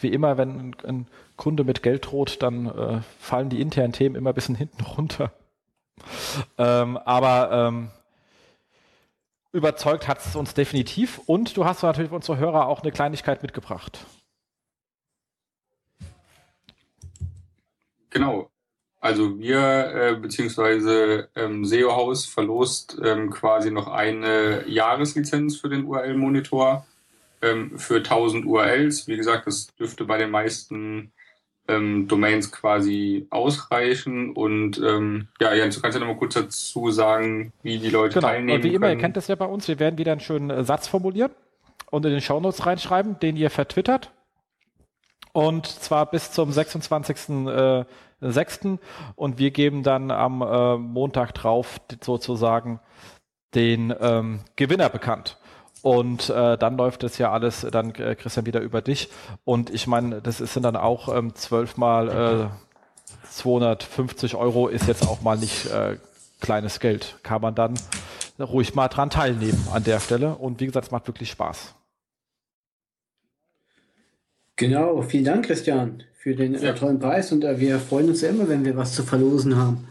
wie 0.00 0.08
immer, 0.08 0.38
wenn 0.38 0.58
ein, 0.58 0.76
ein 0.86 1.06
Kunde 1.36 1.64
mit 1.64 1.82
Geld 1.82 2.10
droht, 2.10 2.42
dann 2.42 2.66
äh, 2.66 3.00
fallen 3.18 3.50
die 3.50 3.60
internen 3.60 3.92
Themen 3.92 4.16
immer 4.16 4.30
ein 4.30 4.34
bisschen 4.34 4.54
hinten 4.56 4.82
runter. 4.82 5.32
Ähm, 6.56 6.96
aber 6.96 7.50
ähm, 7.52 7.90
überzeugt 9.52 10.08
hat 10.08 10.24
es 10.24 10.34
uns 10.34 10.54
definitiv. 10.54 11.20
Und 11.26 11.56
du 11.56 11.66
hast 11.66 11.82
natürlich 11.82 12.08
für 12.08 12.16
unsere 12.16 12.38
Hörer 12.38 12.66
auch 12.66 12.80
eine 12.80 12.90
Kleinigkeit 12.90 13.42
mitgebracht. 13.42 14.06
Genau. 18.08 18.51
Also 19.02 19.36
wir, 19.40 19.58
äh, 19.94 20.14
beziehungsweise 20.14 21.28
ähm, 21.34 21.64
SEO 21.64 21.90
Haus 21.90 22.24
verlost 22.24 22.96
ähm, 23.04 23.30
quasi 23.30 23.72
noch 23.72 23.88
eine 23.88 24.62
Jahreslizenz 24.68 25.56
für 25.56 25.68
den 25.68 25.84
URL-Monitor 25.86 26.86
ähm, 27.42 27.76
für 27.78 27.96
1000 27.96 28.46
URLs. 28.46 29.08
Wie 29.08 29.16
gesagt, 29.16 29.48
das 29.48 29.66
dürfte 29.74 30.04
bei 30.04 30.18
den 30.18 30.30
meisten 30.30 31.10
ähm, 31.66 32.06
Domains 32.06 32.52
quasi 32.52 33.26
ausreichen. 33.30 34.32
Und 34.34 34.78
ähm, 34.78 35.26
ja, 35.40 35.52
Jens, 35.52 35.74
du 35.74 35.82
kannst 35.82 35.98
ja 35.98 36.00
noch 36.04 36.12
mal 36.12 36.18
kurz 36.18 36.34
dazu 36.34 36.92
sagen, 36.92 37.52
wie 37.64 37.80
die 37.80 37.90
Leute 37.90 38.14
Genau. 38.14 38.28
teilnehmen 38.28 38.58
Und 38.58 38.62
wie 38.62 38.72
immer, 38.72 38.86
ihr 38.86 38.90
können. 38.92 39.00
kennt 39.00 39.16
das 39.16 39.26
ja 39.26 39.34
bei 39.34 39.46
uns, 39.46 39.66
wir 39.66 39.80
werden 39.80 39.98
wieder 39.98 40.12
einen 40.12 40.20
schönen 40.20 40.50
äh, 40.50 40.62
Satz 40.62 40.86
formulieren 40.86 41.32
und 41.90 42.06
in 42.06 42.12
den 42.12 42.20
Shownotes 42.20 42.66
reinschreiben, 42.66 43.18
den 43.18 43.36
ihr 43.36 43.50
vertwittert. 43.50 44.12
Und 45.32 45.66
zwar 45.66 46.06
bis 46.08 46.30
zum 46.30 46.50
26.06. 46.50 47.80
Äh, 47.80 47.84
und 49.16 49.38
wir 49.38 49.50
geben 49.50 49.82
dann 49.82 50.10
am 50.10 50.42
äh, 50.42 50.76
Montag 50.76 51.34
drauf 51.34 51.80
sozusagen 52.00 52.80
den 53.54 53.94
ähm, 54.00 54.40
Gewinner 54.56 54.88
bekannt. 54.88 55.38
Und 55.82 56.30
äh, 56.30 56.56
dann 56.56 56.76
läuft 56.76 57.02
es 57.02 57.18
ja 57.18 57.32
alles 57.32 57.66
dann, 57.70 57.94
äh, 57.96 58.14
Christian, 58.14 58.46
wieder 58.46 58.60
über 58.60 58.80
dich. 58.82 59.08
Und 59.44 59.68
ich 59.70 59.88
meine, 59.88 60.22
das 60.22 60.40
ist 60.40 60.54
sind 60.54 60.62
dann 60.62 60.76
auch 60.76 61.14
ähm, 61.14 61.34
zwölfmal 61.34 62.50
äh, 62.50 63.28
250 63.28 64.36
Euro 64.36 64.68
ist 64.68 64.86
jetzt 64.86 65.06
auch 65.08 65.22
mal 65.22 65.36
nicht 65.36 65.66
äh, 65.66 65.96
kleines 66.40 66.80
Geld. 66.80 67.16
Kann 67.22 67.42
man 67.42 67.54
dann 67.54 67.74
ruhig 68.38 68.74
mal 68.74 68.88
dran 68.88 69.10
teilnehmen 69.10 69.66
an 69.72 69.84
der 69.84 70.00
Stelle. 70.00 70.36
Und 70.36 70.60
wie 70.60 70.66
gesagt, 70.66 70.86
es 70.86 70.92
macht 70.92 71.08
wirklich 71.08 71.30
Spaß. 71.30 71.74
Genau, 74.56 75.02
vielen 75.02 75.24
Dank, 75.24 75.46
Christian, 75.46 76.04
für 76.22 76.36
den 76.36 76.54
äh, 76.54 76.72
tollen 76.74 77.00
Preis. 77.00 77.32
Und 77.32 77.42
äh, 77.42 77.58
wir 77.58 77.80
freuen 77.80 78.08
uns 78.08 78.20
ja 78.20 78.28
immer, 78.28 78.48
wenn 78.48 78.64
wir 78.64 78.76
was 78.76 78.94
zu 78.94 79.02
verlosen 79.02 79.56
haben. 79.56 79.88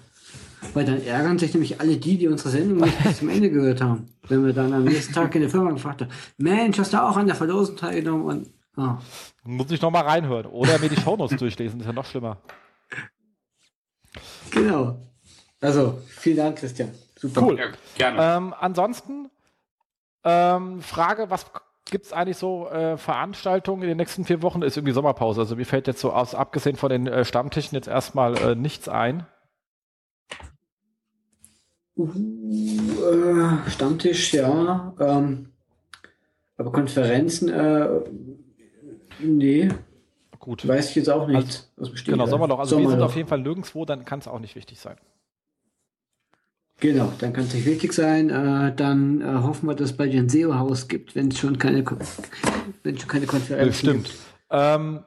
Weil 0.73 0.85
dann 0.85 1.03
ärgern 1.03 1.37
sich 1.37 1.53
nämlich 1.53 1.81
alle 1.81 1.97
die, 1.97 2.17
die 2.17 2.29
unsere 2.29 2.49
Sendung 2.49 2.77
nicht 2.77 3.03
bis 3.03 3.17
zum 3.17 3.27
Ende 3.27 3.49
gehört 3.49 3.81
haben. 3.81 4.07
Wenn 4.29 4.45
wir 4.45 4.53
dann 4.53 4.71
am 4.71 4.85
nächsten 4.85 5.11
Tag 5.11 5.35
in 5.35 5.41
der 5.41 5.49
Firma 5.49 5.71
gefragt 5.71 6.01
haben, 6.01 6.11
Mensch, 6.37 6.79
hast 6.79 6.93
du 6.93 7.03
auch 7.03 7.17
an 7.17 7.27
der 7.27 7.35
Verlosung 7.35 7.75
teilgenommen? 7.75 8.23
Und, 8.23 8.49
ah, 8.77 9.01
Muss 9.43 9.71
ich 9.71 9.81
noch 9.81 9.91
mal 9.91 10.05
reinhören. 10.05 10.45
Oder 10.45 10.79
mir 10.79 10.87
die 10.87 11.01
Shownotes 11.01 11.37
durchlesen, 11.37 11.81
ist 11.81 11.85
ja 11.85 11.91
noch 11.91 12.05
schlimmer. 12.05 12.37
genau. 14.51 15.01
Also, 15.59 16.01
vielen 16.07 16.37
Dank, 16.37 16.59
Christian. 16.59 16.91
Super. 17.17 17.41
Cool. 17.41 17.59
Ja, 17.59 17.65
gerne. 17.97 18.37
Ähm, 18.37 18.55
ansonsten, 18.57 19.29
ähm, 20.23 20.81
Frage, 20.81 21.29
was 21.29 21.45
gibt 21.91 22.05
es 22.05 22.13
eigentlich 22.13 22.37
so 22.37 22.67
äh, 22.69 22.97
Veranstaltungen 22.97 23.83
in 23.83 23.89
den 23.89 23.97
nächsten 23.97 24.25
vier 24.25 24.41
Wochen? 24.41 24.63
Ist 24.63 24.77
irgendwie 24.77 24.93
Sommerpause. 24.93 25.41
Also 25.41 25.55
mir 25.55 25.65
fällt 25.65 25.85
jetzt 25.85 25.99
so 25.99 26.11
aus, 26.11 26.33
abgesehen 26.33 26.77
von 26.77 26.89
den 26.89 27.05
äh, 27.05 27.23
Stammtischen 27.23 27.75
jetzt 27.75 27.87
erstmal 27.87 28.35
äh, 28.37 28.55
nichts 28.55 28.89
ein. 28.89 29.27
Uh, 31.97 32.07
äh, 32.07 33.69
Stammtisch, 33.69 34.33
ja. 34.33 34.93
Ähm, 34.99 35.49
aber 36.57 36.71
Konferenzen, 36.71 37.49
äh, 37.49 37.89
nee, 39.19 39.69
Gut. 40.39 40.67
weiß 40.67 40.91
ich 40.91 40.95
jetzt 40.95 41.09
auch 41.09 41.27
nicht. 41.27 41.69
Stegreif. 41.77 42.05
Genau, 42.05 42.25
Sommerloch. 42.25 42.59
Also 42.59 42.77
wir 42.77 42.83
sind 42.83 42.91
Sommerloch. 42.91 43.05
auf 43.07 43.15
jeden 43.15 43.27
Fall 43.27 43.41
nirgendwo, 43.41 43.85
dann 43.85 44.05
kann 44.05 44.19
es 44.19 44.27
auch 44.27 44.39
nicht 44.39 44.55
wichtig 44.55 44.79
sein. 44.79 44.97
Genau, 46.81 47.13
dann 47.19 47.31
kann 47.31 47.43
es 47.43 47.53
nicht 47.53 47.67
wichtig 47.67 47.93
sein. 47.93 48.31
Äh, 48.31 48.75
dann 48.75 49.21
äh, 49.21 49.43
hoffen 49.43 49.69
wir, 49.69 49.75
dass 49.75 49.91
es 49.91 49.97
bald 49.97 50.13
ein 50.15 50.27
SEO-Haus 50.27 50.87
gibt, 50.87 51.15
wenn 51.15 51.29
es 51.29 51.37
schon 51.37 51.59
keine, 51.59 51.85
wenn 52.83 52.97
schon 52.97 53.07
keine 53.07 53.27
Konferenzen 53.27 53.67
Bestimmt. 53.67 54.05
gibt. 54.05 54.17
Ähm, 54.49 55.03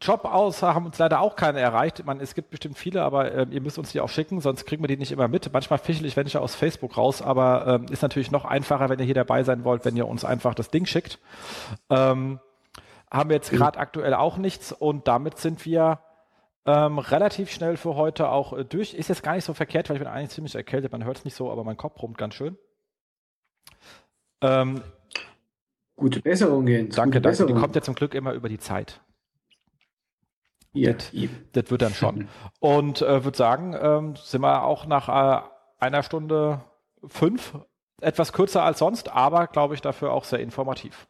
Job 0.00 0.24
aus 0.24 0.62
haben 0.62 0.86
uns 0.86 0.96
leider 0.98 1.20
auch 1.20 1.36
keine 1.36 1.60
erreicht. 1.60 2.06
Man, 2.06 2.20
es 2.20 2.34
gibt 2.34 2.48
bestimmt 2.48 2.78
viele, 2.78 3.02
aber 3.02 3.34
ähm, 3.34 3.52
ihr 3.52 3.60
müsst 3.60 3.78
uns 3.78 3.92
die 3.92 4.00
auch 4.00 4.08
schicken, 4.08 4.40
sonst 4.40 4.64
kriegen 4.64 4.82
wir 4.82 4.88
die 4.88 4.96
nicht 4.96 5.12
immer 5.12 5.28
mit. 5.28 5.52
Manchmal 5.52 5.78
fischel 5.78 6.06
ich 6.06 6.16
welche 6.16 6.40
aus 6.40 6.54
Facebook 6.54 6.96
raus, 6.96 7.20
aber 7.20 7.66
ähm, 7.66 7.86
ist 7.90 8.00
natürlich 8.00 8.30
noch 8.30 8.46
einfacher, 8.46 8.88
wenn 8.88 8.98
ihr 8.98 9.04
hier 9.04 9.14
dabei 9.14 9.42
sein 9.42 9.62
wollt, 9.62 9.84
wenn 9.84 9.96
ihr 9.96 10.08
uns 10.08 10.24
einfach 10.24 10.54
das 10.54 10.70
Ding 10.70 10.86
schickt. 10.86 11.18
Ähm, 11.90 12.40
haben 13.10 13.28
wir 13.28 13.36
jetzt 13.36 13.50
gerade 13.50 13.78
aktuell 13.78 14.14
auch 14.14 14.38
nichts 14.38 14.72
und 14.72 15.06
damit 15.06 15.36
sind 15.36 15.66
wir 15.66 16.00
ähm, 16.66 16.98
relativ 16.98 17.50
schnell 17.50 17.76
für 17.76 17.94
heute 17.94 18.28
auch 18.30 18.52
äh, 18.52 18.64
durch. 18.64 18.94
Ist 18.94 19.08
jetzt 19.08 19.22
gar 19.22 19.34
nicht 19.34 19.44
so 19.44 19.54
verkehrt, 19.54 19.88
weil 19.88 19.96
ich 19.96 20.02
bin 20.02 20.08
eigentlich 20.10 20.30
ziemlich 20.30 20.54
erkältet. 20.54 20.92
Man 20.92 21.04
hört 21.04 21.18
es 21.18 21.24
nicht 21.24 21.34
so, 21.34 21.50
aber 21.50 21.64
mein 21.64 21.76
Kopf 21.76 21.94
brummt 21.94 22.18
ganz 22.18 22.34
schön. 22.34 22.58
Ähm, 24.40 24.82
Gute 25.96 26.20
Besserung, 26.20 26.66
Jens. 26.66 26.94
danke, 26.96 27.18
Gute 27.18 27.22
danke. 27.22 27.36
Die 27.36 27.42
Besserung. 27.44 27.60
kommt 27.60 27.74
ja 27.76 27.82
zum 27.82 27.94
Glück 27.94 28.14
immer 28.14 28.32
über 28.32 28.48
die 28.48 28.58
Zeit. 28.58 29.00
Ja, 30.74 30.92
Das-. 30.92 31.10
Das 31.52 31.70
wird 31.70 31.82
dann 31.82 31.94
schon. 31.94 32.28
Und 32.60 33.00
äh, 33.00 33.24
würde 33.24 33.38
sagen, 33.38 33.74
ähm, 33.80 34.16
sind 34.16 34.42
wir 34.42 34.64
auch 34.64 34.86
nach 34.86 35.08
äh, 35.08 35.42
einer 35.78 36.02
Stunde 36.02 36.64
fünf 37.06 37.54
Etwas 38.00 38.34
kürzer 38.34 38.62
als 38.62 38.78
sonst, 38.80 39.08
aber 39.10 39.46
glaube 39.46 39.74
ich 39.74 39.80
dafür 39.80 40.12
auch 40.12 40.24
sehr 40.24 40.40
informativ. 40.40 41.06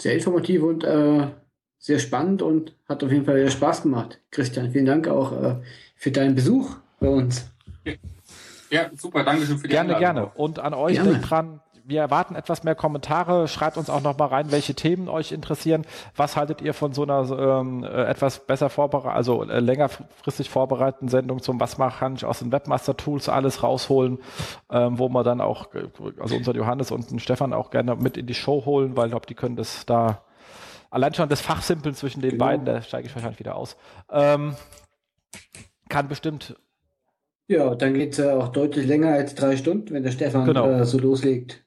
Sehr 0.00 0.14
informativ 0.14 0.62
und 0.62 0.84
äh, 0.84 1.26
sehr 1.78 1.98
spannend 1.98 2.42
und 2.42 2.74
hat 2.88 3.02
auf 3.04 3.10
jeden 3.10 3.24
Fall 3.24 3.36
wieder 3.36 3.50
Spaß 3.50 3.82
gemacht. 3.82 4.20
Christian, 4.30 4.72
vielen 4.72 4.86
Dank 4.86 5.08
auch 5.08 5.32
äh, 5.32 5.56
für 5.96 6.10
deinen 6.10 6.34
Besuch 6.34 6.76
bei 7.00 7.08
uns. 7.08 7.50
Ja, 8.70 8.90
super, 8.94 9.24
danke 9.24 9.46
schön 9.46 9.58
für 9.58 9.68
die 9.68 9.72
Gerne, 9.72 9.96
Einladung. 9.96 10.30
gerne. 10.30 10.32
Und 10.34 10.58
an 10.58 10.74
euch 10.74 10.94
gerne. 10.94 11.12
denkt 11.12 11.30
dran, 11.30 11.60
wir 11.88 12.02
erwarten 12.02 12.34
etwas 12.34 12.64
mehr 12.64 12.74
Kommentare. 12.74 13.48
Schreibt 13.48 13.78
uns 13.78 13.88
auch 13.88 14.02
noch 14.02 14.18
mal 14.18 14.26
rein, 14.26 14.52
welche 14.52 14.74
Themen 14.74 15.08
euch 15.08 15.32
interessieren. 15.32 15.86
Was 16.14 16.36
haltet 16.36 16.60
ihr 16.60 16.74
von 16.74 16.92
so 16.92 17.02
einer 17.02 17.30
ähm, 17.30 17.82
äh, 17.82 18.04
etwas 18.04 18.46
besser 18.46 18.68
vorbereiteten, 18.68 19.16
also 19.16 19.42
äh, 19.44 19.60
längerfristig 19.60 20.50
vorbereiteten 20.50 21.08
Sendung 21.08 21.40
zum 21.40 21.58
Was 21.60 21.78
kann 21.78 22.14
ich 22.14 22.26
aus 22.26 22.40
den 22.40 22.52
Webmaster-Tools 22.52 23.30
alles 23.30 23.62
rausholen, 23.62 24.18
ähm, 24.70 24.98
wo 24.98 25.08
wir 25.08 25.24
dann 25.24 25.40
auch, 25.40 25.74
äh, 25.74 25.88
also 26.20 26.36
unser 26.36 26.54
Johannes 26.54 26.90
und 26.90 27.10
den 27.10 27.20
Stefan 27.20 27.54
auch 27.54 27.70
gerne 27.70 27.96
mit 27.96 28.18
in 28.18 28.26
die 28.26 28.34
Show 28.34 28.66
holen, 28.66 28.94
weil 28.94 29.06
ich 29.06 29.12
glaube, 29.12 29.26
die 29.26 29.34
können 29.34 29.56
das 29.56 29.86
da 29.86 30.20
allein 30.90 31.14
schon 31.14 31.28
das 31.28 31.40
Fachsimpeln 31.40 31.94
zwischen 31.94 32.20
den 32.20 32.32
genau. 32.32 32.44
beiden, 32.44 32.66
da 32.66 32.82
steige 32.82 33.08
ich 33.08 33.14
wahrscheinlich 33.14 33.40
wieder 33.40 33.56
aus. 33.56 33.76
Ähm, 34.10 34.54
kann 35.88 36.08
bestimmt 36.08 36.56
ja, 37.48 37.74
dann 37.74 37.94
geht 37.94 38.12
es 38.12 38.18
ja 38.18 38.36
auch 38.36 38.48
deutlich 38.48 38.86
länger 38.86 39.08
als 39.14 39.34
drei 39.34 39.56
Stunden, 39.56 39.94
wenn 39.94 40.02
der 40.02 40.10
Stefan 40.10 40.44
genau. 40.44 40.70
äh, 40.70 40.84
so 40.84 40.98
loslegt. 40.98 41.64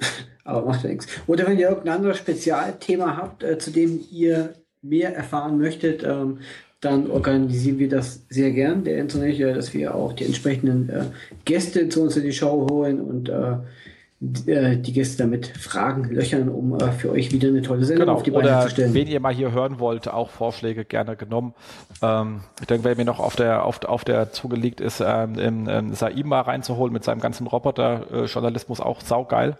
Aber 0.44 0.66
macht 0.66 0.82
ja 0.82 0.90
nichts. 0.90 1.06
Oder 1.28 1.46
wenn 1.46 1.58
ihr 1.58 1.68
irgendein 1.68 1.96
anderes 1.98 2.18
Spezialthema 2.18 3.16
habt, 3.16 3.44
äh, 3.44 3.56
zu 3.56 3.70
dem 3.70 4.00
ihr 4.10 4.54
mehr 4.82 5.14
erfahren 5.14 5.58
möchtet, 5.58 6.02
ähm, 6.02 6.40
dann 6.80 7.08
organisieren 7.08 7.78
wir 7.78 7.88
das 7.88 8.26
sehr 8.28 8.50
gern, 8.50 8.82
der 8.82 9.02
ich, 9.06 9.40
äh, 9.40 9.54
dass 9.54 9.72
wir 9.72 9.94
auch 9.94 10.12
die 10.12 10.24
entsprechenden 10.24 10.88
äh, 10.90 11.04
Gäste 11.44 11.88
zu 11.88 12.02
uns 12.02 12.16
in 12.16 12.24
die 12.24 12.32
Show 12.32 12.66
holen 12.68 13.00
und 13.00 13.28
äh, 13.28 13.58
die 14.32 14.92
Gäste 14.92 15.24
damit 15.24 15.46
Fragen 15.46 16.04
löchern, 16.10 16.48
um 16.48 16.78
äh, 16.78 16.92
für 16.92 17.10
euch 17.10 17.32
wieder 17.32 17.48
eine 17.48 17.62
tolle 17.62 17.84
Sendung 17.84 18.06
genau. 18.06 18.16
auf 18.16 18.22
die 18.22 18.30
Beine 18.30 18.48
Oder 18.48 18.60
zu 18.62 18.70
stellen. 18.70 18.94
Wen 18.94 19.06
ihr 19.06 19.20
mal 19.20 19.34
hier 19.34 19.52
hören 19.52 19.78
wollt, 19.78 20.08
auch 20.08 20.30
Vorschläge 20.30 20.84
gerne 20.84 21.16
genommen. 21.16 21.54
Ähm, 22.02 22.40
ich 22.60 22.66
denke, 22.66 22.84
wer 22.84 22.96
mir 22.96 23.04
noch 23.04 23.20
auf 23.20 23.36
der, 23.36 23.64
auf, 23.64 23.84
auf 23.84 24.04
der 24.04 24.32
zugelegt 24.32 24.80
ist, 24.80 25.02
ähm, 25.04 25.38
im, 25.38 25.68
ähm, 25.68 25.94
Saim 25.94 26.28
mal 26.28 26.40
reinzuholen 26.40 26.92
mit 26.92 27.04
seinem 27.04 27.20
ganzen 27.20 27.46
Roboter-Journalismus, 27.46 28.80
auch 28.80 29.00
saugeil. 29.00 29.58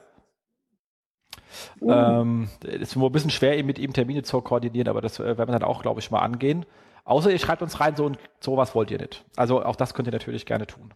Uh. 1.81 1.91
Ähm, 1.91 2.49
ist 2.63 2.97
nur 2.97 3.11
ein 3.11 3.13
bisschen 3.13 3.31
schwer, 3.31 3.63
mit 3.65 3.79
ihm 3.79 3.93
Termine 3.93 4.23
zu 4.23 4.41
koordinieren, 4.41 4.89
aber 4.89 5.01
das 5.01 5.19
äh, 5.19 5.25
werden 5.39 5.49
wir 5.49 5.59
dann 5.59 5.63
auch, 5.63 5.83
glaube 5.83 6.01
ich, 6.01 6.11
mal 6.11 6.21
angehen. 6.21 6.65
Außer 7.05 7.31
ihr 7.31 7.39
schreibt 7.39 7.63
uns 7.63 7.81
rein, 7.81 7.97
so, 7.97 8.13
so 8.41 8.57
was 8.57 8.75
wollt 8.75 8.91
ihr 8.91 8.99
nicht. 8.99 9.25
Also 9.37 9.63
auch 9.63 9.77
das 9.77 9.95
könnt 9.95 10.09
ihr 10.09 10.13
natürlich 10.13 10.47
gerne 10.47 10.67
tun. 10.67 10.95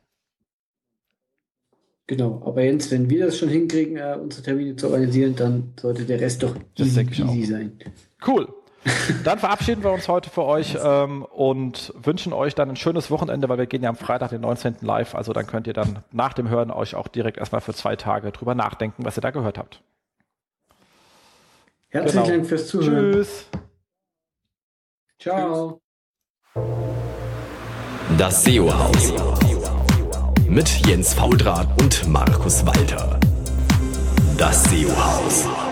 Genau, 2.09 2.43
aber 2.47 2.63
Jens, 2.63 2.91
wenn 2.91 3.11
wir 3.11 3.27
das 3.27 3.37
schon 3.37 3.51
hinkriegen, 3.51 3.99
äh, 3.99 4.17
unsere 4.21 4.43
Termine 4.43 4.75
zu 4.75 4.87
organisieren, 4.87 5.37
dann 5.37 5.75
sollte 5.79 6.07
der 6.07 6.19
Rest 6.19 6.43
doch 6.43 6.57
easy, 6.79 7.03
easy 7.03 7.45
sein. 7.45 7.79
Cool. 8.27 8.49
Dann 9.25 9.39
verabschieden 9.39 9.83
wir 9.83 9.91
uns 9.91 10.09
heute 10.09 10.31
für 10.31 10.45
euch 10.45 10.79
ähm, 10.83 11.25
und 11.25 11.93
wünschen 12.01 12.33
euch 12.33 12.55
dann 12.55 12.71
ein 12.71 12.77
schönes 12.77 13.11
Wochenende, 13.11 13.49
weil 13.49 13.59
wir 13.59 13.67
gehen 13.67 13.83
ja 13.83 13.91
am 13.91 13.97
Freitag, 13.97 14.31
den 14.31 14.41
19. 14.41 14.77
live. 14.81 15.17
Also 15.17 15.33
dann 15.33 15.47
könnt 15.47 15.67
ihr 15.67 15.73
dann 15.73 16.05
nach 16.13 16.33
dem 16.33 16.49
Hören 16.49 16.71
euch 16.71 16.95
auch 16.95 17.09
direkt 17.09 17.39
erstmal 17.39 17.61
für 17.61 17.75
zwei 17.75 17.97
Tage 17.97 18.31
drüber 18.31 18.55
nachdenken, 18.55 19.05
was 19.05 19.19
ihr 19.19 19.21
da 19.21 19.31
gehört 19.31 19.59
habt. 19.59 19.83
Herzlichen 21.89 22.23
genau. 22.23 22.37
Dank 22.37 22.47
fürs 22.47 22.69
Zuhören. 22.69 23.13
Tschüss. 23.13 23.47
Ciao. 25.19 25.81
Das 28.17 28.45
SEO-Haus 28.45 29.13
mit 30.49 30.87
Jens 30.87 31.13
Faudrat 31.15 31.69
und 31.81 32.09
Markus 32.09 32.65
Walter. 32.65 33.19
Das 34.37 34.65
SEO-Haus. 34.65 35.68